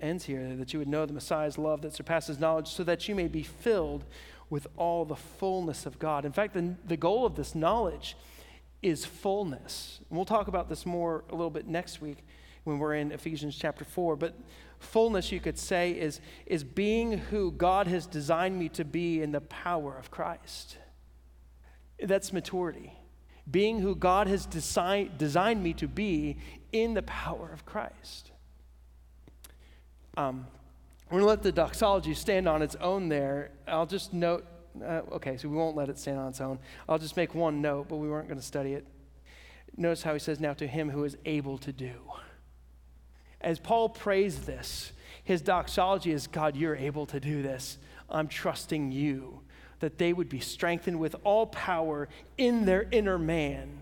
ends 0.00 0.24
here 0.24 0.54
that 0.56 0.72
you 0.72 0.78
would 0.78 0.88
know 0.88 1.04
the 1.04 1.12
Messiah's 1.12 1.58
love 1.58 1.82
that 1.82 1.92
surpasses 1.92 2.38
knowledge, 2.38 2.68
so 2.68 2.84
that 2.84 3.08
you 3.08 3.14
may 3.14 3.28
be 3.28 3.42
filled 3.42 4.04
with 4.50 4.66
all 4.76 5.04
the 5.04 5.16
fullness 5.16 5.86
of 5.86 5.98
God. 5.98 6.24
In 6.24 6.32
fact, 6.32 6.54
the, 6.54 6.74
the 6.86 6.96
goal 6.96 7.26
of 7.26 7.34
this 7.34 7.54
knowledge 7.54 8.16
is 8.82 9.04
fullness. 9.04 10.00
And 10.08 10.16
we'll 10.16 10.24
talk 10.24 10.48
about 10.48 10.68
this 10.68 10.86
more 10.86 11.24
a 11.30 11.34
little 11.34 11.50
bit 11.50 11.66
next 11.66 12.00
week 12.00 12.24
when 12.64 12.78
we're 12.78 12.94
in 12.94 13.12
Ephesians 13.12 13.56
chapter 13.56 13.84
4. 13.84 14.16
But 14.16 14.34
fullness, 14.78 15.32
you 15.32 15.40
could 15.40 15.58
say, 15.58 15.92
is, 15.92 16.20
is 16.46 16.64
being 16.64 17.18
who 17.18 17.50
God 17.50 17.86
has 17.86 18.06
designed 18.06 18.58
me 18.58 18.68
to 18.70 18.84
be 18.84 19.22
in 19.22 19.32
the 19.32 19.40
power 19.40 19.96
of 19.96 20.10
Christ. 20.10 20.78
That's 22.02 22.32
maturity. 22.32 22.92
Being 23.50 23.80
who 23.80 23.96
God 23.96 24.28
has 24.28 24.46
design, 24.46 25.12
designed 25.16 25.62
me 25.62 25.72
to 25.74 25.88
be 25.88 26.36
in 26.72 26.94
the 26.94 27.02
power 27.02 27.50
of 27.52 27.64
Christ. 27.64 28.30
Um, 30.16 30.46
we're 31.10 31.20
going 31.20 31.22
to 31.22 31.28
let 31.28 31.42
the 31.42 31.52
doxology 31.52 32.14
stand 32.14 32.48
on 32.48 32.62
its 32.62 32.76
own 32.76 33.08
there. 33.08 33.50
I'll 33.66 33.86
just 33.86 34.12
note, 34.12 34.44
uh, 34.82 35.02
okay, 35.12 35.36
so 35.36 35.48
we 35.48 35.56
won't 35.56 35.76
let 35.76 35.88
it 35.88 35.98
stand 35.98 36.18
on 36.18 36.28
its 36.28 36.40
own. 36.40 36.58
I'll 36.88 36.98
just 36.98 37.16
make 37.16 37.34
one 37.34 37.62
note, 37.62 37.88
but 37.88 37.96
we 37.96 38.08
weren't 38.08 38.28
going 38.28 38.38
to 38.38 38.44
study 38.44 38.74
it. 38.74 38.86
Notice 39.76 40.02
how 40.02 40.12
he 40.12 40.18
says, 40.18 40.40
Now 40.40 40.54
to 40.54 40.66
him 40.66 40.90
who 40.90 41.04
is 41.04 41.16
able 41.24 41.58
to 41.58 41.72
do. 41.72 41.94
As 43.40 43.58
Paul 43.58 43.88
prays 43.88 44.40
this, 44.40 44.92
his 45.24 45.40
doxology 45.40 46.12
is 46.12 46.26
God, 46.26 46.56
you're 46.56 46.76
able 46.76 47.06
to 47.06 47.20
do 47.20 47.42
this. 47.42 47.78
I'm 48.10 48.28
trusting 48.28 48.92
you 48.92 49.40
that 49.80 49.98
they 49.98 50.12
would 50.12 50.28
be 50.28 50.40
strengthened 50.40 50.98
with 50.98 51.14
all 51.24 51.46
power 51.46 52.08
in 52.36 52.64
their 52.64 52.88
inner 52.90 53.18
man 53.18 53.78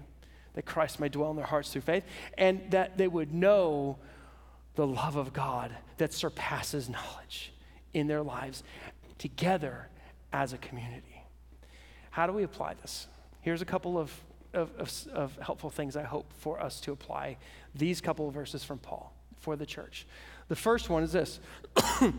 that 0.56 0.64
Christ 0.64 0.98
may 0.98 1.08
dwell 1.08 1.30
in 1.30 1.36
their 1.36 1.44
hearts 1.44 1.70
through 1.70 1.82
faith, 1.82 2.02
and 2.36 2.62
that 2.70 2.96
they 2.96 3.06
would 3.06 3.32
know 3.32 3.98
the 4.76 4.86
love 4.86 5.16
of 5.16 5.32
God 5.32 5.74
that 5.98 6.12
surpasses 6.12 6.88
knowledge 6.88 7.52
in 7.92 8.06
their 8.06 8.22
lives 8.22 8.62
together 9.18 9.88
as 10.32 10.52
a 10.52 10.58
community. 10.58 11.22
How 12.10 12.26
do 12.26 12.32
we 12.32 12.44
apply 12.44 12.74
this? 12.74 13.08
Here's 13.40 13.62
a 13.62 13.66
couple 13.66 13.98
of, 13.98 14.12
of, 14.54 14.70
of, 14.78 15.06
of 15.12 15.38
helpful 15.38 15.70
things 15.70 15.96
I 15.96 16.02
hope 16.02 16.32
for 16.38 16.60
us 16.60 16.80
to 16.82 16.92
apply 16.92 17.36
these 17.74 18.00
couple 18.00 18.28
of 18.28 18.34
verses 18.34 18.64
from 18.64 18.78
Paul 18.78 19.12
for 19.40 19.56
the 19.56 19.66
church. 19.66 20.06
The 20.48 20.56
first 20.56 20.88
one 20.88 21.02
is 21.02 21.12
this 21.12 21.40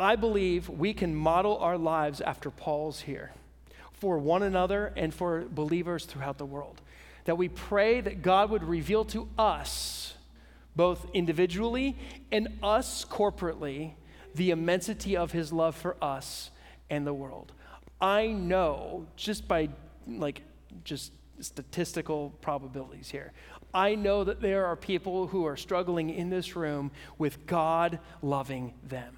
I 0.00 0.16
believe 0.16 0.68
we 0.68 0.94
can 0.94 1.14
model 1.14 1.58
our 1.58 1.78
lives 1.78 2.20
after 2.20 2.50
Paul's 2.50 3.00
here 3.00 3.32
for 3.92 4.18
one 4.18 4.42
another 4.42 4.92
and 4.96 5.14
for 5.14 5.44
believers 5.48 6.06
throughout 6.06 6.38
the 6.38 6.46
world. 6.46 6.80
That 7.24 7.38
we 7.38 7.48
pray 7.48 8.00
that 8.00 8.20
God 8.20 8.50
would 8.50 8.64
reveal 8.64 9.04
to 9.06 9.28
us, 9.38 10.14
both 10.74 11.06
individually 11.12 11.96
and 12.30 12.48
us 12.62 13.04
corporately, 13.04 13.92
the 14.34 14.50
immensity 14.50 15.16
of 15.16 15.32
his 15.32 15.52
love 15.52 15.74
for 15.74 15.96
us 16.02 16.50
and 16.88 17.06
the 17.06 17.14
world. 17.14 17.52
I 18.00 18.28
know 18.28 19.06
just 19.16 19.46
by 19.46 19.68
like 20.06 20.42
just 20.84 21.12
statistical 21.40 22.30
probabilities 22.40 23.10
here. 23.10 23.32
I 23.74 23.94
know 23.94 24.24
that 24.24 24.40
there 24.40 24.66
are 24.66 24.76
people 24.76 25.26
who 25.26 25.46
are 25.46 25.56
struggling 25.56 26.10
in 26.10 26.30
this 26.30 26.56
room 26.56 26.90
with 27.18 27.46
God 27.46 27.98
loving 28.20 28.74
them. 28.88 29.16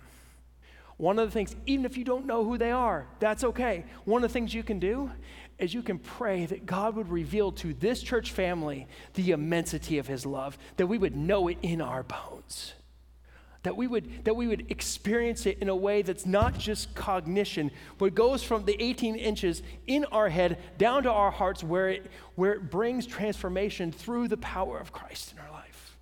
One 0.96 1.18
of 1.18 1.26
the 1.26 1.32
things, 1.32 1.56
even 1.66 1.84
if 1.84 1.96
you 1.96 2.04
don't 2.04 2.24
know 2.24 2.44
who 2.44 2.56
they 2.56 2.70
are, 2.70 3.06
that's 3.18 3.42
okay. 3.42 3.84
One 4.04 4.22
of 4.22 4.30
the 4.30 4.32
things 4.32 4.54
you 4.54 4.62
can 4.62 4.78
do 4.78 5.10
is 5.58 5.72
you 5.72 5.82
can 5.82 5.98
pray 5.98 6.46
that 6.46 6.66
God 6.66 6.96
would 6.96 7.08
reveal 7.08 7.52
to 7.52 7.74
this 7.74 8.02
church 8.02 8.32
family 8.32 8.86
the 9.14 9.30
immensity 9.30 9.98
of 9.98 10.06
his 10.06 10.26
love, 10.26 10.58
that 10.76 10.86
we 10.86 10.98
would 10.98 11.16
know 11.16 11.48
it 11.48 11.58
in 11.62 11.80
our 11.80 12.02
bones. 12.02 12.74
That 13.62 13.76
we, 13.76 13.86
would, 13.86 14.24
that 14.24 14.36
we 14.36 14.46
would 14.46 14.70
experience 14.70 15.46
it 15.46 15.58
in 15.60 15.70
a 15.70 15.76
way 15.76 16.02
that's 16.02 16.26
not 16.26 16.58
just 16.58 16.94
cognition, 16.94 17.70
but 17.96 18.14
goes 18.14 18.42
from 18.42 18.66
the 18.66 18.76
18 18.82 19.16
inches 19.16 19.62
in 19.86 20.04
our 20.06 20.28
head 20.28 20.58
down 20.76 21.04
to 21.04 21.10
our 21.10 21.30
hearts 21.30 21.64
where 21.64 21.88
it, 21.88 22.10
where 22.34 22.52
it 22.52 22.70
brings 22.70 23.06
transformation 23.06 23.90
through 23.90 24.28
the 24.28 24.36
power 24.36 24.78
of 24.78 24.92
Christ 24.92 25.32
in 25.32 25.38
our 25.38 25.50
life. 25.50 25.96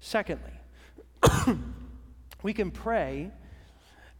Secondly, 0.00 0.52
we 2.42 2.52
can 2.52 2.72
pray 2.72 3.30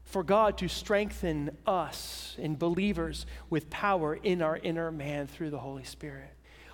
for 0.05 0.23
God 0.23 0.59
to 0.59 0.69
strengthen 0.69 1.57
us 1.67 2.37
in 2.39 2.57
believers 2.57 3.27
with 3.51 3.71
power 3.71 4.15
in 4.15 4.43
our 4.43 4.57
inner 4.57 4.93
man 4.93 5.27
through 5.27 5.51
the 5.51 5.59
Holy 5.59 5.85
Spirit. 5.85 6.31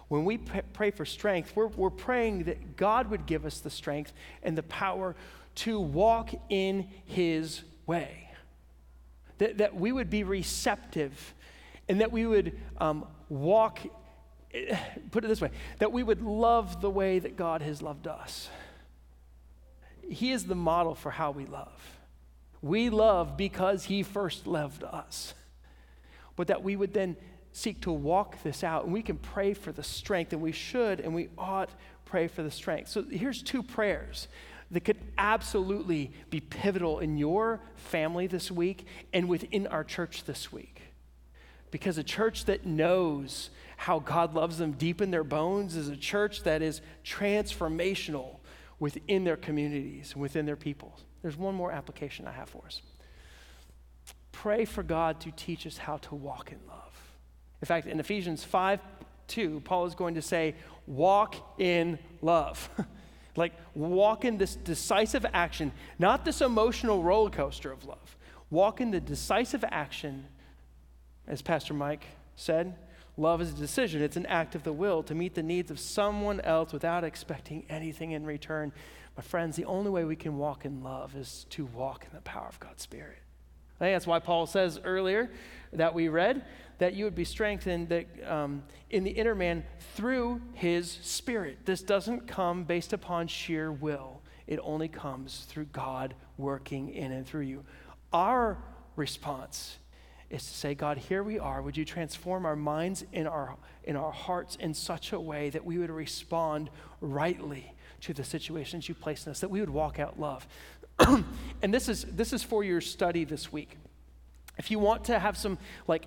When 0.09 0.25
we 0.25 0.39
pray 0.39 0.91
for 0.91 1.05
strength, 1.05 1.53
we're, 1.55 1.69
we're 1.69 1.89
praying 1.89 2.45
that 2.45 2.77
God 2.77 3.11
would 3.11 3.27
give 3.27 3.47
us 3.47 3.61
the 3.61 3.71
strength 3.71 4.13
and 4.43 4.59
the 4.59 4.65
power 4.65 5.15
to 5.57 5.79
walk 5.79 6.31
in 6.49 6.89
His 7.05 7.63
way. 7.87 8.29
That, 9.39 9.59
that 9.59 9.77
we 9.77 9.93
would 9.93 10.11
be 10.11 10.25
receptive 10.25 11.35
and 11.89 12.01
that 12.01 12.11
we 12.11 12.27
would 12.27 12.59
um, 12.79 13.07
walk, 13.29 13.79
put 15.11 15.25
it 15.25 15.29
this 15.29 15.41
way, 15.41 15.51
that 15.79 15.93
we 15.93 16.03
would 16.03 16.23
love 16.23 16.81
the 16.81 16.91
way 16.91 17.21
that 17.21 17.37
God 17.37 17.63
has 17.63 17.81
loved 17.81 18.07
us. 18.07 18.51
He 20.09 20.33
is 20.33 20.45
the 20.45 20.57
model 20.57 20.95
for 20.95 21.11
how 21.11 21.31
we 21.31 21.47
love. 21.47 22.00
We 22.63 22.91
love 22.91 23.37
because 23.37 23.85
he 23.85 24.03
first 24.03 24.47
loved 24.47 24.85
us. 24.85 25.35
But 26.37 26.49
that 26.49 26.63
we 26.63 26.77
would 26.77 26.93
then 26.93 27.17
seek 27.53 27.81
to 27.83 27.91
walk 27.91 28.43
this 28.43 28.63
out 28.63 28.85
and 28.85 28.93
we 28.93 29.03
can 29.03 29.17
pray 29.17 29.55
for 29.55 29.73
the 29.73 29.83
strength 29.83 30.33
and 30.33 30.41
we 30.41 30.53
should 30.53 31.01
and 31.01 31.15
we 31.15 31.29
ought 31.37 31.71
pray 32.05 32.29
for 32.29 32.43
the 32.43 32.51
strength. 32.51 32.91
So 32.91 33.03
here's 33.03 33.43
two 33.43 33.63
prayers 33.63 34.29
that 34.71 34.81
could 34.85 34.99
absolutely 35.19 36.13
be 36.31 36.41
pivotal 36.41 37.01
in 37.01 37.17
your 37.17 37.61
family 37.75 38.27
this 38.27 38.51
week 38.51 38.87
and 39.13 39.29
within 39.29 39.67
our 39.67 39.83
church 39.83 40.25
this 40.25 40.53
week. 40.53 40.83
Because 41.71 41.99
a 41.99 42.05
church 42.05 42.45
that 42.47 42.67
knows 42.67 43.51
how 43.77 43.99
God 44.01 44.35
loves 44.35 44.59
them 44.59 44.73
deep 44.73 45.01
in 45.01 45.11
their 45.11 45.25
bones 45.25 45.77
is 45.77 45.89
a 45.89 45.97
church 45.97 46.43
that 46.43 46.63
is 46.63 46.81
transformational 47.05 48.37
within 48.79 49.25
their 49.25 49.37
communities, 49.37 50.15
within 50.15 50.47
their 50.47 50.57
people. 50.57 50.99
There's 51.23 51.37
one 51.37 51.55
more 51.55 51.73
application 51.73 52.27
I 52.27 52.33
have 52.33 52.49
for 52.49 52.63
us. 52.67 52.83
Pray 54.33 54.65
for 54.65 54.83
God 54.83 55.21
to 55.21 55.31
teach 55.33 55.67
us 55.67 55.77
how 55.77 55.99
to 55.99 56.15
walk 56.15 56.53
in 56.53 56.59
love. 56.69 57.13
In 57.61 57.67
fact, 57.67 57.87
in 57.87 58.01
Ephesians 58.01 58.43
5 58.45 58.81
2, 59.29 59.61
Paul 59.65 59.87
is 59.87 59.95
going 59.95 60.15
to 60.15 60.23
say, 60.23 60.57
walk 60.89 61.37
in 61.59 61.99
love. 62.21 62.69
like, 63.37 63.53
walk 63.75 64.25
in 64.25 64.39
this 64.39 64.57
decisive 64.57 65.25
action, 65.33 65.71
not 66.01 66.25
this 66.25 66.41
emotional 66.41 67.03
roller 67.03 67.31
coaster 67.31 67.71
of 67.71 67.85
love. 67.87 68.17
Walk 68.51 68.81
in 68.81 68.91
the 68.91 69.01
decisive 69.01 69.65
action, 69.71 70.27
as 71.29 71.43
Pastor 71.43 71.75
Mike 71.75 72.05
said, 72.35 72.75
Love 73.17 73.41
is 73.41 73.51
a 73.51 73.55
decision, 73.55 74.03
it's 74.03 74.17
an 74.17 74.27
act 74.27 74.55
of 74.55 74.63
the 74.63 74.73
will 74.73 75.03
to 75.03 75.15
meet 75.15 75.35
the 75.35 75.43
needs 75.43 75.71
of 75.71 75.79
someone 75.79 76.41
else 76.41 76.73
without 76.73 77.05
expecting 77.05 77.65
anything 77.69 78.13
in 78.13 78.25
return. 78.25 78.73
My 79.17 79.23
friends, 79.23 79.57
the 79.57 79.65
only 79.65 79.91
way 79.91 80.05
we 80.05 80.17
can 80.17 80.39
walk 80.39 80.65
in 80.65 80.83
love 80.83 81.15
is 81.17 81.45
to 81.51 81.67
walk 81.67 82.05
in 82.05 82.15
the 82.15 82.23
power 82.23 82.47
of 82.49 82.59
God's 82.61 82.83
Spirit. 82.83 83.19
I 83.81 83.85
think 83.85 83.95
that's 83.95 84.07
why 84.07 84.19
Paul 84.19 84.47
says 84.47 84.79
earlier 84.85 85.31
that 85.73 85.95
we 85.95 86.09
read 86.09 86.45
that 86.79 86.95
you 86.95 87.05
would 87.05 87.15
be 87.15 87.25
strengthened 87.25 87.89
that, 87.91 88.07
um, 88.27 88.63
in 88.89 89.05
the 89.05 89.11
inner 89.11 89.35
man 89.35 89.65
through 89.95 90.41
his 90.55 90.91
Spirit. 90.91 91.59
This 91.67 91.83
doesn't 91.83 92.27
come 92.27 92.65
based 92.65 92.93
upon 92.93 93.27
sheer 93.29 93.71
will, 93.71 94.23
it 94.47 94.59
only 94.63 94.89
comes 94.89 95.47
through 95.49 95.67
God 95.67 96.15
working 96.39 96.89
in 96.95 97.13
and 97.13 97.27
through 97.27 97.43
you. 97.43 97.65
Our 98.13 98.59
response 98.97 99.79
is 100.31 100.47
to 100.47 100.55
say, 100.55 100.75
God, 100.75 100.97
here 100.97 101.23
we 101.23 101.39
are. 101.39 101.61
Would 101.61 101.77
you 101.77 101.85
transform 101.85 102.47
our 102.47 102.57
minds 102.57 103.05
and 103.13 103.27
our, 103.27 103.57
in 103.85 103.97
our 103.97 104.13
hearts 104.13 104.57
in 104.57 104.75
such 104.75 105.13
a 105.13 105.21
way 105.21 105.51
that 105.51 105.65
we 105.65 105.77
would 105.77 105.91
respond 105.91 106.71
rightly 107.01 107.75
to 108.03 108.15
the 108.15 108.25
situations 108.25 108.89
you 108.89 108.95
place 108.95 109.27
in 109.27 109.31
us, 109.31 109.41
that 109.41 109.51
we 109.51 109.61
would 109.61 109.71
walk 109.71 109.99
out 109.99 110.19
love. 110.19 110.47
and 111.63 111.75
this 111.75 111.89
is, 111.89 112.05
this 112.05 112.33
is 112.33 112.43
for 112.43 112.65
your 112.65 112.81
study 112.81 113.25
this 113.25 113.53
week. 113.53 113.77
If 114.59 114.71
you 114.71 114.79
want 114.79 115.05
to 115.05 115.19
have 115.19 115.37
some 115.37 115.59
like 115.87 116.07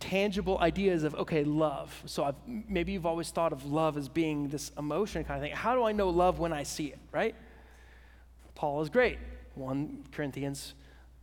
tangible 0.00 0.58
ideas 0.58 1.04
of, 1.04 1.14
okay, 1.14 1.44
love. 1.44 2.02
So 2.06 2.24
I've, 2.24 2.34
maybe 2.46 2.92
you've 2.92 3.06
always 3.06 3.30
thought 3.30 3.52
of 3.52 3.64
love 3.64 3.96
as 3.96 4.08
being 4.08 4.48
this 4.48 4.72
emotion 4.76 5.24
kind 5.24 5.38
of 5.38 5.48
thing. 5.48 5.56
How 5.56 5.74
do 5.74 5.84
I 5.84 5.92
know 5.92 6.10
love 6.10 6.38
when 6.38 6.52
I 6.52 6.64
see 6.64 6.86
it, 6.86 6.98
right? 7.12 7.34
Paul 8.54 8.82
is 8.82 8.88
great. 8.88 9.18
1 9.54 10.04
Corinthians 10.12 10.74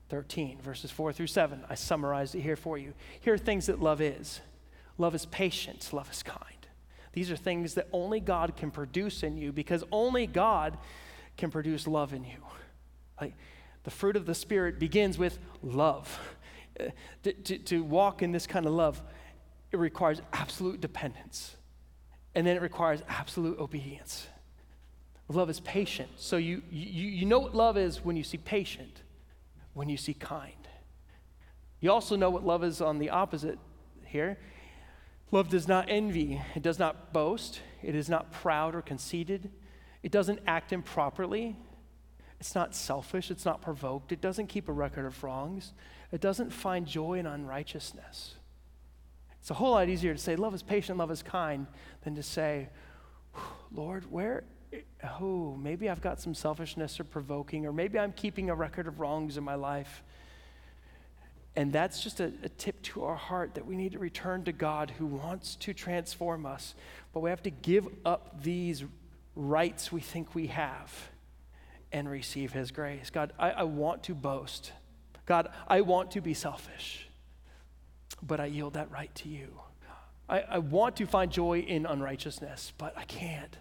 13, 0.09 0.59
verses 0.61 0.91
4 0.91 1.13
through 1.13 1.27
7. 1.27 1.63
I 1.69 1.75
summarized 1.75 2.35
it 2.35 2.41
here 2.41 2.55
for 2.55 2.77
you. 2.77 2.93
Here 3.21 3.35
are 3.35 3.37
things 3.37 3.67
that 3.67 3.81
love 3.81 4.01
is 4.01 4.41
love 4.97 5.15
is 5.15 5.25
patient, 5.27 5.89
love 5.93 6.11
is 6.11 6.23
kind. 6.23 6.43
These 7.13 7.31
are 7.31 7.37
things 7.37 7.73
that 7.75 7.87
only 7.93 8.19
God 8.19 8.55
can 8.57 8.69
produce 8.69 9.23
in 9.23 9.37
you 9.37 9.51
because 9.51 9.83
only 9.91 10.27
God 10.27 10.77
can 11.37 11.49
produce 11.49 11.87
love 11.87 12.13
in 12.13 12.23
you. 12.23 12.37
Like 13.19 13.33
the 13.83 13.91
fruit 13.91 14.15
of 14.15 14.25
the 14.25 14.35
Spirit 14.35 14.79
begins 14.79 15.17
with 15.17 15.39
love. 15.63 16.19
Uh, 16.79 16.89
to, 17.23 17.33
to, 17.33 17.57
to 17.57 17.83
walk 17.83 18.21
in 18.21 18.31
this 18.31 18.45
kind 18.45 18.65
of 18.65 18.73
love, 18.73 19.01
it 19.71 19.77
requires 19.77 20.21
absolute 20.33 20.81
dependence. 20.81 21.55
And 22.35 22.45
then 22.45 22.55
it 22.55 22.61
requires 22.61 23.01
absolute 23.07 23.57
obedience. 23.59 24.27
Love 25.27 25.49
is 25.49 25.59
patient. 25.59 26.09
So 26.15 26.37
you, 26.37 26.61
you, 26.71 27.07
you 27.07 27.25
know 27.25 27.39
what 27.39 27.55
love 27.55 27.77
is 27.77 28.03
when 28.03 28.15
you 28.15 28.23
see 28.23 28.37
patient, 28.37 29.03
when 29.79 29.87
you 29.87 29.95
see 29.95 30.13
kind. 30.13 30.67
You 31.79 31.89
also 31.89 32.17
know 32.17 32.29
what 32.29 32.45
love 32.45 32.65
is 32.65 32.81
on 32.81 32.99
the 32.99 33.11
opposite 33.11 33.57
here. 34.03 34.37
Love 35.31 35.47
does 35.47 35.69
not 35.69 35.85
envy, 35.87 36.41
it 36.53 36.61
does 36.61 36.79
not 36.79 37.13
boast, 37.13 37.61
it 37.81 37.95
is 37.95 38.09
not 38.09 38.29
proud 38.33 38.75
or 38.75 38.81
conceited, 38.81 39.49
it 40.03 40.11
doesn't 40.11 40.41
act 40.45 40.73
improperly, 40.73 41.55
it's 42.41 42.55
not 42.55 42.75
selfish, 42.75 43.31
it's 43.31 43.45
not 43.45 43.61
provoked, 43.61 44.11
it 44.11 44.19
doesn't 44.19 44.47
keep 44.47 44.67
a 44.67 44.73
record 44.73 45.05
of 45.05 45.23
wrongs, 45.23 45.71
it 46.11 46.19
doesn't 46.19 46.51
find 46.51 46.85
joy 46.85 47.13
in 47.13 47.25
unrighteousness. 47.25 48.35
It's 49.39 49.49
a 49.49 49.53
whole 49.53 49.71
lot 49.71 49.87
easier 49.87 50.13
to 50.13 50.19
say, 50.19 50.35
love 50.35 50.53
is 50.53 50.61
patient, 50.61 50.97
love 50.97 51.09
is 51.09 51.23
kind, 51.23 51.67
than 52.03 52.15
to 52.15 52.23
say, 52.23 52.67
Lord, 53.71 54.11
where, 54.11 54.43
oh, 55.19 55.55
maybe 55.55 55.89
I've 55.89 56.01
got 56.01 56.19
some 56.19 56.33
selfishness 56.33 56.99
or 56.99 57.03
provoking, 57.03 57.65
or 57.65 57.73
maybe 57.73 57.97
I'm 57.97 58.13
keeping 58.13 58.49
a 58.49 58.55
record 58.55 58.87
of 58.87 58.99
wrongs 58.99 59.37
in 59.37 59.43
my 59.43 59.55
life. 59.55 60.03
And 61.55 61.73
that's 61.73 62.01
just 62.01 62.19
a, 62.19 62.31
a, 62.43 62.49
tip 62.49 62.81
to 62.83 63.03
our 63.03 63.15
heart 63.15 63.55
that 63.55 63.65
we 63.65 63.75
need 63.75 63.93
to 63.93 63.99
return 63.99 64.43
to 64.45 64.51
God 64.51 64.91
who 64.97 65.05
wants 65.05 65.55
to 65.57 65.73
transform 65.73 66.45
us. 66.45 66.75
But 67.11 67.21
we 67.21 67.31
have 67.31 67.43
to 67.43 67.49
give 67.49 67.87
up 68.05 68.41
these 68.43 68.83
rights 69.35 69.91
we 69.91 69.99
think 69.99 70.35
we 70.35 70.47
have 70.47 70.93
and 71.91 72.09
receive 72.09 72.53
His 72.53 72.71
grace. 72.71 73.09
God, 73.09 73.33
I, 73.39 73.51
I 73.51 73.63
want 73.63 74.03
to 74.03 74.15
boast. 74.15 74.71
God, 75.25 75.49
I 75.67 75.81
want 75.81 76.11
to 76.11 76.21
be 76.21 76.33
selfish. 76.33 77.07
But 78.21 78.39
I 78.39 78.45
yield 78.45 78.73
that 78.73 78.91
right 78.91 79.13
to 79.15 79.29
you. 79.29 79.59
I, 80.29 80.41
I 80.41 80.57
want 80.59 80.97
to 80.97 81.07
find 81.07 81.31
joy 81.31 81.59
in 81.59 81.85
unrighteousness, 81.85 82.73
but 82.77 82.95
I 82.95 83.03
can't. 83.05 83.57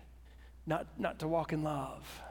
Not, 0.69 0.87
not 0.99 1.19
to 1.21 1.29
walk 1.29 1.55
in 1.55 1.63
love. 1.63 2.23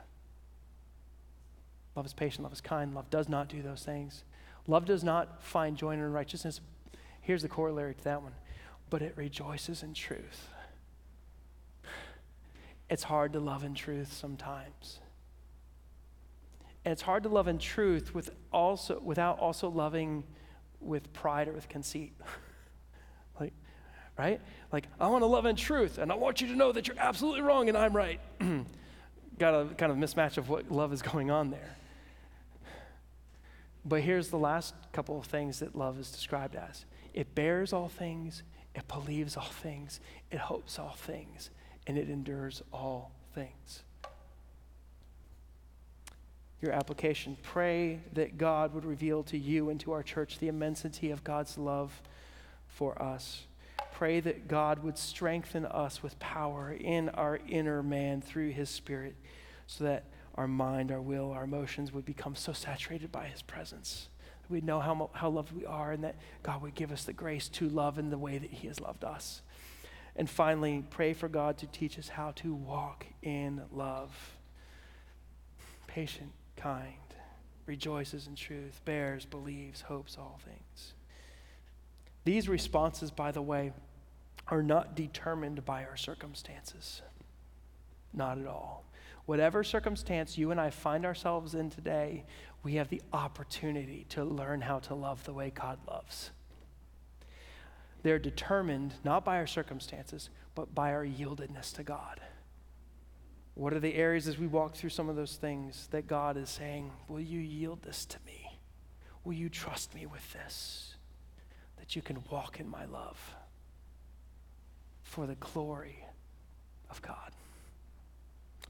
Love 1.95 2.05
is 2.05 2.13
patient, 2.13 2.43
love 2.43 2.53
is 2.53 2.61
kind. 2.61 2.93
Love 2.93 3.09
does 3.09 3.27
not 3.27 3.49
do 3.49 3.63
those 3.63 3.83
things. 3.83 4.23
Love 4.67 4.85
does 4.85 5.03
not 5.03 5.43
find 5.43 5.75
joy 5.75 5.91
in 5.93 5.99
unrighteousness. 5.99 6.61
Here's 7.19 7.41
the 7.41 7.49
corollary 7.49 7.95
to 7.95 8.03
that 8.03 8.21
one 8.21 8.33
but 8.89 9.01
it 9.01 9.13
rejoices 9.17 9.83
in 9.83 9.93
truth. 9.93 10.47
It's 12.89 13.03
hard 13.03 13.33
to 13.33 13.39
love 13.41 13.65
in 13.65 13.73
truth 13.73 14.13
sometimes. 14.13 14.99
And 16.85 16.93
it's 16.93 17.01
hard 17.01 17.23
to 17.23 17.29
love 17.29 17.49
in 17.49 17.57
truth 17.57 18.15
with 18.15 18.29
also, 18.53 19.01
without 19.01 19.39
also 19.39 19.67
loving 19.67 20.23
with 20.79 21.11
pride 21.11 21.49
or 21.49 21.51
with 21.51 21.67
conceit. 21.67 22.13
like, 23.41 23.51
right? 24.17 24.41
Like, 24.71 24.87
I 24.99 25.07
want 25.07 25.21
to 25.21 25.27
love 25.27 25.45
in 25.45 25.55
truth, 25.55 25.97
and 25.97 26.11
I 26.11 26.15
want 26.15 26.41
you 26.41 26.47
to 26.47 26.55
know 26.55 26.71
that 26.71 26.87
you're 26.87 26.99
absolutely 26.99 27.41
wrong 27.41 27.69
and 27.69 27.77
I'm 27.77 27.95
right. 27.95 28.19
Got 29.39 29.53
a 29.53 29.65
kind 29.75 29.91
of 29.91 29.97
mismatch 29.97 30.37
of 30.37 30.49
what 30.49 30.71
love 30.71 30.91
is 30.91 31.01
going 31.01 31.29
on 31.29 31.51
there. 31.51 31.77
But 33.85 34.01
here's 34.01 34.29
the 34.29 34.37
last 34.37 34.73
couple 34.91 35.17
of 35.17 35.25
things 35.25 35.59
that 35.59 35.75
love 35.75 35.99
is 35.99 36.11
described 36.11 36.55
as 36.55 36.85
it 37.13 37.33
bears 37.33 37.71
all 37.73 37.87
things, 37.87 38.43
it 38.75 38.87
believes 38.87 39.37
all 39.37 39.45
things, 39.45 39.99
it 40.29 40.39
hopes 40.39 40.77
all 40.77 40.95
things, 40.97 41.49
and 41.87 41.97
it 41.97 42.09
endures 42.09 42.61
all 42.73 43.11
things. 43.33 43.83
Your 46.61 46.71
application 46.73 47.37
pray 47.43 47.99
that 48.13 48.37
God 48.37 48.73
would 48.73 48.83
reveal 48.83 49.23
to 49.23 49.37
you 49.37 49.69
and 49.69 49.79
to 49.81 49.91
our 49.91 50.03
church 50.03 50.39
the 50.39 50.47
immensity 50.47 51.11
of 51.11 51.23
God's 51.23 51.57
love 51.57 52.01
for 52.67 52.99
us. 53.01 53.45
Pray 53.97 54.19
that 54.19 54.47
God 54.47 54.83
would 54.83 54.97
strengthen 54.97 55.65
us 55.65 56.03
with 56.03 56.19
power 56.19 56.71
in 56.71 57.09
our 57.09 57.39
inner 57.47 57.81
man 57.81 58.21
through 58.21 58.51
his 58.51 58.69
Spirit 58.69 59.15
so 59.65 59.85
that 59.85 60.05
our 60.35 60.47
mind, 60.47 60.91
our 60.91 61.01
will, 61.01 61.31
our 61.31 61.45
emotions 61.45 61.91
would 61.91 62.05
become 62.05 62.35
so 62.35 62.53
saturated 62.53 63.11
by 63.11 63.25
his 63.25 63.41
presence 63.41 64.09
we'd 64.49 64.63
know 64.63 64.79
how, 64.79 65.09
how 65.13 65.29
loved 65.29 65.51
we 65.51 65.65
are 65.65 65.91
and 65.91 66.03
that 66.03 66.15
God 66.43 66.61
would 66.61 66.75
give 66.75 66.91
us 66.91 67.03
the 67.03 67.13
grace 67.13 67.47
to 67.49 67.67
love 67.69 67.99
in 67.99 68.09
the 68.09 68.17
way 68.17 68.37
that 68.37 68.51
He 68.51 68.67
has 68.67 68.79
loved 68.79 69.03
us. 69.03 69.41
And 70.15 70.29
finally, 70.29 70.83
pray 70.89 71.13
for 71.13 71.27
God 71.27 71.57
to 71.59 71.67
teach 71.67 71.99
us 71.99 72.09
how 72.09 72.31
to 72.37 72.53
walk 72.53 73.05
in 73.21 73.61
love. 73.71 74.37
Patient, 75.85 76.31
kind, 76.55 76.93
rejoices 77.65 78.27
in 78.27 78.35
truth, 78.35 78.81
bears, 78.83 79.25
believes, 79.25 79.81
hopes 79.81 80.17
all 80.17 80.39
things. 80.43 80.93
These 82.23 82.49
responses, 82.49 83.11
by 83.11 83.31
the 83.31 83.41
way, 83.41 83.73
are 84.49 84.63
not 84.63 84.95
determined 84.95 85.65
by 85.65 85.83
our 85.83 85.97
circumstances. 85.97 87.01
Not 88.13 88.37
at 88.37 88.47
all. 88.47 88.85
Whatever 89.25 89.63
circumstance 89.63 90.37
you 90.37 90.51
and 90.51 90.59
I 90.59 90.69
find 90.69 91.05
ourselves 91.05 91.53
in 91.53 91.69
today, 91.69 92.23
we 92.63 92.75
have 92.75 92.89
the 92.89 93.01
opportunity 93.11 94.05
to 94.09 94.23
learn 94.23 94.61
how 94.61 94.79
to 94.79 94.95
love 94.95 95.23
the 95.25 95.33
way 95.33 95.51
God 95.53 95.79
loves. 95.87 96.31
They're 98.03 98.19
determined 98.19 98.93
not 99.03 99.25
by 99.25 99.37
our 99.37 99.47
circumstances, 99.47 100.29
but 100.55 100.73
by 100.73 100.93
our 100.93 101.05
yieldedness 101.05 101.73
to 101.75 101.83
God. 101.83 102.21
What 103.53 103.73
are 103.73 103.79
the 103.79 103.95
areas 103.95 104.27
as 104.27 104.37
we 104.37 104.47
walk 104.47 104.75
through 104.75 104.91
some 104.91 105.09
of 105.09 105.15
those 105.15 105.35
things 105.35 105.87
that 105.91 106.07
God 106.07 106.37
is 106.37 106.49
saying, 106.49 106.91
Will 107.09 107.19
you 107.19 107.39
yield 107.39 107.81
this 107.81 108.05
to 108.05 108.17
me? 108.25 108.59
Will 109.25 109.33
you 109.33 109.49
trust 109.49 109.93
me 109.93 110.05
with 110.05 110.31
this? 110.31 110.95
That 111.77 111.95
you 111.95 112.01
can 112.01 112.23
walk 112.29 112.59
in 112.59 112.69
my 112.69 112.85
love 112.85 113.35
for 115.07 115.25
the 115.25 115.35
glory 115.35 116.05
of 116.89 117.01
God. 117.01 117.31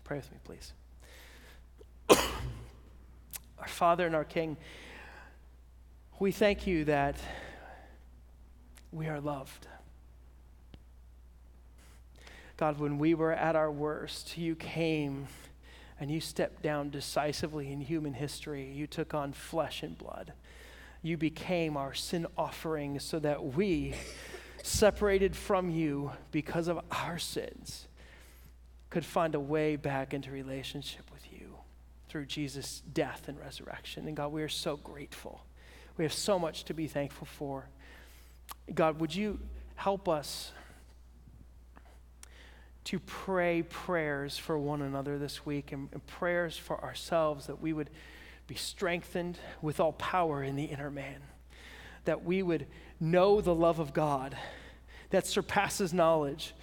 Pray 0.03 0.17
with 0.17 0.31
me, 0.31 0.37
please. 0.45 0.73
our 3.59 3.67
Father 3.67 4.05
and 4.05 4.15
our 4.15 4.23
King, 4.23 4.55
we 6.19 6.31
thank 6.31 6.65
you 6.65 6.85
that 6.85 7.15
we 8.91 9.07
are 9.07 9.19
loved. 9.19 9.67
God, 12.55 12.79
when 12.79 12.97
we 12.97 13.13
were 13.13 13.33
at 13.33 13.55
our 13.55 13.71
worst, 13.71 14.37
you 14.37 14.55
came 14.55 15.27
and 15.99 16.09
you 16.09 16.21
stepped 16.21 16.61
down 16.61 16.89
decisively 16.91 17.71
in 17.71 17.81
human 17.81 18.13
history. 18.13 18.71
You 18.71 18.87
took 18.87 19.13
on 19.13 19.33
flesh 19.33 19.83
and 19.83 19.97
blood. 19.97 20.33
You 21.01 21.17
became 21.17 21.75
our 21.75 21.93
sin 21.93 22.27
offering 22.37 22.99
so 22.99 23.19
that 23.19 23.43
we, 23.43 23.95
separated 24.67 25.35
from 25.35 25.69
you 25.69 26.11
because 26.31 26.67
of 26.67 26.79
our 26.91 27.17
sins, 27.17 27.87
could 28.89 29.05
find 29.05 29.35
a 29.35 29.39
way 29.39 29.75
back 29.75 30.13
into 30.13 30.31
relationship 30.31 31.09
with 31.11 31.31
you 31.31 31.55
through 32.09 32.25
Jesus' 32.25 32.81
death 32.93 33.25
and 33.27 33.39
resurrection. 33.39 34.07
And 34.07 34.15
God, 34.15 34.31
we 34.31 34.41
are 34.43 34.49
so 34.49 34.77
grateful. 34.77 35.45
We 35.97 36.03
have 36.05 36.13
so 36.13 36.39
much 36.39 36.63
to 36.65 36.73
be 36.73 36.87
thankful 36.87 37.27
for. 37.27 37.69
God, 38.73 38.99
would 39.01 39.13
you 39.13 39.39
help 39.75 40.07
us 40.07 40.51
to 42.85 42.99
pray 42.99 43.63
prayers 43.63 44.37
for 44.37 44.57
one 44.57 44.81
another 44.81 45.17
this 45.17 45.45
week 45.45 45.73
and, 45.73 45.89
and 45.91 46.05
prayers 46.07 46.57
for 46.57 46.81
ourselves 46.81 47.47
that 47.47 47.61
we 47.61 47.73
would 47.73 47.89
be 48.47 48.55
strengthened 48.55 49.37
with 49.61 49.81
all 49.81 49.91
power 49.91 50.41
in 50.41 50.55
the 50.55 50.63
inner 50.63 50.89
man, 50.89 51.21
that 52.05 52.23
we 52.23 52.41
would 52.41 52.65
know 52.99 53.41
the 53.41 53.55
love 53.55 53.79
of 53.79 53.93
God 53.93 54.37
that 55.09 55.25
surpasses 55.25 55.93
knowledge. 55.93 56.53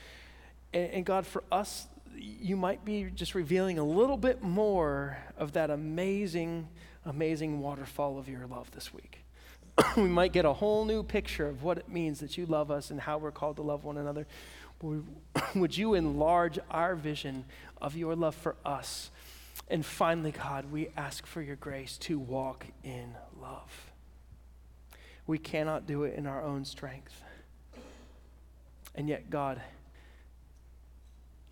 And, 0.72 0.90
and 0.90 1.06
God, 1.06 1.26
for 1.26 1.44
us 1.50 1.86
you 2.16 2.56
might 2.56 2.84
be 2.84 3.04
just 3.14 3.34
revealing 3.34 3.78
a 3.78 3.84
little 3.84 4.16
bit 4.16 4.42
more 4.42 5.18
of 5.36 5.52
that 5.52 5.70
amazing, 5.70 6.68
amazing 7.04 7.60
waterfall 7.60 8.18
of 8.18 8.28
your 8.28 8.46
love 8.46 8.70
this 8.72 8.92
week. 8.94 9.24
we 9.96 10.04
might 10.04 10.32
get 10.32 10.44
a 10.44 10.52
whole 10.52 10.84
new 10.84 11.02
picture 11.02 11.48
of 11.48 11.62
what 11.62 11.78
it 11.78 11.88
means 11.88 12.20
that 12.20 12.38
you 12.38 12.46
love 12.46 12.70
us 12.70 12.90
and 12.90 13.00
how 13.00 13.18
we're 13.18 13.32
called 13.32 13.56
to 13.56 13.62
love 13.62 13.84
one 13.84 13.96
another. 13.96 14.26
Would 15.54 15.76
you 15.76 15.94
enlarge 15.94 16.58
our 16.70 16.94
vision 16.94 17.44
of 17.80 17.96
your 17.96 18.14
love 18.14 18.34
for 18.34 18.56
us? 18.64 19.10
And 19.68 19.84
finally, 19.84 20.32
God, 20.32 20.70
we 20.70 20.88
ask 20.96 21.26
for 21.26 21.40
your 21.40 21.56
grace 21.56 21.96
to 21.98 22.18
walk 22.18 22.66
in 22.82 23.14
love. 23.40 23.93
We 25.26 25.38
cannot 25.38 25.86
do 25.86 26.04
it 26.04 26.14
in 26.14 26.26
our 26.26 26.42
own 26.42 26.64
strength. 26.64 27.22
And 28.94 29.08
yet, 29.08 29.30
God, 29.30 29.60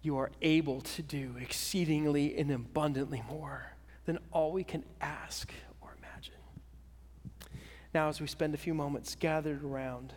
you 0.02 0.16
are 0.18 0.30
able 0.42 0.80
to 0.80 1.02
do 1.02 1.34
exceedingly 1.40 2.36
and 2.36 2.50
abundantly 2.50 3.22
more 3.28 3.72
than 4.04 4.18
all 4.32 4.52
we 4.52 4.64
can 4.64 4.84
ask 5.00 5.52
or 5.80 5.96
imagine. 5.98 6.34
Now, 7.94 8.08
as 8.08 8.20
we 8.20 8.26
spend 8.26 8.54
a 8.54 8.58
few 8.58 8.74
moments 8.74 9.14
gathered 9.14 9.64
around 9.64 10.12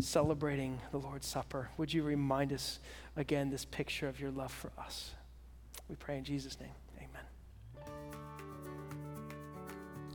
celebrating 0.00 0.80
the 0.90 0.98
Lord's 0.98 1.26
Supper, 1.26 1.70
would 1.76 1.92
you 1.92 2.02
remind 2.02 2.52
us 2.52 2.80
again 3.16 3.50
this 3.50 3.64
picture 3.64 4.08
of 4.08 4.18
your 4.20 4.30
love 4.30 4.52
for 4.52 4.72
us? 4.78 5.12
We 5.88 5.96
pray 5.96 6.18
in 6.18 6.24
Jesus' 6.24 6.58
name. 6.60 6.70
Amen. 6.96 7.24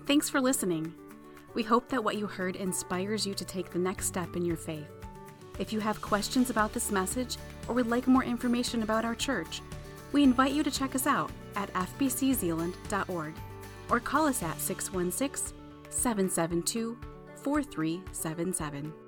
Thanks 0.06 0.30
for 0.30 0.42
listening. 0.42 0.94
We 1.56 1.64
hope 1.64 1.88
that 1.90 2.04
what 2.04 2.18
you 2.18 2.28
heard 2.28 2.58
inspires 2.58 3.26
you 3.26 3.34
to 3.34 3.46
take 3.46 3.72
the 3.72 3.80
next 3.80 4.08
step 4.08 4.36
in 4.36 4.46
your 4.46 4.58
faith. 4.58 4.92
If 5.58 5.72
you 5.72 5.80
have 5.80 6.02
questions 6.02 6.50
about 6.50 6.74
this 6.74 6.92
message 6.92 7.38
or 7.68 7.76
would 7.76 7.88
like 7.88 8.08
more 8.08 8.26
information 8.26 8.84
about 8.84 9.06
our 9.06 9.16
church, 9.16 9.62
we 10.12 10.22
invite 10.22 10.52
you 10.52 10.64
to 10.64 10.72
check 10.72 10.96
us 10.96 11.08
out 11.08 11.32
at 11.56 11.74
fbczeeland.org 11.74 13.34
or 13.90 14.00
call 14.02 14.28
us 14.28 14.44
at 14.44 14.60
616 14.60 15.56
772 15.90 16.98
4377. 17.38 19.05